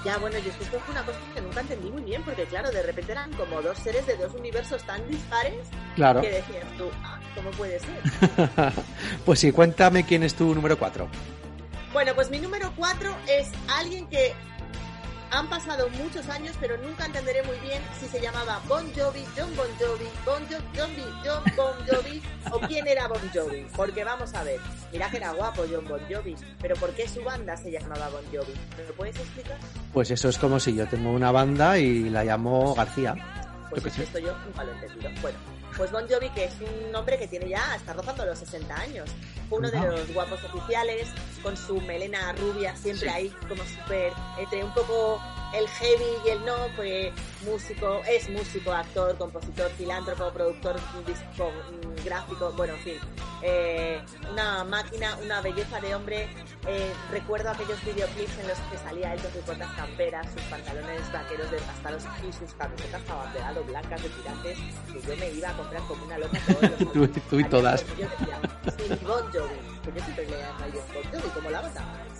Ya, 0.05 0.17
bueno, 0.19 0.37
es 0.39 0.43
que 0.43 0.65
esto 0.65 0.81
fue 0.81 0.93
una 0.95 1.05
cosa 1.05 1.19
que 1.35 1.41
nunca 1.43 1.61
entendí 1.61 1.91
muy 1.91 2.03
bien, 2.03 2.23
porque 2.25 2.45
claro, 2.45 2.71
de 2.71 2.83
repente 2.83 3.13
eran 3.13 3.31
como 3.35 3.61
dos 3.63 3.79
seres 3.79 4.07
de 4.07 4.17
dos 4.17 4.35
universos 4.35 4.83
tan 4.85 5.07
dispares 5.09 5.69
Claro. 5.95 6.23
que 6.23 6.31
decías 6.31 6.65
tú, 6.77 6.85
ah, 7.05 7.21
¿cómo 7.35 7.51
puede 7.51 7.79
ser? 7.79 8.73
pues 9.25 9.39
sí, 9.39 9.53
cuéntame 9.53 10.05
quién 10.05 10.23
es 10.23 10.35
tu 10.35 10.55
número 10.55 10.79
4. 10.79 11.07
Bueno, 11.93 12.13
pues 12.15 12.31
mi 12.31 12.39
número 12.39 12.73
cuatro 12.77 13.15
es 13.29 13.49
alguien 13.77 14.07
que 14.07 14.33
han 15.31 15.49
pasado 15.49 15.89
muchos 15.91 16.29
años, 16.29 16.57
pero 16.61 16.77
nunca 16.79 17.07
entenderé 17.07 17.43
muy 17.45 17.57
bien 17.61 17.81
si 17.99 18.07
se 18.07 18.21
llamaba 18.21 18.61
Bon 18.69 18.85
Jovi, 18.95 19.25
John 19.37 19.55
Bon 19.57 19.67
Jovi, 19.79 20.09
Bon 20.27 20.43
Jo- 20.49 20.65
Jovi, 20.75 21.05
John 21.25 21.43
Bon 21.57 21.73
Jovi 21.87 22.23
o 22.53 22.61
quién 22.67 22.87
era 22.87 23.07
Bon 23.09 23.21
Jovi. 23.33 23.67
Porque 23.77 24.03
vamos 24.05 24.35
a 24.35 24.43
ver, 24.43 24.59
mira 24.93 25.11
que 25.11 25.19
era 25.19 25.33
guapo 25.33 25.63
John 25.71 25.87
Bon 25.89 26.01
Jovi, 26.11 26.35
pero 26.61 26.75
¿por 26.77 26.91
qué 26.95 27.09
su 27.09 27.23
banda 27.23 27.57
se 27.57 27.71
llamaba 27.71 28.09
Bon 28.09 28.25
Jovi? 28.33 28.53
¿Me 28.77 28.85
lo 28.85 28.95
puedes 28.95 29.17
explicar? 29.17 29.57
Pues 29.93 30.11
eso 30.11 30.29
es 30.29 30.39
como 30.39 30.59
si 30.59 30.75
yo 30.75 30.87
tengo 30.89 31.11
una 31.11 31.31
banda 31.31 31.79
y 31.79 32.11
la 32.11 32.25
llamo 32.25 32.75
García. 32.75 33.15
Pues 33.71 33.85
Yo 33.97 34.03
esto 34.03 34.19
yo 34.19 34.37
nunca 34.45 34.65
lo 34.65 34.73
he 34.73 34.75
entendido. 34.75 35.11
Bueno, 35.23 35.39
pues 35.81 35.93
Bon 35.93 36.07
Jovi, 36.07 36.29
que 36.29 36.45
es 36.45 36.53
un 36.61 36.95
hombre 36.95 37.17
que 37.19 37.27
tiene 37.27 37.49
ya, 37.49 37.75
está 37.75 37.95
rozando 37.95 38.27
los 38.27 38.39
60 38.39 38.77
años. 38.77 39.09
Fue 39.49 39.61
uno 39.61 39.71
de 39.71 39.81
los 39.81 40.13
guapos 40.13 40.39
oficiales, 40.45 41.09
con 41.43 41.57
su 41.57 41.81
melena 41.81 42.35
rubia, 42.35 42.77
siempre 42.77 43.09
ahí 43.09 43.35
como 43.49 43.65
súper, 43.65 44.13
entre 44.39 44.63
un 44.63 44.75
poco 44.75 45.19
el 45.55 45.69
heavy 45.69 46.05
y 46.25 46.29
el 46.31 46.45
no, 46.45 46.57
fue 46.77 47.13
músico, 47.45 48.03
es 48.09 48.29
músico, 48.31 48.73
actor, 48.73 49.17
compositor, 49.17 49.71
filántropo, 49.73 50.31
productor 50.33 50.77
disco, 51.07 51.51
gráfico, 52.05 52.53
bueno, 52.57 52.75
en 52.75 52.81
fin. 52.81 52.99
Eh, 53.43 54.01
una 54.31 54.65
máquina, 54.65 55.17
una 55.25 55.41
belleza 55.41 55.81
de 55.81 55.95
hombre. 55.95 56.29
Eh, 56.67 56.93
recuerdo 57.11 57.51
aquellos 57.51 57.83
videoclips 57.85 58.39
en 58.39 58.49
los 58.49 58.59
que 58.59 58.79
salía 58.79 59.15
él 59.15 59.21
con 59.23 59.33
sus 59.33 59.47
botas 59.47 59.73
camperas, 59.75 60.27
sus 60.33 60.43
pantalones 60.43 61.13
vaqueros 61.13 61.51
desgastados 61.51 62.05
y 62.29 62.33
sus 62.33 62.53
camisetas 62.55 63.03
abanderadas 63.09 63.67
blancas 63.67 64.03
de 64.03 64.09
tirantes, 64.11 64.59
que 64.93 65.01
yo 65.01 65.17
me 65.17 65.31
iba 65.31 65.51
a 65.51 65.57
comprar 65.57 65.83
como 65.83 66.05
una 66.05 66.19
loca 66.19 66.39
todos 66.47 66.63
los 66.63 66.79
Tú, 66.93 67.09
tú 67.09 67.41
y 67.41 67.45
todas. 67.45 67.85
yo 67.97 68.09
decía, 68.09 68.41
si 68.77 68.91
mi 68.91 68.97
Bon 68.97 69.23
Jovi, 69.33 69.80
siempre 69.99 70.27
llamo 70.27 70.43
a 70.43 70.67
Bon 70.69 71.05
Jovi, 71.11 71.29
como 71.35 71.51
la 71.51 71.63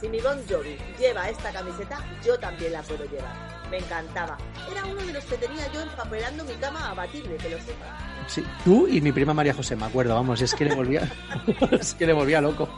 si 0.01 0.09
mi 0.09 0.21
Bon 0.21 0.39
Jovi 0.49 0.77
lleva 0.99 1.29
esta 1.29 1.53
camiseta, 1.53 2.03
yo 2.25 2.39
también 2.39 2.73
la 2.73 2.83
puedo 2.83 3.05
llevar. 3.05 3.35
Me 3.71 3.79
encantaba. 3.79 4.39
Era 4.71 4.85
uno 4.87 5.01
de 5.03 5.13
los 5.13 5.25
que 5.25 5.37
tenía 5.37 5.71
yo 5.73 5.83
empapelando 5.83 6.43
mi 6.45 6.55
cama 6.55 6.91
abatible, 6.91 7.37
que 7.37 7.51
lo 7.51 7.59
sepa. 7.59 7.99
Sí, 8.27 8.43
tú 8.65 8.89
y 8.89 9.01
mi 9.01 9.13
prima 9.13 9.35
María 9.35 9.55
José, 9.55 9.77
me 9.77 9.85
acuerdo, 9.85 10.15
vamos, 10.15 10.41
es 10.41 10.55
que 10.55 10.65
le 10.65 10.75
volvía, 10.75 11.03
es 11.71 11.95
que 11.95 12.07
le 12.07 12.15
volvía 12.15 12.41
loco. 12.41 12.69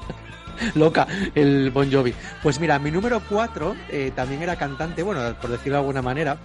Loca, 0.75 1.07
el 1.35 1.71
Bon 1.71 1.91
Jovi. 1.91 2.13
Pues 2.43 2.61
mira, 2.61 2.79
mi 2.79 2.91
número 2.91 3.23
4 3.29 3.75
también 4.15 4.43
era 4.43 4.57
cantante, 4.57 5.03
bueno, 5.03 5.35
por 5.41 5.51
decirlo 5.51 5.75
de 5.75 5.81
alguna 5.81 6.03
manera, 6.03 6.39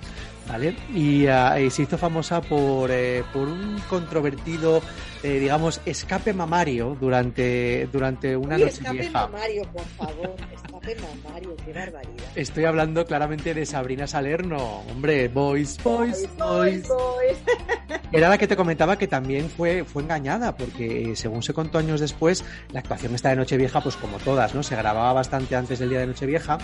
¿vale? 0.47 0.75
Y, 0.93 1.27
ah, 1.27 1.59
y 1.59 1.69
se 1.69 1.83
hizo 1.83 1.97
famosa 1.97 2.41
por, 2.41 2.89
eh, 2.91 3.23
por 3.33 3.47
un 3.47 3.81
controvertido, 3.89 4.81
eh, 5.23 5.39
digamos, 5.39 5.81
escape 5.85 6.33
mamario 6.33 6.97
durante, 6.99 7.87
durante 7.91 8.35
una 8.35 8.55
Uy, 8.55 8.61
noche 8.61 8.73
escape 8.73 8.97
vieja. 8.99 9.27
mamario, 9.27 9.63
por 9.71 9.85
favor. 9.85 10.35
Escape 10.53 10.95
mamario, 11.23 11.55
qué 11.65 11.73
barbaridad. 11.73 12.25
Estoy 12.35 12.65
hablando 12.65 13.05
claramente 13.05 13.53
de 13.53 13.65
Sabrina 13.65 14.07
Salerno. 14.07 14.83
Hombre, 14.91 15.27
boys, 15.27 15.77
boys, 15.83 16.27
boys. 16.37 16.87
boys. 16.87 17.37
Era 18.11 18.29
la 18.29 18.37
que 18.37 18.47
te 18.47 18.55
comentaba 18.55 18.97
que 18.97 19.07
también 19.07 19.49
fue, 19.49 19.83
fue 19.83 20.01
engañada, 20.01 20.55
porque 20.55 21.11
eh, 21.11 21.15
según 21.15 21.43
se 21.43 21.53
contó 21.53 21.77
años 21.77 21.99
después, 21.99 22.45
la 22.71 22.79
actuación 22.79 23.13
esta 23.13 23.29
de 23.29 23.35
Nochevieja, 23.35 23.81
pues 23.81 23.97
como 23.97 24.17
todas, 24.19 24.55
¿no? 24.55 24.63
Se 24.63 24.75
grababa 24.77 25.11
bastante 25.11 25.55
antes 25.57 25.79
del 25.79 25.89
día 25.89 25.99
de 25.99 26.07
Nochevieja 26.07 26.57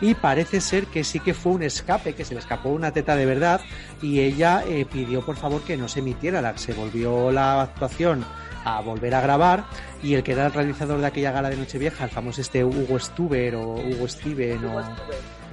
y 0.00 0.14
parece 0.14 0.60
ser 0.60 0.86
que 0.86 1.04
sí 1.04 1.20
que 1.20 1.34
fue 1.34 1.52
un 1.52 1.62
escape, 1.62 2.14
que 2.14 2.24
se 2.24 2.34
le 2.34 2.40
escapó 2.40 2.70
una 2.70 2.90
teta 2.92 3.14
de 3.14 3.26
verdad 3.28 3.60
y 4.02 4.20
ella 4.20 4.64
eh, 4.66 4.86
pidió 4.90 5.24
por 5.24 5.36
favor 5.36 5.62
que 5.62 5.76
no 5.76 5.88
se 5.88 6.00
emitiera, 6.00 6.40
la, 6.40 6.56
se 6.58 6.72
volvió 6.72 7.30
la 7.30 7.62
actuación 7.62 8.24
a 8.64 8.80
volver 8.80 9.14
a 9.14 9.20
grabar 9.20 9.64
y 10.02 10.14
el 10.14 10.22
que 10.22 10.32
era 10.32 10.46
el 10.46 10.52
realizador 10.52 11.00
de 11.00 11.06
aquella 11.06 11.32
gala 11.32 11.50
de 11.50 11.56
Nochevieja, 11.56 12.04
el 12.04 12.10
famoso 12.10 12.40
este 12.40 12.64
Hugo 12.64 12.98
Stuber 12.98 13.54
o 13.54 13.74
Hugo 13.74 14.08
Steven 14.08 14.64
o 14.64 14.82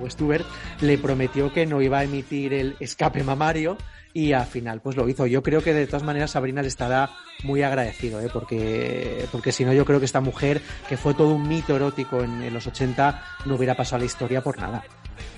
o 0.01 0.09
Stuber 0.09 0.43
le 0.82 0.97
prometió 0.97 1.51
que 1.53 1.65
no 1.65 1.82
iba 1.82 1.99
a 1.99 2.03
emitir 2.03 2.53
el 2.53 2.76
escape 2.80 3.23
mamario 3.23 3.78
y 4.13 4.32
al 4.34 4.45
final 4.45 4.80
pues 4.82 4.95
lo 4.95 5.07
hizo. 5.09 5.28
Yo 5.28 5.43
creo 5.43 5.61
que 5.61 5.73
de 5.73 5.88
todas 5.88 6.03
maneras 6.03 6.32
Sabrina 6.32 6.61
le 6.61 6.69
estará 6.69 7.11
muy 7.43 7.63
agradecido, 7.63 8.21
¿eh? 8.21 8.30
porque, 8.32 9.26
porque 9.32 9.51
si 9.51 9.65
no 9.65 9.73
yo 9.73 9.86
creo 9.86 9.99
que 9.99 10.05
esta 10.05 10.21
mujer, 10.21 10.61
que 10.88 10.97
fue 10.97 11.13
todo 11.13 11.36
un 11.36 11.47
mito 11.47 11.76
erótico 11.76 12.21
en, 12.23 12.41
en 12.41 12.53
los 12.53 12.65
80, 12.65 13.21
no 13.45 13.55
hubiera 13.55 13.76
pasado 13.76 13.97
a 13.97 13.99
la 13.99 14.05
historia 14.05 14.41
por 14.41 14.57
nada. 14.57 14.84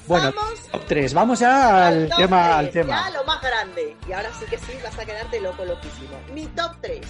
Bueno, 0.07 0.31
top 0.71 0.85
3, 0.87 1.13
vamos 1.13 1.39
ya 1.39 1.87
al 1.87 2.09
tema, 2.15 2.57
al 2.57 2.69
tres, 2.69 2.85
tema. 2.85 3.09
Ya 3.09 3.17
lo 3.17 3.25
más 3.25 3.41
grande. 3.41 3.97
Y 4.07 4.11
ahora 4.13 4.29
sí 4.39 4.45
que 4.45 4.57
sí, 4.57 4.73
vas 4.83 4.97
a 4.97 5.05
quedarte 5.05 5.39
loco, 5.41 5.65
loquísimo. 5.65 6.17
Mi 6.33 6.45
top 6.47 6.77
3. 6.81 7.01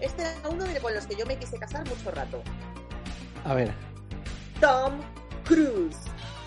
Este 0.00 0.22
era 0.22 0.48
uno 0.48 0.64
de 0.64 0.80
con 0.80 0.94
los 0.94 1.06
que 1.06 1.14
yo 1.14 1.26
me 1.26 1.38
quise 1.38 1.58
casar 1.58 1.86
mucho 1.88 2.10
rato. 2.10 2.42
A 3.44 3.54
ver, 3.54 3.72
Tom 4.60 5.00
Cruise. 5.44 5.96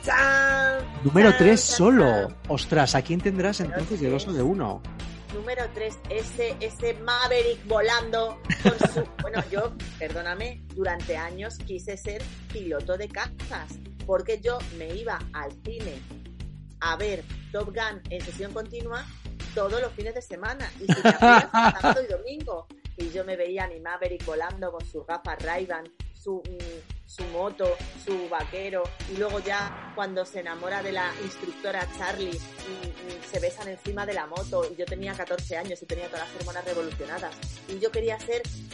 ¡Chan! 0.04 0.84
número 1.04 1.30
¡Chan! 1.32 1.40
3 1.40 1.68
¡Chan! 1.68 1.78
solo. 1.78 2.36
Ostras, 2.48 2.96
¿a 2.96 3.02
quién 3.02 3.22
tendrás 3.22 3.60
entonces 3.62 4.02
de 4.02 4.10
dos 4.10 4.28
o 4.28 4.34
de 4.34 4.42
uno? 4.42 4.82
Número 5.34 5.64
3, 5.74 5.98
ese, 6.10 6.56
ese 6.60 6.94
Maverick 6.96 7.66
volando 7.68 8.40
con 8.62 8.74
su... 8.90 9.04
bueno, 9.22 9.42
yo, 9.50 9.74
perdóname, 9.98 10.62
durante 10.76 11.18
años 11.18 11.58
quise 11.58 11.98
ser 11.98 12.22
piloto 12.52 12.98
de 12.98 13.08
cazas, 13.08 13.80
porque 14.06 14.40
yo 14.42 14.58
me 14.78 14.94
iba 14.96 15.20
al 15.34 15.52
cine 15.64 16.02
a 16.80 16.96
ver 16.98 17.24
Top 17.52 17.68
Gun 17.68 18.02
en 18.10 18.22
sesión 18.22 18.54
continua 18.54 19.06
todos 19.54 19.80
los 19.82 19.92
fines 19.94 20.16
de 20.16 20.22
semana, 20.22 20.72
y 20.80 20.86
si 20.92 21.02
sábado 21.02 22.02
y 22.04 22.12
domingo. 22.12 22.68
y 22.98 23.10
yo 23.12 23.24
me 23.24 23.36
veía 23.36 23.66
a 23.66 23.68
mi 23.68 23.80
Maverick 23.80 24.26
volando 24.26 24.72
con 24.72 24.86
sus 24.86 25.06
gafas 25.06 25.42
ray 25.44 25.68
su, 26.14 26.38
mm, 26.38 27.08
su 27.08 27.24
moto, 27.26 27.66
su 28.04 28.30
vaquero, 28.30 28.84
y 29.14 29.18
luego 29.18 29.40
ya 29.40 29.92
cuando 29.96 30.26
se 30.26 30.40
enamora 30.40 30.82
de 30.82 30.92
la 30.92 31.12
instructora 31.24 31.88
Charlie 31.98 32.30
y, 32.30 32.88
y 32.88 33.28
se 33.32 33.40
besan 33.40 33.68
encima 33.68 34.06
de 34.06 34.14
la 34.14 34.26
moto, 34.26 34.66
y 34.72 34.76
yo 34.76 34.86
tenía 34.86 35.14
14 35.14 35.58
años 35.58 35.82
y 35.82 35.86
tenía 35.86 36.08
todas 36.08 36.28
las 36.28 36.36
hormonas 36.38 36.66
revolucionadas, 36.66 37.36
y 37.68 37.80
yo 37.80 37.92
quería 37.92 38.20
ser 38.20 38.42
mm, 38.48 38.73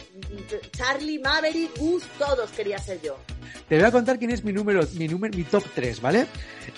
Charlie, 0.72 1.18
Maverick, 1.18 1.78
Gus, 1.78 2.04
todos 2.18 2.50
quería 2.50 2.78
ser 2.78 3.00
yo. 3.02 3.16
Te 3.68 3.76
voy 3.76 3.84
a 3.84 3.92
contar 3.92 4.18
quién 4.18 4.30
es 4.30 4.44
mi 4.44 4.52
número, 4.52 4.80
mi 4.94 5.08
número, 5.08 5.36
mi 5.36 5.44
top 5.44 5.64
3, 5.74 6.00
¿vale? 6.00 6.26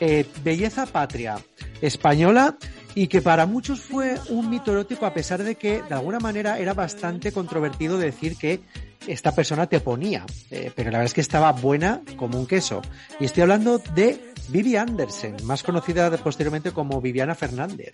Eh, 0.01 0.27
belleza 0.43 0.87
patria, 0.87 1.39
española 1.81 2.57
y 2.95 3.07
que 3.07 3.23
para 3.23 3.47
muchos 3.47 3.81
fue 3.81 4.17
un 4.29 4.51
mito 4.51 4.73
erótico 4.73 5.07
a 5.07 5.15
pesar 5.15 5.43
de 5.43 5.55
que 5.55 5.83
de 5.83 5.95
alguna 5.95 6.19
manera 6.19 6.59
era 6.59 6.75
bastante 6.75 7.33
controvertido 7.33 7.97
decir 7.97 8.37
que 8.37 8.61
esta 9.07 9.35
persona 9.35 9.67
te 9.67 9.81
ponía, 9.81 10.25
eh, 10.51 10.71
pero 10.75 10.91
la 10.91 10.99
verdad 10.99 11.07
es 11.07 11.15
que 11.15 11.21
estaba 11.21 11.53
buena 11.53 12.03
como 12.17 12.39
un 12.39 12.47
queso. 12.47 12.83
Y 13.19 13.25
estoy 13.25 13.43
hablando 13.43 13.79
de 13.79 14.33
Vivi 14.49 14.77
Andersen, 14.77 15.37
más 15.45 15.63
conocida 15.63 16.11
posteriormente 16.19 16.73
como 16.73 17.01
Viviana 17.01 17.35
Fernández. 17.35 17.93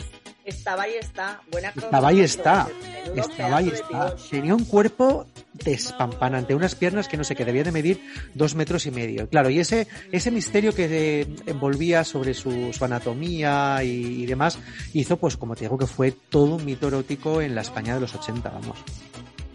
Estaba 0.49 0.85
ahí 0.85 0.95
está, 0.99 1.43
buena 1.51 1.69
Estaba 1.77 2.09
ahí 2.09 2.21
está, 2.23 2.69
estaba 3.15 3.59
ahí 3.59 3.69
está. 3.69 4.17
Tenía 4.31 4.55
un 4.55 4.65
cuerpo 4.65 5.27
despampanante, 5.53 6.55
unas 6.55 6.75
piernas 6.75 7.07
que 7.07 7.19
no 7.19 7.25
sé, 7.25 7.37
que 7.37 7.45
debía 7.45 7.65
de 7.65 7.71
medir 7.71 8.01
dos 8.33 8.55
metros 8.55 8.87
y 8.87 8.91
medio. 8.91 9.29
Claro, 9.29 9.51
y 9.51 9.61
ese, 9.61 9.89
ese 10.11 10.31
misterio 10.31 10.75
que 10.75 11.29
envolvía 11.45 12.03
sobre 12.03 12.33
su, 12.33 12.73
su 12.73 12.83
anatomía 12.83 13.85
y, 13.85 14.23
y, 14.23 14.27
demás, 14.27 14.59
hizo 14.95 15.19
pues 15.19 15.37
como 15.37 15.55
te 15.55 15.67
digo 15.67 15.77
que 15.77 15.87
fue 15.87 16.13
todo 16.13 16.55
un 16.55 16.65
mito 16.65 16.89
erótico 16.89 17.43
en 17.43 17.55
la 17.55 17.61
España 17.61 17.95
de 17.95 18.01
los 18.01 18.15
80, 18.15 18.49
vamos. 18.49 18.79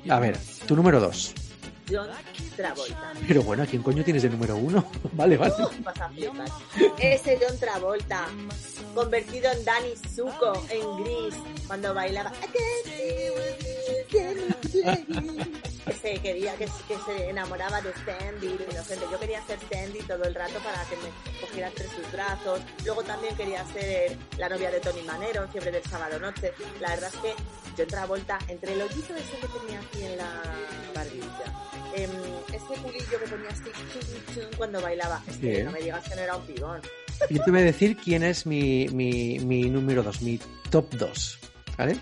A 0.08 0.20
ver, 0.20 0.38
tu 0.68 0.76
número 0.76 1.00
dos. 1.00 1.34
John 1.90 2.10
Travolta. 2.56 3.14
Pero 3.28 3.44
bueno, 3.44 3.64
¿a 3.64 3.66
quién 3.66 3.82
coño 3.82 4.04
tienes 4.04 4.24
de 4.24 4.30
número 4.30 4.56
uno? 4.58 4.86
vale, 5.14 5.38
vale. 5.38 5.54
Ese 7.00 7.40
John 7.42 7.58
Travolta, 7.60 8.28
convertido 8.94 9.52
en 9.52 9.66
Danny 9.66 9.94
Zuko 10.14 10.54
en 10.70 11.04
Gris, 11.04 11.36
cuando 11.68 11.94
bailaba. 11.94 12.32
Ese 16.04 16.20
quería 16.20 16.54
que, 16.56 16.66
que 16.66 16.98
se 17.06 17.30
enamoraba 17.30 17.80
de 17.82 17.94
Sandy, 17.94 18.48
inocente. 18.48 19.06
Yo 19.10 19.18
quería 19.18 19.42
ser 19.46 19.58
Sandy 19.72 20.00
todo 20.00 20.24
el 20.26 20.36
rato 20.36 20.60
para 20.60 20.84
que 20.84 20.98
me 20.98 21.40
cogiera 21.40 21.70
entre 21.70 21.88
sus 21.88 22.12
brazos. 22.12 22.60
Luego 22.84 23.04
también 23.04 23.34
quería 23.38 23.66
ser 23.68 24.18
la 24.38 24.50
novia 24.50 24.70
de 24.70 24.82
Tony 24.82 25.02
Manero, 25.04 25.48
fiebre 25.48 25.72
del 25.72 25.84
sábado 25.84 26.20
noche. 26.20 26.52
La 26.82 26.90
verdad 26.90 27.10
es 27.14 27.20
que 27.22 27.34
John 27.78 27.88
Travolta, 27.88 28.38
entre 28.50 28.74
el 28.74 28.82
hoyito 28.82 29.16
ese 29.16 29.38
que 29.40 29.48
tenía 29.60 29.80
aquí 29.80 30.04
en 30.04 30.18
la 30.18 30.42
barbilla, 30.94 31.46
eh, 31.96 32.10
ese 32.50 32.82
culillo 32.82 33.20
que 33.20 33.28
ponía 33.30 33.50
así 33.50 33.64
chun, 33.94 34.36
chun, 34.36 34.58
cuando 34.58 34.82
bailaba. 34.82 35.24
Es 35.30 35.38
que 35.38 35.64
no 35.64 35.72
me 35.72 35.80
digas 35.80 36.08
que 36.10 36.16
no 36.16 36.22
era 36.22 36.36
un 36.36 36.46
pibón. 36.46 36.82
Yo 37.30 37.44
te 37.44 37.52
voy 37.52 37.62
a 37.62 37.64
decir 37.64 37.96
quién 37.96 38.24
es 38.24 38.46
mi, 38.46 38.90
mi, 38.90 39.40
mi 39.40 39.70
número 39.70 40.04
2, 40.04 40.22
mi 40.22 40.38
top 40.70 40.90
2. 40.96 41.53
¿Vale? 41.78 41.98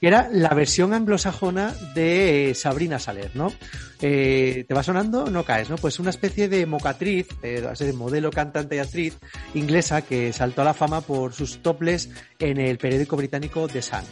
Que 0.00 0.06
era 0.06 0.28
la 0.32 0.48
versión 0.50 0.94
anglosajona 0.94 1.74
de 1.94 2.52
Sabrina 2.54 2.98
Saler, 2.98 3.30
¿no? 3.34 3.52
Eh, 4.00 4.64
¿Te 4.66 4.74
va 4.74 4.82
sonando? 4.82 5.26
No 5.26 5.44
caes, 5.44 5.68
¿no? 5.68 5.76
Pues 5.76 5.98
una 5.98 6.10
especie 6.10 6.48
de 6.48 6.64
mocatriz, 6.64 7.28
eh, 7.42 7.62
de 7.78 7.92
modelo, 7.92 8.30
cantante 8.30 8.76
y 8.76 8.78
actriz 8.78 9.18
inglesa 9.54 10.02
que 10.02 10.32
saltó 10.32 10.62
a 10.62 10.64
la 10.64 10.74
fama 10.74 11.02
por 11.02 11.34
sus 11.34 11.62
toples 11.62 12.08
en 12.38 12.58
el 12.58 12.78
periódico 12.78 13.16
británico 13.16 13.68
The 13.68 13.82
Sun. 13.82 14.04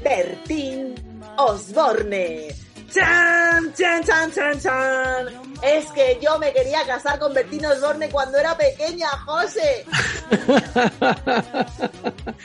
Bertín 0.03 0.95
Osborne. 1.37 2.47
¡Chan, 2.91 3.71
chan, 3.75 4.03
chan, 4.03 4.31
chan, 4.31 4.59
chan! 4.59 5.27
Es 5.63 5.85
que 5.91 6.17
yo 6.19 6.39
me 6.39 6.51
quería 6.51 6.83
casar 6.87 7.19
con 7.19 7.31
Bertín 7.33 7.63
Osborne 7.65 8.09
cuando 8.09 8.37
era 8.39 8.57
pequeña, 8.57 9.07
José. 9.25 9.85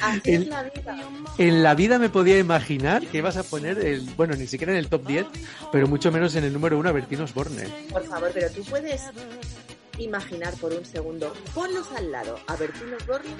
Así 0.00 0.20
es 0.24 0.42
El- 0.42 0.50
la 0.50 0.62
vida. 0.62 0.96
En 1.38 1.62
la 1.62 1.74
vida 1.74 1.98
me 1.98 2.10
podía 2.10 2.38
imaginar 2.38 3.06
que 3.06 3.16
ibas 3.18 3.36
a 3.38 3.42
poner 3.44 3.78
el, 3.78 4.02
bueno, 4.16 4.34
ni 4.36 4.46
siquiera 4.46 4.72
en 4.72 4.78
el 4.78 4.88
top 4.90 5.06
10, 5.06 5.26
pero 5.72 5.88
mucho 5.88 6.12
menos 6.12 6.34
en 6.34 6.44
el 6.44 6.52
número 6.52 6.78
uno 6.78 6.90
a 6.90 6.92
Bertín 6.92 7.22
Osborne. 7.22 7.66
Por 7.90 8.04
favor, 8.04 8.30
pero 8.34 8.50
tú 8.50 8.62
puedes 8.64 9.02
imaginar 9.98 10.54
por 10.54 10.72
un 10.72 10.84
segundo, 10.84 11.32
ponlos 11.54 11.90
al 11.92 12.10
lado 12.10 12.38
a 12.46 12.56
Bertín 12.56 12.94
Osborne 12.94 13.34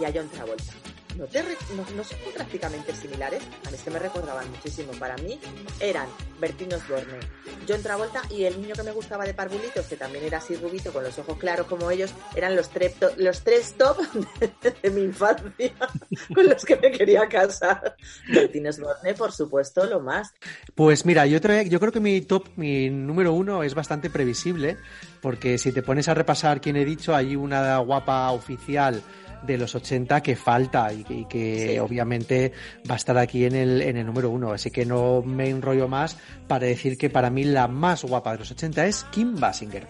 y 0.00 0.04
a 0.04 0.12
John 0.14 0.28
Travolta. 0.28 0.93
¿No, 1.16 1.26
te 1.26 1.42
no, 1.42 2.02
son 2.04 2.18
prácticamente 2.34 2.92
similares? 2.94 3.42
A 3.66 3.70
mí 3.70 3.76
es 3.76 3.82
que 3.82 3.90
me 3.90 3.98
recordaban 4.00 4.50
muchísimo. 4.50 4.90
Para 4.98 5.16
mí 5.18 5.38
eran 5.78 6.08
Bertín 6.40 6.72
Osborne, 6.74 7.20
John 7.68 7.82
Travolta 7.82 8.22
y 8.30 8.44
el 8.44 8.60
niño 8.60 8.74
que 8.74 8.82
me 8.82 8.90
gustaba 8.90 9.24
de 9.24 9.32
Parvulitos, 9.32 9.86
que 9.86 9.96
también 9.96 10.24
era 10.24 10.38
así 10.38 10.56
rubito, 10.56 10.92
con 10.92 11.04
los 11.04 11.16
ojos 11.18 11.38
claros 11.38 11.66
como 11.68 11.90
ellos, 11.90 12.12
eran 12.34 12.56
los, 12.56 12.72
tre- 12.72 12.92
los 13.16 13.42
tres 13.42 13.74
top 13.78 13.98
de, 14.82 14.90
mi 14.90 15.02
infancia 15.02 15.72
con 16.34 16.46
los 16.48 16.64
que 16.64 16.76
me 16.76 16.90
quería 16.90 17.28
casar. 17.28 17.94
Bertín 18.28 18.66
Osborne, 18.66 19.14
por 19.14 19.30
supuesto, 19.30 19.84
lo 19.86 20.00
más. 20.00 20.32
Pues 20.74 21.06
mira, 21.06 21.26
yo, 21.26 21.38
yo 21.38 21.80
creo 21.80 21.92
que 21.92 22.00
mi 22.00 22.22
top, 22.22 22.48
mi 22.56 22.90
número 22.90 23.32
uno 23.32 23.62
es 23.62 23.74
bastante 23.74 24.10
previsible, 24.10 24.76
porque 25.20 25.58
si 25.58 25.70
te 25.70 25.82
pones 25.82 26.08
a 26.08 26.14
repasar 26.14 26.60
quién 26.60 26.76
he 26.76 26.84
dicho, 26.84 27.14
hay 27.14 27.36
una 27.36 27.78
guapa 27.78 28.30
oficial 28.32 29.00
de 29.46 29.58
los 29.58 29.74
80 29.74 30.22
que 30.22 30.36
falta 30.36 30.92
y 30.92 31.04
que, 31.04 31.14
y 31.14 31.24
que 31.26 31.80
obviamente 31.80 32.52
va 32.88 32.94
a 32.94 32.96
estar 32.96 33.18
aquí 33.18 33.44
en 33.44 33.54
el, 33.54 33.82
en 33.82 33.96
el 33.96 34.06
número 34.06 34.30
uno. 34.30 34.52
Así 34.52 34.70
que 34.70 34.84
no 34.84 35.22
me 35.22 35.48
enrollo 35.48 35.88
más 35.88 36.16
para 36.48 36.66
decir 36.66 36.96
que 36.98 37.10
para 37.10 37.30
mí 37.30 37.44
la 37.44 37.68
más 37.68 38.04
guapa 38.04 38.32
de 38.32 38.38
los 38.38 38.50
80 38.50 38.86
es 38.86 39.04
Kim 39.10 39.38
Basinger. 39.38 39.86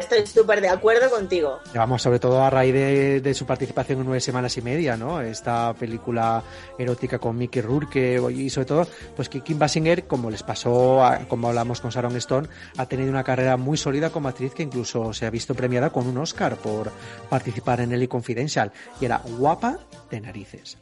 Estoy 0.00 0.26
súper 0.26 0.60
de 0.62 0.68
acuerdo 0.68 1.10
contigo. 1.10 1.60
Vamos, 1.74 2.00
sobre 2.02 2.18
todo 2.18 2.42
a 2.42 2.48
raíz 2.50 2.72
de, 2.74 3.34
su 3.34 3.44
participación 3.44 3.98
en 4.00 4.06
nueve 4.06 4.20
semanas 4.20 4.56
y 4.56 4.62
media, 4.62 4.96
¿no? 4.96 5.20
Esta 5.20 5.74
película 5.74 6.42
erótica 6.78 7.18
con 7.18 7.36
Mickey 7.36 7.60
Rourke 7.62 8.18
y 8.34 8.48
sobre 8.50 8.64
todo, 8.66 8.86
pues 9.14 9.28
que 9.28 9.42
Kim 9.42 9.58
Basinger, 9.58 10.06
como 10.06 10.30
les 10.30 10.42
pasó, 10.42 11.04
a- 11.04 11.18
como 11.28 11.48
hablamos 11.48 11.80
con 11.80 11.90
Sharon 11.90 12.16
Stone, 12.16 12.48
ha 12.78 12.86
tenido 12.86 13.10
una 13.10 13.22
carrera 13.24 13.56
muy 13.56 13.76
sólida 13.76 14.10
como 14.10 14.28
actriz 14.28 14.54
que 14.54 14.62
incluso 14.62 15.12
se 15.12 15.26
ha 15.26 15.30
visto 15.30 15.54
premiada 15.54 15.90
con 15.90 16.06
un 16.06 16.16
Oscar 16.18 16.56
por 16.56 16.90
participar 17.28 17.80
en 17.80 17.92
Ellie 17.92 18.08
Confidential 18.08 18.72
y 19.00 19.04
era 19.04 19.18
guapa 19.38 19.78
de 20.10 20.20
narices. 20.20 20.78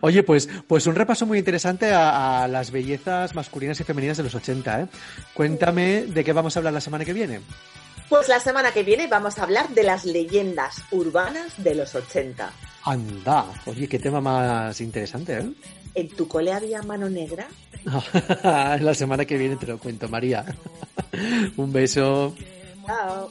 Oye, 0.00 0.22
pues, 0.22 0.48
pues 0.66 0.86
un 0.86 0.94
repaso 0.96 1.24
muy 1.26 1.38
interesante 1.38 1.92
a, 1.92 2.42
a 2.44 2.48
las 2.48 2.70
bellezas 2.70 3.34
masculinas 3.34 3.78
y 3.80 3.84
femeninas 3.84 4.16
de 4.16 4.22
los 4.24 4.34
80, 4.34 4.80
¿eh? 4.82 4.86
Cuéntame 5.34 6.02
de 6.06 6.24
qué 6.24 6.32
vamos 6.32 6.56
a 6.56 6.60
hablar 6.60 6.72
la 6.74 6.80
semana 6.80 7.04
que 7.04 7.12
viene. 7.12 7.40
Pues 8.08 8.28
la 8.28 8.38
semana 8.38 8.72
que 8.72 8.82
viene 8.82 9.06
vamos 9.06 9.38
a 9.38 9.44
hablar 9.44 9.68
de 9.70 9.82
las 9.82 10.04
leyendas 10.04 10.76
urbanas 10.90 11.62
de 11.62 11.74
los 11.74 11.94
80. 11.94 12.52
Anda, 12.84 13.46
oye, 13.66 13.88
qué 13.88 13.98
tema 13.98 14.20
más 14.20 14.80
interesante, 14.80 15.38
¿eh? 15.38 15.50
¿En 15.94 16.08
tu 16.08 16.28
cole 16.28 16.52
había 16.52 16.82
mano 16.82 17.08
negra? 17.08 17.46
La 18.80 18.94
semana 18.94 19.24
que 19.24 19.38
viene 19.38 19.56
te 19.56 19.66
lo 19.66 19.78
cuento, 19.78 20.08
María. 20.08 20.44
Un 21.56 21.72
beso. 21.72 22.34
Chao. 22.86 23.30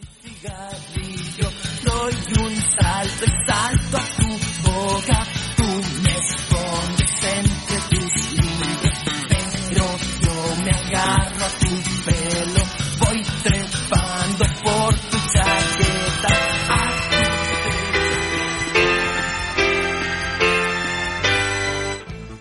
Doy 1.83 2.13
un 2.39 2.55
salto, 2.55 3.25
salto 3.47 3.97
a 3.97 4.03
tu 4.17 4.71
boca, 4.71 5.27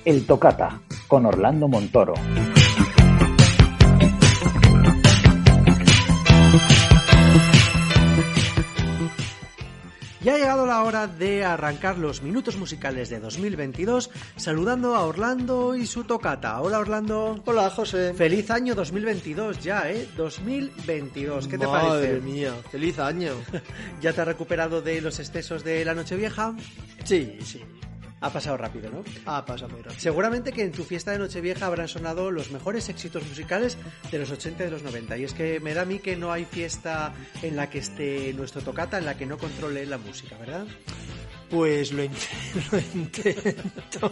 El 0.05 0.27
Tocata, 0.27 0.81
con 1.07 1.27
Orlando 1.27 1.69
Montoro. 1.69 2.15
la 10.73 10.85
hora 10.85 11.07
de 11.07 11.45
arrancar 11.45 11.99
los 11.99 12.23
minutos 12.23 12.57
musicales 12.57 13.11
de 13.11 13.21
2022 13.21 14.11
saludando 14.37 14.95
a 14.95 15.05
Orlando 15.05 15.77
y 15.77 15.87
su 15.87 16.05
tocata. 16.05 16.61
Hola 16.63 16.79
Orlando. 16.79 17.43
Hola 17.45 17.69
José. 17.69 18.15
Feliz 18.15 18.51
año 18.51 18.75
2022 18.75 19.63
ya, 19.63 19.91
¿eh? 19.91 20.09
2022. 20.17 21.47
¿Qué 21.47 21.59
te 21.59 21.67
parece? 21.67 21.89
Madre 21.89 22.21
mía, 22.21 22.55
feliz 22.71 22.99
año. 22.99 23.33
¿Ya 24.01 24.15
te 24.15 24.21
has 24.23 24.27
recuperado 24.27 24.81
de 24.81 25.03
los 25.03 25.19
excesos 25.19 25.63
de 25.63 25.85
la 25.85 25.95
Nochevieja? 25.95 26.55
Sí, 27.05 27.39
sí. 27.45 27.63
Ha 28.23 28.31
pasado 28.33 28.57
rápido, 28.57 28.89
¿no? 28.89 29.05
Ha 29.27 29.45
pasado 29.45 29.71
muy 29.73 29.83
rápido. 29.83 30.01
Seguramente 30.01 30.53
que 30.53 30.63
en 30.63 30.71
tu 30.71 30.85
fiesta 30.85 31.11
de 31.11 31.19
Nochevieja 31.19 31.67
habrán 31.67 31.89
sonado 31.89 32.31
los 32.31 32.53
mejores 32.53 32.89
éxitos 32.89 33.27
musicales 33.27 33.77
de 34.13 34.19
los 34.19 34.31
80 34.31 34.63
y 34.63 34.67
de 34.67 34.71
los 34.71 34.85
90. 34.85 35.19
Y 35.19 35.25
es 35.25 35.35
que 35.35 35.59
me 35.59 35.75
da 35.75 35.83
a 35.83 35.85
mí 35.85 35.99
que 35.99 36.17
no 36.17 36.31
hay 36.31 36.45
fiesta 36.45 37.13
en 37.43 37.57
la 37.57 37.69
que 37.69 37.79
esté 37.79 38.33
nuestro 38.35 38.63
tocata, 38.63 38.99
en 38.99 39.07
la 39.07 39.17
que 39.17 39.27
no 39.27 39.37
controle 39.39 39.85
la 39.87 39.99
música, 39.99 40.39
¿verdad? 40.39 40.67
Pues 41.51 41.91
lo, 41.91 42.05
lo 42.73 42.79
intento. 42.95 44.11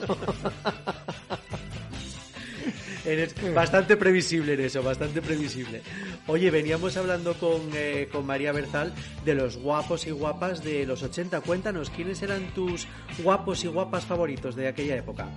Eres 3.04 3.34
bastante 3.54 3.96
previsible 3.96 4.54
en 4.54 4.60
eso, 4.60 4.82
bastante 4.82 5.22
previsible. 5.22 5.82
Oye, 6.30 6.48
veníamos 6.52 6.96
hablando 6.96 7.34
con, 7.34 7.60
eh, 7.74 8.08
con 8.12 8.24
María 8.24 8.52
Berzal 8.52 8.94
de 9.24 9.34
los 9.34 9.56
guapos 9.56 10.06
y 10.06 10.12
guapas 10.12 10.62
de 10.62 10.86
los 10.86 11.02
80. 11.02 11.40
Cuéntanos, 11.40 11.90
¿quiénes 11.90 12.22
eran 12.22 12.54
tus 12.54 12.86
guapos 13.18 13.64
y 13.64 13.66
guapas 13.66 14.06
favoritos 14.06 14.54
de 14.54 14.68
aquella 14.68 14.94
época? 14.94 15.28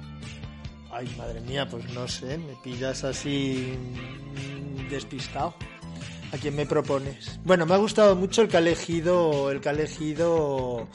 Ay, 0.91 1.11
madre 1.17 1.41
mía, 1.41 1.67
pues 1.67 1.91
no 1.95 2.07
sé, 2.07 2.37
me 2.37 2.53
pillas 2.63 3.03
así 3.03 3.73
despistado. 4.87 5.55
¿A 6.31 6.37
quién 6.37 6.55
me 6.55 6.67
propones? 6.67 7.39
Bueno, 7.43 7.65
me 7.65 7.73
ha 7.73 7.77
gustado 7.77 8.15
mucho 8.15 8.43
el 8.43 8.47
que 8.47 8.57
ha 8.57 8.59
elegido, 8.59 9.49
el 9.49 9.61
que 9.61 9.69
ha 9.69 9.71
elegido 9.71 10.87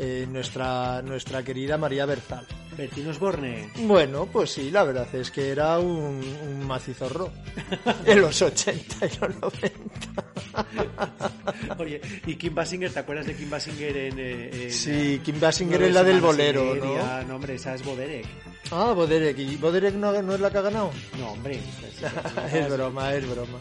eh, 0.00 0.26
nuestra, 0.28 1.00
nuestra 1.02 1.44
querida 1.44 1.78
María 1.78 2.06
Berzal. 2.06 2.46
Bertino 2.76 3.10
Osborne. 3.10 3.70
Bueno, 3.80 4.26
pues 4.26 4.50
sí, 4.50 4.70
la 4.70 4.84
verdad 4.84 5.12
es 5.14 5.30
que 5.30 5.50
era 5.50 5.78
un, 5.78 6.20
un 6.42 6.66
macizorro 6.66 7.30
en 8.06 8.20
los 8.20 8.40
80 8.40 9.06
y 9.06 9.10
los 9.20 9.40
90. 9.40 10.24
Oye, 11.78 12.00
¿y 12.26 12.36
Kim 12.36 12.54
Basinger? 12.54 12.92
¿Te 12.92 13.00
acuerdas 13.00 13.26
de 13.26 13.34
Kim 13.34 13.50
Basinger 13.50 13.96
en...? 13.96 14.18
en 14.18 14.70
sí, 14.70 15.20
Kim 15.24 15.40
Basinger 15.40 15.82
es 15.82 15.94
la 15.94 16.02
del 16.02 16.20
bolero, 16.20 16.74
¿no? 16.74 17.22
No, 17.24 17.36
hombre, 17.36 17.54
esa 17.54 17.74
es 17.74 17.84
Boderek. 17.84 18.26
Ah, 18.70 18.92
Boderek. 18.92 19.38
¿Y 19.38 19.56
Boderek 19.56 19.94
no, 19.94 20.20
no 20.22 20.34
es 20.34 20.40
la 20.40 20.50
que 20.50 20.58
ha 20.58 20.62
ganado? 20.62 20.90
No, 21.18 21.32
hombre. 21.32 21.60
es 22.52 22.70
broma, 22.70 23.14
es 23.14 23.28
broma. 23.28 23.58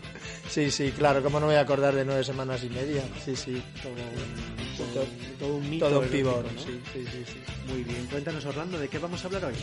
Sí, 0.49 0.71
sí, 0.71 0.91
claro, 0.91 1.21
¿cómo 1.23 1.39
no 1.39 1.47
me 1.47 1.53
voy 1.53 1.59
a 1.59 1.61
acordar 1.61 1.93
de 1.93 2.05
nueve 2.05 2.23
semanas 2.23 2.63
y 2.63 2.69
media? 2.69 3.03
Sí, 3.23 3.35
sí. 3.35 3.61
Todo 3.81 3.91
un, 3.93 4.93
todo, 4.93 5.05
todo 5.39 5.55
un 5.55 5.69
mito. 5.69 5.89
Todo 5.89 5.99
un 5.99 6.07
pibón, 6.07 6.43
¿no? 6.43 6.61
sí, 6.61 6.79
sí, 6.93 7.05
sí, 7.11 7.23
sí. 7.25 7.71
Muy 7.71 7.83
bien, 7.83 8.05
cuéntanos 8.07 8.45
Orlando, 8.45 8.77
¿de 8.77 8.87
qué 8.87 8.99
vamos 9.03 9.23
a 9.23 9.27
hablar 9.27 9.45
hoy? 9.45 9.55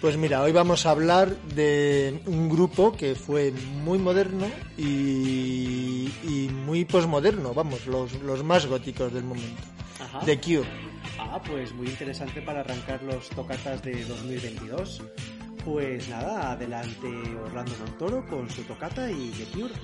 Pues 0.00 0.16
mira, 0.16 0.42
hoy 0.42 0.52
vamos 0.52 0.84
a 0.84 0.90
hablar 0.90 1.36
de 1.54 2.20
un 2.26 2.48
grupo 2.48 2.96
que 2.96 3.14
fue 3.14 3.52
muy 3.52 3.98
moderno 3.98 4.46
y, 4.76 6.10
y 6.24 6.50
muy 6.66 6.84
posmoderno, 6.84 7.54
vamos, 7.54 7.86
los, 7.86 8.12
los 8.22 8.42
más 8.42 8.66
góticos 8.66 9.12
del 9.12 9.24
momento. 9.24 9.62
Ajá. 10.00 10.20
The 10.24 10.40
Cure. 10.40 10.68
Ah, 11.18 11.40
pues 11.46 11.72
muy 11.74 11.86
interesante 11.86 12.42
para 12.42 12.60
arrancar 12.60 13.02
los 13.02 13.28
tocatas 13.28 13.82
de 13.82 14.04
2022. 14.04 15.02
Pues 15.64 16.08
nada, 16.08 16.52
adelante 16.52 17.06
Orlando 17.44 17.72
Montoro 17.78 18.26
con 18.26 18.48
su 18.50 18.62
tocata 18.62 19.10
y 19.10 19.30
The 19.30 19.44
Cure. 19.58 19.74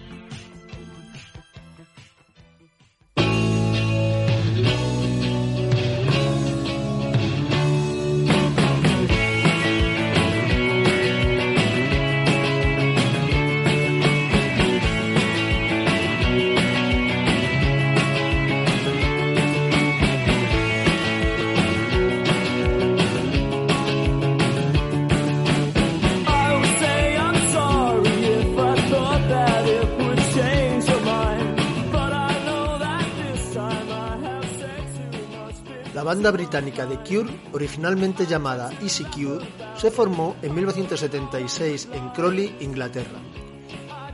Banda 36.17 36.31
británica 36.31 36.87
The 36.87 37.01
Cure, 37.01 37.31
originalmente 37.53 38.25
llamada 38.25 38.71
Easy 38.81 39.05
Cure, 39.05 39.47
se 39.77 39.91
formó 39.91 40.35
en 40.41 40.55
1976 40.55 41.91
en 41.93 42.09
Crawley, 42.09 42.57
Inglaterra. 42.61 43.21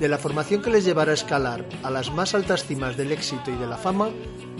De 0.00 0.08
la 0.08 0.18
formación 0.18 0.62
que 0.62 0.70
les 0.70 0.84
llevara 0.84 1.12
a 1.12 1.14
escalar 1.14 1.64
a 1.84 1.92
las 1.92 2.12
más 2.12 2.34
altas 2.34 2.64
cimas 2.66 2.96
del 2.96 3.12
éxito 3.12 3.52
y 3.52 3.56
de 3.56 3.68
la 3.68 3.76
fama, 3.76 4.10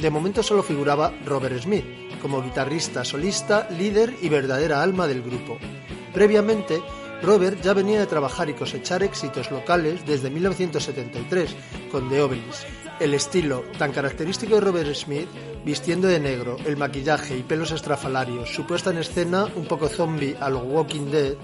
de 0.00 0.08
momento 0.08 0.44
solo 0.44 0.62
figuraba 0.62 1.12
Robert 1.26 1.60
Smith, 1.60 1.84
como 2.20 2.44
guitarrista 2.44 3.04
solista, 3.04 3.68
líder 3.70 4.14
y 4.22 4.28
verdadera 4.28 4.80
alma 4.80 5.08
del 5.08 5.22
grupo. 5.22 5.58
Previamente, 6.14 6.80
Robert 7.24 7.60
ya 7.60 7.74
venía 7.74 7.98
de 7.98 8.06
trabajar 8.06 8.50
y 8.50 8.54
cosechar 8.54 9.02
éxitos 9.02 9.50
locales 9.50 10.06
desde 10.06 10.30
1973 10.30 11.56
con 11.90 12.08
The 12.08 12.22
Obelisk. 12.22 12.81
El 13.02 13.14
estilo 13.14 13.64
tan 13.78 13.90
característico 13.90 14.54
de 14.54 14.60
Robert 14.60 14.94
Smith, 14.94 15.26
vistiendo 15.64 16.06
de 16.06 16.20
negro, 16.20 16.56
el 16.64 16.76
maquillaje 16.76 17.36
y 17.36 17.42
pelos 17.42 17.72
estrafalarios, 17.72 18.54
su 18.54 18.64
puesta 18.64 18.90
en 18.90 18.98
escena 18.98 19.48
un 19.56 19.64
poco 19.64 19.88
zombie 19.88 20.36
a 20.38 20.48
lo 20.48 20.60
Walking 20.60 21.10
Dead, 21.10 21.34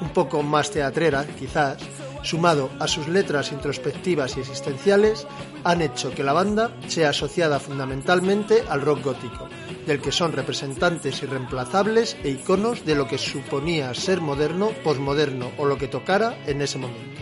un 0.00 0.10
poco 0.10 0.44
más 0.44 0.70
teatrera, 0.70 1.26
quizás, 1.36 1.78
sumado 2.22 2.70
a 2.78 2.86
sus 2.86 3.08
letras 3.08 3.50
introspectivas 3.50 4.36
y 4.36 4.40
existenciales, 4.40 5.26
han 5.64 5.82
hecho 5.82 6.12
que 6.12 6.22
la 6.22 6.32
banda 6.32 6.70
sea 6.86 7.10
asociada 7.10 7.58
fundamentalmente 7.58 8.62
al 8.68 8.80
rock 8.80 9.02
gótico, 9.02 9.48
del 9.88 10.00
que 10.00 10.12
son 10.12 10.30
representantes 10.30 11.24
irreemplazables 11.24 12.16
e 12.22 12.28
iconos 12.28 12.84
de 12.84 12.94
lo 12.94 13.08
que 13.08 13.18
suponía 13.18 13.92
ser 13.94 14.20
moderno, 14.20 14.70
posmoderno 14.84 15.50
o 15.58 15.66
lo 15.66 15.76
que 15.76 15.88
tocara 15.88 16.38
en 16.46 16.62
ese 16.62 16.78
momento. 16.78 17.20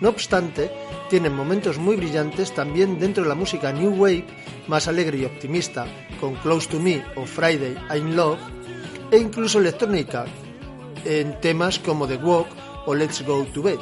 No 0.00 0.10
obstante, 0.10 0.70
tienen 1.08 1.34
momentos 1.34 1.78
muy 1.78 1.96
brillantes 1.96 2.52
también 2.54 2.98
dentro 2.98 3.22
de 3.22 3.28
la 3.28 3.34
música 3.34 3.72
New 3.72 3.94
Wave, 3.94 4.26
más 4.66 4.88
alegre 4.88 5.18
y 5.18 5.24
optimista, 5.24 5.86
con 6.20 6.34
Close 6.36 6.68
to 6.68 6.80
Me 6.80 7.02
o 7.16 7.24
Friday 7.24 7.76
I'm 7.94 8.14
Love, 8.14 8.38
e 9.10 9.18
incluso 9.18 9.58
electrónica, 9.58 10.26
en 11.04 11.40
temas 11.40 11.78
como 11.78 12.06
The 12.06 12.16
Walk 12.16 12.48
o 12.86 12.94
Let's 12.94 13.24
Go 13.24 13.46
to 13.54 13.62
Bed. 13.62 13.78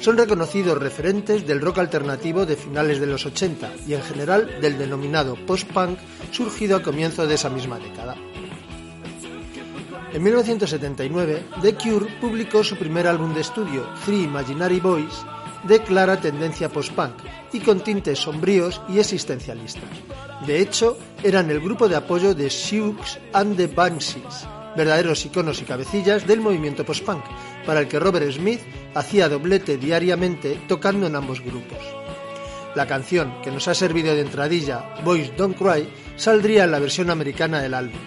Son 0.00 0.16
reconocidos 0.16 0.78
referentes 0.78 1.46
del 1.46 1.60
rock 1.60 1.78
alternativo 1.78 2.44
de 2.44 2.56
finales 2.56 3.00
de 3.00 3.06
los 3.06 3.24
80 3.24 3.70
y 3.88 3.94
en 3.94 4.02
general 4.02 4.60
del 4.60 4.78
denominado 4.78 5.34
post-punk 5.46 5.98
surgido 6.30 6.76
a 6.76 6.82
comienzo 6.82 7.26
de 7.26 7.34
esa 7.34 7.48
misma 7.48 7.78
década. 7.78 8.14
En 10.12 10.22
1979, 10.22 11.44
The 11.60 11.74
Cure 11.74 12.06
publicó 12.20 12.62
su 12.62 12.76
primer 12.76 13.06
álbum 13.06 13.34
de 13.34 13.40
estudio, 13.40 13.86
Three 14.04 14.22
Imaginary 14.22 14.80
Boys, 14.80 15.24
de 15.66 15.82
clara 15.82 16.20
tendencia 16.20 16.68
post-punk 16.68 17.14
y 17.52 17.60
con 17.60 17.80
tintes 17.80 18.18
sombríos 18.18 18.80
y 18.88 18.98
existencialistas. 18.98 19.84
De 20.46 20.60
hecho, 20.60 20.98
eran 21.22 21.50
el 21.50 21.60
grupo 21.60 21.88
de 21.88 21.96
apoyo 21.96 22.34
de 22.34 22.50
Sioux 22.50 22.96
and 23.32 23.56
the 23.56 23.66
Banshees, 23.66 24.46
verdaderos 24.76 25.24
iconos 25.24 25.60
y 25.62 25.64
cabecillas 25.64 26.26
del 26.26 26.40
movimiento 26.40 26.84
post-punk, 26.84 27.24
para 27.64 27.80
el 27.80 27.88
que 27.88 27.98
Robert 27.98 28.30
Smith 28.30 28.60
hacía 28.94 29.28
doblete 29.28 29.76
diariamente 29.78 30.60
tocando 30.68 31.06
en 31.06 31.16
ambos 31.16 31.40
grupos. 31.40 31.78
La 32.74 32.86
canción 32.86 33.40
que 33.42 33.50
nos 33.50 33.68
ha 33.68 33.74
servido 33.74 34.14
de 34.14 34.20
entradilla, 34.20 34.94
Boys 35.02 35.34
Don't 35.36 35.56
Cry, 35.56 35.88
saldría 36.16 36.64
en 36.64 36.72
la 36.72 36.78
versión 36.78 37.08
americana 37.10 37.62
del 37.62 37.72
álbum. 37.72 37.98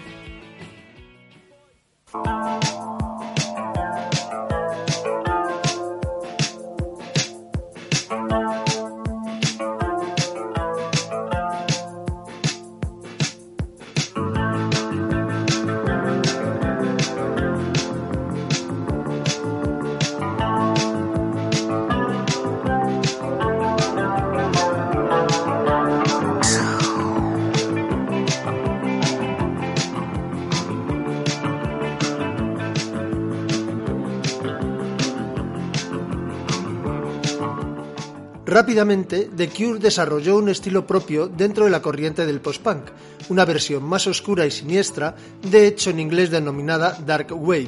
Rápidamente, 38.70 39.28
The 39.36 39.48
Cure 39.48 39.80
desarrolló 39.80 40.36
un 40.36 40.48
estilo 40.48 40.86
propio 40.86 41.26
dentro 41.26 41.64
de 41.64 41.72
la 41.72 41.82
corriente 41.82 42.24
del 42.24 42.40
post-punk, 42.40 42.84
una 43.28 43.44
versión 43.44 43.82
más 43.82 44.06
oscura 44.06 44.46
y 44.46 44.52
siniestra, 44.52 45.16
de 45.42 45.66
hecho 45.66 45.90
en 45.90 45.98
inglés 45.98 46.30
denominada 46.30 46.96
Dark 47.04 47.32
Wave, 47.32 47.66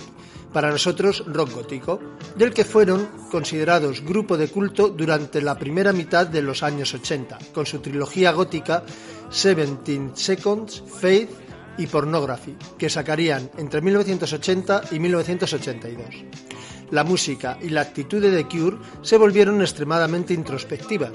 para 0.53 0.71
nosotros 0.71 1.25
rock 1.27 1.55
gótico, 1.55 1.99
del 2.37 2.55
que 2.55 2.65
fueron 2.65 3.09
considerados 3.33 4.01
grupo 4.03 4.37
de 4.37 4.47
culto 4.47 4.91
durante 4.91 5.43
la 5.43 5.59
primera 5.59 5.93
mitad 5.93 6.25
de 6.25 6.41
los 6.41 6.63
años 6.63 6.95
80, 6.95 7.37
con 7.53 7.67
su 7.67 7.81
trilogía 7.81 8.31
gótica 8.31 8.85
Seventeen 9.29 10.13
Seconds, 10.15 10.85
Faith 10.87 11.31
y 11.79 11.89
Pornography, 11.89 12.55
que 12.79 12.89
sacarían 12.89 13.51
entre 13.59 13.81
1980 13.81 14.83
y 14.93 15.01
1982 15.01 16.25
la 16.93 17.03
música 17.03 17.59
y 17.61 17.71
la 17.71 17.81
actitud 17.81 18.23
de 18.23 18.31
The 18.31 18.49
Cure 18.49 18.77
se 19.03 19.17
volvieron 19.17 19.61
extremadamente 19.61 20.35
introspectivas. 20.35 21.13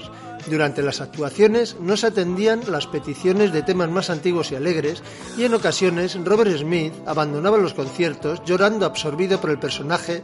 Durante 0.50 0.82
las 0.82 1.00
actuaciones 1.00 1.76
no 1.80 1.96
se 1.96 2.08
atendían 2.08 2.60
las 2.68 2.86
peticiones 2.86 3.52
de 3.52 3.62
temas 3.62 3.88
más 3.88 4.10
antiguos 4.10 4.52
y 4.52 4.56
alegres 4.56 5.02
y 5.38 5.44
en 5.44 5.54
ocasiones 5.54 6.18
Robert 6.22 6.54
Smith 6.56 6.92
abandonaba 7.06 7.56
los 7.56 7.74
conciertos 7.74 8.42
llorando 8.44 8.84
absorbido 8.84 9.40
por 9.40 9.50
el 9.50 9.58
personaje 9.58 10.22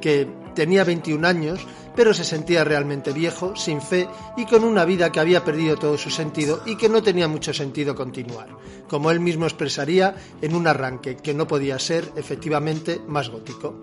que 0.00 0.28
tenía 0.54 0.84
21 0.84 1.26
años, 1.26 1.66
pero 1.96 2.14
se 2.14 2.24
sentía 2.24 2.64
realmente 2.64 3.12
viejo, 3.12 3.56
sin 3.56 3.80
fe 3.80 4.08
y 4.36 4.46
con 4.46 4.64
una 4.64 4.84
vida 4.84 5.10
que 5.10 5.20
había 5.20 5.44
perdido 5.44 5.76
todo 5.76 5.98
su 5.98 6.10
sentido 6.10 6.62
y 6.66 6.76
que 6.76 6.88
no 6.88 7.02
tenía 7.02 7.28
mucho 7.28 7.52
sentido 7.52 7.94
continuar, 7.94 8.48
como 8.88 9.10
él 9.10 9.20
mismo 9.20 9.44
expresaría 9.44 10.14
en 10.40 10.54
un 10.54 10.66
arranque 10.66 11.16
que 11.16 11.34
no 11.34 11.46
podía 11.46 11.78
ser 11.78 12.10
efectivamente 12.16 13.00
más 13.06 13.28
gótico. 13.28 13.74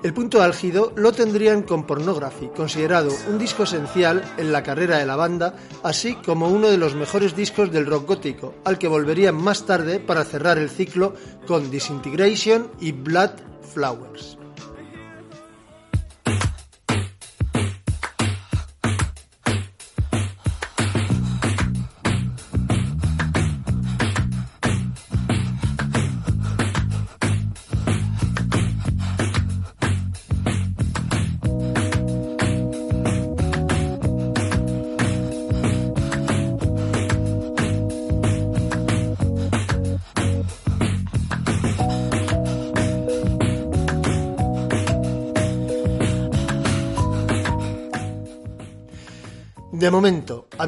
El 0.00 0.14
punto 0.14 0.42
álgido 0.42 0.92
lo 0.94 1.10
tendrían 1.10 1.62
con 1.62 1.84
Pornography, 1.84 2.48
considerado 2.54 3.10
un 3.28 3.36
disco 3.36 3.64
esencial 3.64 4.22
en 4.36 4.52
la 4.52 4.62
carrera 4.62 4.98
de 4.98 5.06
la 5.06 5.16
banda, 5.16 5.56
así 5.82 6.14
como 6.14 6.48
uno 6.48 6.68
de 6.68 6.78
los 6.78 6.94
mejores 6.94 7.34
discos 7.34 7.72
del 7.72 7.86
rock 7.86 8.06
gótico, 8.06 8.54
al 8.64 8.78
que 8.78 8.86
volverían 8.86 9.34
más 9.34 9.66
tarde 9.66 9.98
para 9.98 10.24
cerrar 10.24 10.56
el 10.56 10.70
ciclo 10.70 11.14
con 11.48 11.68
Disintegration 11.70 12.70
y 12.78 12.92
Blood 12.92 13.32
Flowers. 13.74 14.37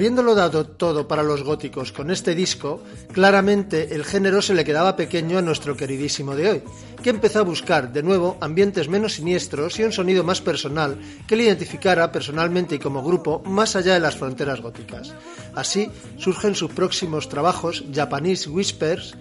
Habiéndolo 0.00 0.34
dado 0.34 0.64
todo 0.64 1.06
para 1.06 1.22
los 1.22 1.42
góticos 1.42 1.92
con 1.92 2.10
este 2.10 2.34
disco, 2.34 2.82
claramente 3.12 3.94
el 3.94 4.06
género 4.06 4.40
se 4.40 4.54
le 4.54 4.64
quedaba 4.64 4.96
pequeño 4.96 5.36
a 5.36 5.42
nuestro 5.42 5.76
queridísimo 5.76 6.34
de 6.34 6.48
hoy, 6.48 6.62
que 7.02 7.10
empezó 7.10 7.40
a 7.40 7.42
buscar 7.42 7.92
de 7.92 8.02
nuevo 8.02 8.38
ambientes 8.40 8.88
menos 8.88 9.12
siniestros 9.12 9.78
y 9.78 9.82
un 9.82 9.92
sonido 9.92 10.24
más 10.24 10.40
personal 10.40 10.98
que 11.26 11.36
le 11.36 11.44
identificara 11.44 12.10
personalmente 12.10 12.76
y 12.76 12.78
como 12.78 13.04
grupo 13.04 13.42
más 13.44 13.76
allá 13.76 13.92
de 13.92 14.00
las 14.00 14.16
fronteras 14.16 14.62
góticas. 14.62 15.12
Así 15.54 15.90
surgen 16.16 16.54
sus 16.54 16.70
próximos 16.70 17.28
trabajos 17.28 17.84
Japanese 17.92 18.48
Whispers, 18.48 19.14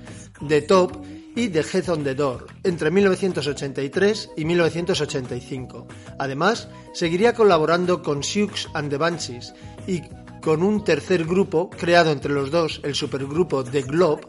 The 0.48 0.62
Top 0.62 0.96
y 1.36 1.50
The 1.50 1.66
Head 1.74 1.90
on 1.90 2.06
the 2.06 2.16
Door 2.16 2.48
entre 2.64 2.90
1983 2.90 4.30
y 4.38 4.46
1985. 4.46 5.88
Además, 6.18 6.70
seguiría 6.94 7.34
colaborando 7.34 8.02
con 8.02 8.24
Sioux 8.24 8.70
and 8.74 8.90
the 8.90 8.98
Banshees 8.98 9.54
y 9.88 10.02
con 10.42 10.64
un 10.64 10.84
tercer 10.84 11.26
grupo 11.26 11.70
creado 11.70 12.12
entre 12.12 12.34
los 12.34 12.52
dos, 12.52 12.82
el 12.84 12.96
supergrupo 12.96 13.64
The 13.64 13.82
Globe, 13.84 14.22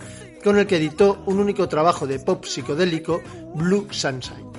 con 0.42 0.58
el 0.58 0.66
que 0.66 0.76
editó 0.76 1.22
un 1.26 1.38
único 1.38 1.68
trabajo 1.68 2.06
de 2.06 2.18
pop 2.18 2.44
psicodélico, 2.44 3.20
Blue 3.54 3.86
Sunshine. 3.90 4.49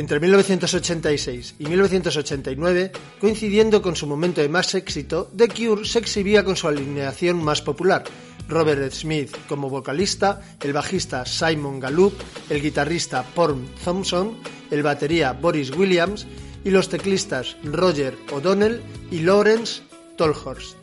Entre 0.00 0.18
1986 0.18 1.56
y 1.58 1.66
1989, 1.66 2.90
coincidiendo 3.20 3.82
con 3.82 3.94
su 3.94 4.06
momento 4.06 4.40
de 4.40 4.48
más 4.48 4.74
éxito, 4.74 5.30
The 5.36 5.48
Cure 5.48 5.84
se 5.84 5.98
exhibía 5.98 6.42
con 6.42 6.56
su 6.56 6.68
alineación 6.68 7.44
más 7.44 7.60
popular. 7.60 8.04
Robert 8.48 8.94
Smith 8.94 9.36
como 9.46 9.68
vocalista, 9.68 10.40
el 10.62 10.72
bajista 10.72 11.26
Simon 11.26 11.80
Gallup, 11.80 12.14
el 12.48 12.62
guitarrista 12.62 13.22
Paul 13.34 13.62
Thompson, 13.84 14.38
el 14.70 14.82
batería 14.82 15.32
Boris 15.34 15.70
Williams 15.70 16.26
y 16.64 16.70
los 16.70 16.88
teclistas 16.88 17.58
Roger 17.62 18.16
O'Donnell 18.32 18.80
y 19.10 19.18
Lawrence 19.18 19.82
Tolhurst. 20.16 20.78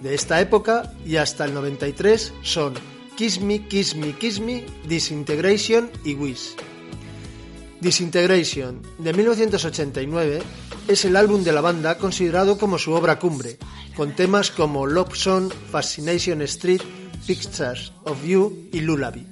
De 0.00 0.14
esta 0.14 0.40
época 0.40 0.94
y 1.04 1.16
hasta 1.16 1.44
el 1.44 1.52
93 1.52 2.32
son 2.40 2.72
Kiss 3.18 3.38
Me, 3.38 3.68
Kiss 3.68 3.94
Me, 3.96 4.14
Kiss 4.14 4.40
Me, 4.40 4.64
Disintegration 4.86 5.90
y 6.06 6.14
Wish. 6.14 6.56
Disintegration, 7.80 8.82
de 8.98 9.12
1989, 9.12 10.42
es 10.88 11.04
el 11.04 11.14
álbum 11.14 11.44
de 11.44 11.52
la 11.52 11.60
banda 11.60 11.96
considerado 11.96 12.58
como 12.58 12.76
su 12.76 12.92
obra 12.92 13.20
cumbre, 13.20 13.58
con 13.96 14.16
temas 14.16 14.50
como 14.50 14.86
Love 14.86 15.14
Song, 15.14 15.52
Fascination 15.70 16.42
Street, 16.42 16.82
Pictures 17.26 17.92
of 18.04 18.24
You 18.24 18.68
y 18.72 18.80
Lullaby. 18.80 19.26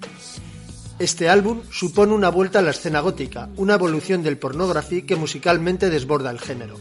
Este 0.98 1.28
álbum 1.28 1.62
supone 1.70 2.12
una 2.12 2.28
vuelta 2.28 2.60
a 2.60 2.62
la 2.62 2.70
escena 2.70 3.00
gótica, 3.00 3.50
una 3.56 3.74
evolución 3.74 4.22
del 4.22 4.38
pornography 4.38 5.02
que 5.02 5.16
musicalmente 5.16 5.90
desborda 5.90 6.30
el 6.30 6.38
género. 6.38 6.78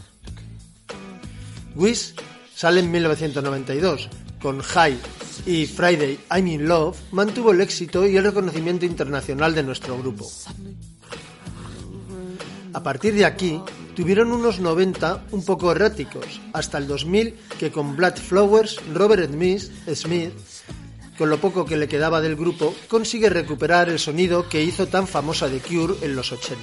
Wish 1.74 2.14
sale 2.54 2.80
en 2.80 2.90
1992, 2.90 4.08
con 4.40 4.60
High 4.60 4.98
y 5.46 5.66
Friday 5.66 6.18
I'm 6.30 6.46
in 6.46 6.68
Love 6.68 6.96
mantuvo 7.12 7.50
el 7.50 7.60
éxito 7.60 8.06
y 8.06 8.16
el 8.16 8.24
reconocimiento 8.24 8.86
internacional 8.86 9.54
de 9.54 9.62
nuestro 9.64 9.98
grupo. 9.98 10.30
A 12.76 12.82
partir 12.82 13.14
de 13.14 13.24
aquí, 13.24 13.58
tuvieron 13.94 14.32
unos 14.32 14.60
90 14.60 15.28
un 15.30 15.42
poco 15.46 15.72
erráticos, 15.72 16.42
hasta 16.52 16.76
el 16.76 16.86
2000 16.86 17.34
que 17.58 17.72
con 17.72 17.96
Blood 17.96 18.16
Flowers, 18.16 18.82
Robert 18.92 19.32
Smith, 19.32 19.62
Smith, 19.94 20.32
con 21.16 21.30
lo 21.30 21.40
poco 21.40 21.64
que 21.64 21.78
le 21.78 21.88
quedaba 21.88 22.20
del 22.20 22.36
grupo, 22.36 22.74
consigue 22.88 23.30
recuperar 23.30 23.88
el 23.88 23.98
sonido 23.98 24.50
que 24.50 24.62
hizo 24.62 24.88
tan 24.88 25.06
famosa 25.06 25.48
The 25.48 25.60
Cure 25.60 25.94
en 26.02 26.14
los 26.14 26.32
80. 26.32 26.58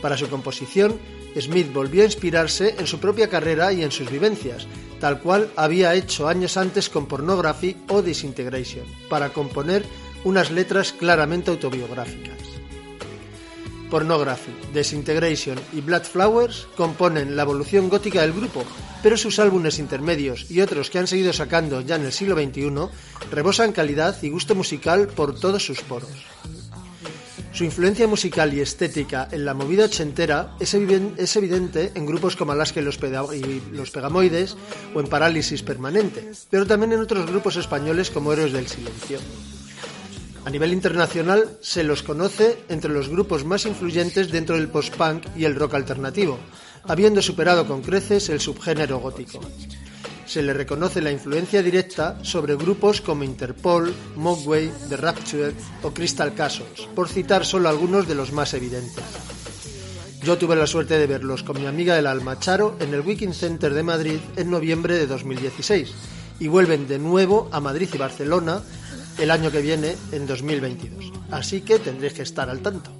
Para 0.00 0.16
su 0.16 0.30
composición, 0.30 0.98
Smith 1.38 1.74
volvió 1.74 2.04
a 2.04 2.06
inspirarse 2.06 2.76
en 2.78 2.86
su 2.86 2.98
propia 2.98 3.28
carrera 3.28 3.70
y 3.70 3.82
en 3.82 3.92
sus 3.92 4.10
vivencias, 4.10 4.66
tal 4.98 5.20
cual 5.20 5.50
había 5.56 5.94
hecho 5.94 6.26
años 6.26 6.56
antes 6.56 6.88
con 6.88 7.04
Pornography 7.04 7.76
o 7.88 8.00
Disintegration, 8.00 8.86
para 9.10 9.28
componer 9.34 9.84
unas 10.24 10.50
letras 10.50 10.92
claramente 10.92 11.50
autobiográficas. 11.50 12.47
Pornography, 13.90 14.52
Disintegration 14.72 15.58
y 15.72 15.80
Blood 15.80 16.02
Flowers 16.02 16.68
componen 16.76 17.36
la 17.36 17.42
evolución 17.42 17.88
gótica 17.88 18.22
del 18.22 18.32
grupo, 18.32 18.64
pero 19.02 19.16
sus 19.16 19.38
álbumes 19.38 19.78
intermedios 19.78 20.50
y 20.50 20.60
otros 20.60 20.90
que 20.90 20.98
han 20.98 21.06
seguido 21.06 21.32
sacando 21.32 21.80
ya 21.80 21.96
en 21.96 22.04
el 22.04 22.12
siglo 22.12 22.34
XXI 22.34 22.70
rebosan 23.30 23.72
calidad 23.72 24.16
y 24.22 24.30
gusto 24.30 24.54
musical 24.54 25.08
por 25.08 25.38
todos 25.38 25.64
sus 25.64 25.80
poros. 25.82 26.10
Su 27.52 27.64
influencia 27.64 28.06
musical 28.06 28.54
y 28.54 28.60
estética 28.60 29.26
en 29.32 29.44
la 29.44 29.54
movida 29.54 29.86
ochentera 29.86 30.54
es, 30.60 30.74
es 30.74 31.36
evidente 31.36 31.90
en 31.94 32.06
grupos 32.06 32.36
como 32.36 32.52
Alaska 32.52 32.80
y 32.80 32.84
los, 32.84 32.98
y 33.34 33.62
los 33.72 33.90
Pegamoides 33.90 34.56
o 34.94 35.00
en 35.00 35.08
Parálisis 35.08 35.62
Permanente, 35.62 36.30
pero 36.50 36.66
también 36.66 36.92
en 36.92 37.00
otros 37.00 37.26
grupos 37.26 37.56
españoles 37.56 38.10
como 38.10 38.32
Héroes 38.32 38.52
del 38.52 38.68
Silencio. 38.68 39.18
A 40.48 40.50
nivel 40.50 40.72
internacional 40.72 41.58
se 41.60 41.84
los 41.84 42.02
conoce 42.02 42.56
entre 42.70 42.90
los 42.90 43.10
grupos 43.10 43.44
más 43.44 43.66
influyentes 43.66 44.32
dentro 44.32 44.56
del 44.56 44.70
post-punk 44.70 45.26
y 45.36 45.44
el 45.44 45.54
rock 45.54 45.74
alternativo, 45.74 46.38
habiendo 46.84 47.20
superado 47.20 47.66
con 47.66 47.82
creces 47.82 48.30
el 48.30 48.40
subgénero 48.40 48.98
gótico. 48.98 49.40
Se 50.24 50.40
le 50.40 50.54
reconoce 50.54 51.02
la 51.02 51.12
influencia 51.12 51.62
directa 51.62 52.18
sobre 52.22 52.56
grupos 52.56 53.02
como 53.02 53.24
Interpol, 53.24 53.92
Mogwai, 54.16 54.72
The 54.88 54.96
Rapture 54.96 55.52
o 55.82 55.90
Crystal 55.90 56.32
Castles, 56.32 56.88
por 56.94 57.10
citar 57.10 57.44
solo 57.44 57.68
algunos 57.68 58.08
de 58.08 58.14
los 58.14 58.32
más 58.32 58.54
evidentes. 58.54 59.04
Yo 60.22 60.38
tuve 60.38 60.56
la 60.56 60.66
suerte 60.66 60.98
de 60.98 61.06
verlos 61.06 61.42
con 61.42 61.60
mi 61.60 61.66
amiga 61.66 61.94
del 61.94 62.06
alma 62.06 62.38
Charo 62.38 62.74
en 62.80 62.94
el 62.94 63.02
Weekend 63.02 63.34
Center 63.34 63.74
de 63.74 63.82
Madrid 63.82 64.18
en 64.36 64.50
noviembre 64.50 64.94
de 64.94 65.08
2016 65.08 65.92
y 66.40 66.48
vuelven 66.48 66.88
de 66.88 66.98
nuevo 66.98 67.50
a 67.52 67.60
Madrid 67.60 67.90
y 67.92 67.98
Barcelona 67.98 68.62
el 69.18 69.30
año 69.30 69.50
que 69.50 69.60
viene 69.60 69.96
en 70.12 70.26
2022. 70.26 71.12
Así 71.30 71.60
que 71.60 71.78
tendréis 71.78 72.14
que 72.14 72.22
estar 72.22 72.48
al 72.48 72.60
tanto. 72.60 72.90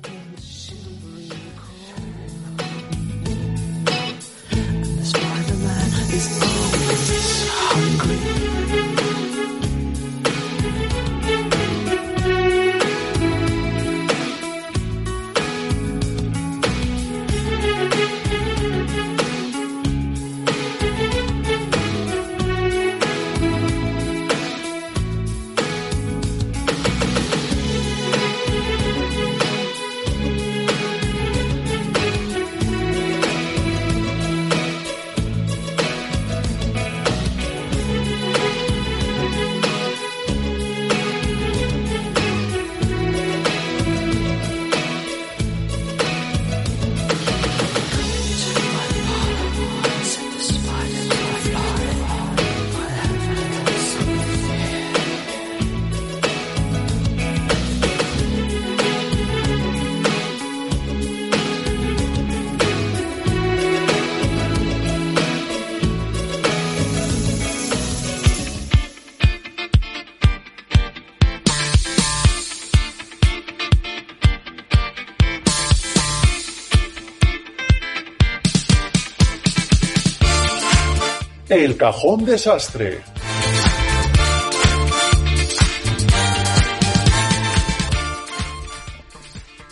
El 81.49 81.79
cajón 81.79 82.27
desastre. 82.27 83.01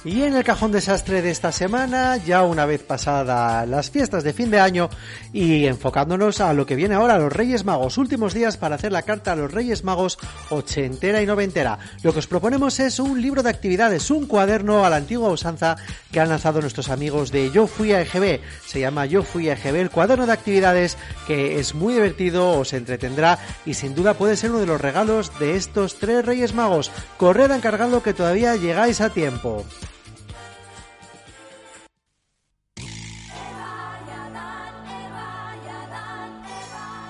Y 0.06 0.22
en 0.22 0.36
el 0.36 0.44
cajón 0.44 0.70
desastre 0.70 1.20
de 1.20 1.32
esta 1.32 1.50
semana, 1.50 2.16
ya 2.16 2.44
una 2.44 2.64
vez 2.64 2.84
pasada 2.84 3.66
las 3.66 3.90
fiestas 3.90 4.22
de 4.22 4.32
fin 4.32 4.52
de 4.52 4.60
año 4.60 4.88
y 5.32 5.66
enfocándonos 5.66 6.40
a 6.40 6.52
lo 6.52 6.64
que 6.64 6.76
viene 6.76 6.94
ahora, 6.94 7.18
los 7.18 7.32
Reyes 7.32 7.64
Magos, 7.64 7.98
últimos 7.98 8.32
días 8.32 8.56
para 8.56 8.76
hacer 8.76 8.92
la 8.92 9.02
carta 9.02 9.32
a 9.32 9.34
los 9.36 9.50
Reyes 9.50 9.82
Magos 9.82 10.16
ochentera 10.50 11.20
y 11.20 11.26
noventera. 11.26 11.80
Lo 12.04 12.12
que 12.12 12.20
os 12.20 12.28
proponemos 12.28 12.78
es 12.78 13.00
un 13.00 13.20
libro 13.20 13.42
de 13.42 13.50
actividades, 13.50 14.08
un 14.12 14.26
cuaderno 14.26 14.84
a 14.84 14.90
la 14.90 14.94
antigua 14.94 15.28
usanza 15.28 15.74
que 16.12 16.20
han 16.20 16.28
lanzado 16.28 16.60
nuestros 16.60 16.88
amigos 16.88 17.32
de 17.32 17.50
Yo 17.50 17.66
Fui 17.66 17.92
a 17.92 18.00
EGB. 18.00 18.38
Se 18.64 18.78
llama 18.78 19.06
Yo 19.06 19.24
Fui 19.24 19.48
a 19.48 19.54
EGB, 19.54 19.74
el 19.74 19.90
cuaderno 19.90 20.26
de 20.26 20.34
actividades 20.34 20.96
que 21.26 21.58
es 21.58 21.74
muy 21.74 21.94
divertido, 21.94 22.52
os 22.52 22.74
entretendrá 22.74 23.40
y 23.66 23.74
sin 23.74 23.96
duda 23.96 24.14
puede 24.14 24.36
ser 24.36 24.50
uno 24.50 24.60
de 24.60 24.66
los 24.66 24.80
regalos 24.80 25.36
de 25.40 25.56
estos 25.56 25.96
tres 25.96 26.24
Reyes 26.24 26.54
Magos. 26.54 26.92
Corred 27.16 27.50
a 27.50 27.60
que 28.04 28.14
todavía 28.14 28.54
llegáis 28.54 29.00
a 29.00 29.10
tiempo. 29.10 29.66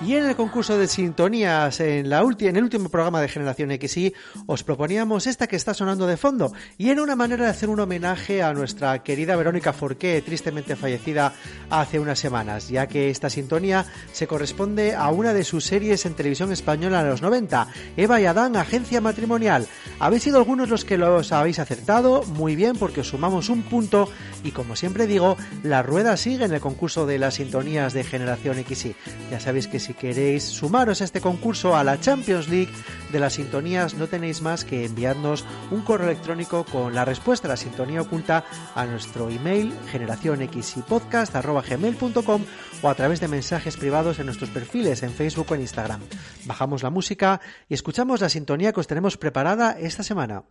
Y 0.05 0.13
en 0.13 0.25
el 0.25 0.35
concurso 0.35 0.77
de 0.77 0.87
sintonías, 0.87 1.79
en, 1.79 2.07
la 2.07 2.19
en 2.21 2.55
el 2.55 2.63
último 2.63 2.87
programa 2.87 3.19
de 3.19 3.27
Generación 3.27 3.71
XY, 3.71 4.13
os 4.45 4.63
proponíamos 4.63 5.25
esta 5.25 5.47
que 5.47 5.55
está 5.55 5.73
sonando 5.73 6.05
de 6.05 6.17
fondo. 6.17 6.53
Y 6.77 6.89
era 6.89 7.01
una 7.01 7.15
manera 7.15 7.45
de 7.45 7.49
hacer 7.49 7.67
un 7.67 7.79
homenaje 7.79 8.43
a 8.43 8.53
nuestra 8.53 9.01
querida 9.01 9.35
Verónica 9.35 9.73
Forqué, 9.73 10.21
tristemente 10.21 10.75
fallecida 10.75 11.33
hace 11.71 11.99
unas 11.99 12.19
semanas, 12.19 12.69
ya 12.69 12.85
que 12.85 13.09
esta 13.09 13.31
sintonía 13.31 13.87
se 14.13 14.27
corresponde 14.27 14.93
a 14.93 15.09
una 15.09 15.33
de 15.33 15.43
sus 15.43 15.65
series 15.65 16.05
en 16.05 16.13
televisión 16.13 16.51
española 16.51 17.03
de 17.03 17.09
los 17.09 17.23
90, 17.23 17.67
Eva 17.97 18.21
y 18.21 18.27
Adán, 18.27 18.55
Agencia 18.55 19.01
Matrimonial. 19.01 19.67
Habéis 19.99 20.23
sido 20.23 20.37
algunos 20.37 20.69
los 20.69 20.85
que 20.85 20.99
los 20.99 21.31
habéis 21.31 21.57
acertado, 21.57 22.21
muy 22.21 22.55
bien, 22.55 22.75
porque 22.77 23.01
os 23.01 23.09
sumamos 23.09 23.49
un 23.49 23.63
punto. 23.63 24.11
Y 24.43 24.51
como 24.51 24.75
siempre 24.75 25.07
digo, 25.07 25.37
la 25.63 25.81
rueda 25.81 26.17
sigue 26.17 26.45
en 26.45 26.53
el 26.53 26.61
concurso 26.61 27.07
de 27.07 27.17
las 27.17 27.33
sintonías 27.33 27.93
de 27.93 28.03
Generación 28.03 28.63
XY. 28.63 28.95
Ya 29.31 29.39
sabéis 29.39 29.67
que 29.67 29.86
si 29.87 29.93
queréis 29.93 30.43
sumaros 30.43 30.99
a 30.99 31.05
este 31.05 31.21
concurso 31.21 31.77
a 31.77 31.83
la 31.85 31.97
Champions 31.97 32.49
League 32.49 32.73
de 33.09 33.21
las 33.21 33.35
sintonías, 33.35 33.93
no 33.93 34.07
tenéis 34.07 34.41
más 34.41 34.65
que 34.65 34.83
enviarnos 34.83 35.45
un 35.71 35.79
correo 35.81 36.09
electrónico 36.09 36.65
con 36.65 36.93
la 36.93 37.05
respuesta 37.05 37.47
a 37.47 37.51
la 37.51 37.55
sintonía 37.55 38.01
oculta 38.01 38.43
a 38.75 38.85
nuestro 38.85 39.29
email 39.29 39.73
generacionxypodcast.gmail.com 39.89 42.45
o 42.81 42.89
a 42.89 42.95
través 42.95 43.21
de 43.21 43.29
mensajes 43.29 43.77
privados 43.77 44.19
en 44.19 44.25
nuestros 44.25 44.49
perfiles 44.49 45.03
en 45.03 45.11
Facebook 45.11 45.47
o 45.51 45.55
en 45.55 45.61
Instagram. 45.61 46.01
Bajamos 46.43 46.83
la 46.83 46.89
música 46.89 47.39
y 47.69 47.73
escuchamos 47.73 48.19
la 48.19 48.27
sintonía 48.27 48.73
que 48.73 48.81
os 48.81 48.87
tenemos 48.87 49.15
preparada 49.15 49.77
esta 49.79 50.03
semana. 50.03 50.43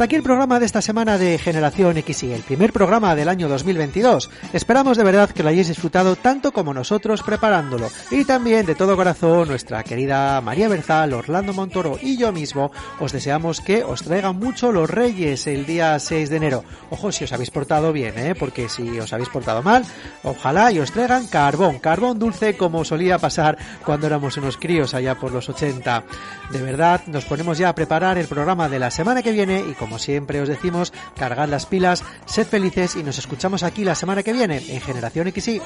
Hasta 0.00 0.06
aquí 0.06 0.16
el 0.16 0.22
programa 0.22 0.58
de 0.58 0.64
esta 0.64 0.80
semana 0.80 1.18
de 1.18 1.36
Generación 1.36 1.94
XY, 1.94 2.32
el 2.32 2.40
primer 2.40 2.72
programa 2.72 3.14
del 3.14 3.28
año 3.28 3.50
2022. 3.50 4.30
Esperamos 4.54 4.96
de 4.96 5.04
verdad 5.04 5.28
que 5.28 5.42
lo 5.42 5.50
hayáis 5.50 5.68
disfrutado 5.68 6.16
tanto 6.16 6.52
como 6.52 6.72
nosotros 6.72 7.22
preparándolo. 7.22 7.90
Y 8.10 8.24
también 8.24 8.64
de 8.64 8.74
todo 8.74 8.96
corazón 8.96 9.48
nuestra 9.48 9.82
querida 9.82 10.40
María 10.40 10.68
Berzal, 10.68 11.12
Orlando 11.12 11.52
Montoro 11.52 11.98
y 12.00 12.16
yo 12.16 12.32
mismo 12.32 12.72
os 12.98 13.12
deseamos 13.12 13.60
que 13.60 13.84
os 13.84 14.02
traigan 14.02 14.38
mucho 14.38 14.72
los 14.72 14.88
Reyes 14.88 15.46
el 15.46 15.66
día 15.66 15.98
6 15.98 16.30
de 16.30 16.36
enero. 16.38 16.64
Ojo 16.88 17.12
si 17.12 17.24
os 17.24 17.32
habéis 17.34 17.50
portado 17.50 17.92
bien, 17.92 18.16
¿eh? 18.16 18.34
porque 18.34 18.70
si 18.70 18.98
os 18.98 19.12
habéis 19.12 19.28
portado 19.28 19.62
mal, 19.62 19.84
ojalá 20.22 20.72
y 20.72 20.78
os 20.78 20.92
traigan 20.92 21.26
carbón, 21.26 21.78
carbón 21.78 22.18
dulce 22.18 22.56
como 22.56 22.86
solía 22.86 23.18
pasar 23.18 23.58
cuando 23.84 24.06
éramos 24.06 24.38
unos 24.38 24.56
críos 24.56 24.94
allá 24.94 25.16
por 25.16 25.30
los 25.30 25.50
80. 25.50 26.04
De 26.52 26.62
verdad, 26.62 27.02
nos 27.06 27.26
ponemos 27.26 27.58
ya 27.58 27.68
a 27.68 27.74
preparar 27.74 28.16
el 28.16 28.28
programa 28.28 28.70
de 28.70 28.78
la 28.78 28.90
semana 28.90 29.22
que 29.22 29.32
viene 29.32 29.62
y 29.68 29.74
como 29.74 29.89
como 29.90 29.98
siempre 29.98 30.40
os 30.40 30.48
decimos, 30.48 30.92
cargad 31.18 31.48
las 31.48 31.66
pilas, 31.66 32.04
sed 32.24 32.46
felices 32.46 32.94
y 32.94 33.02
nos 33.02 33.18
escuchamos 33.18 33.64
aquí 33.64 33.82
la 33.82 33.96
semana 33.96 34.22
que 34.22 34.32
viene 34.32 34.62
en 34.68 34.80
Generación 34.80 35.32
XY. 35.32 35.60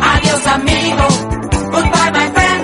Adiós 0.00 0.46
amigo, 0.46 1.08
goodbye 1.72 2.12
my 2.12 2.30
friend. 2.32 2.54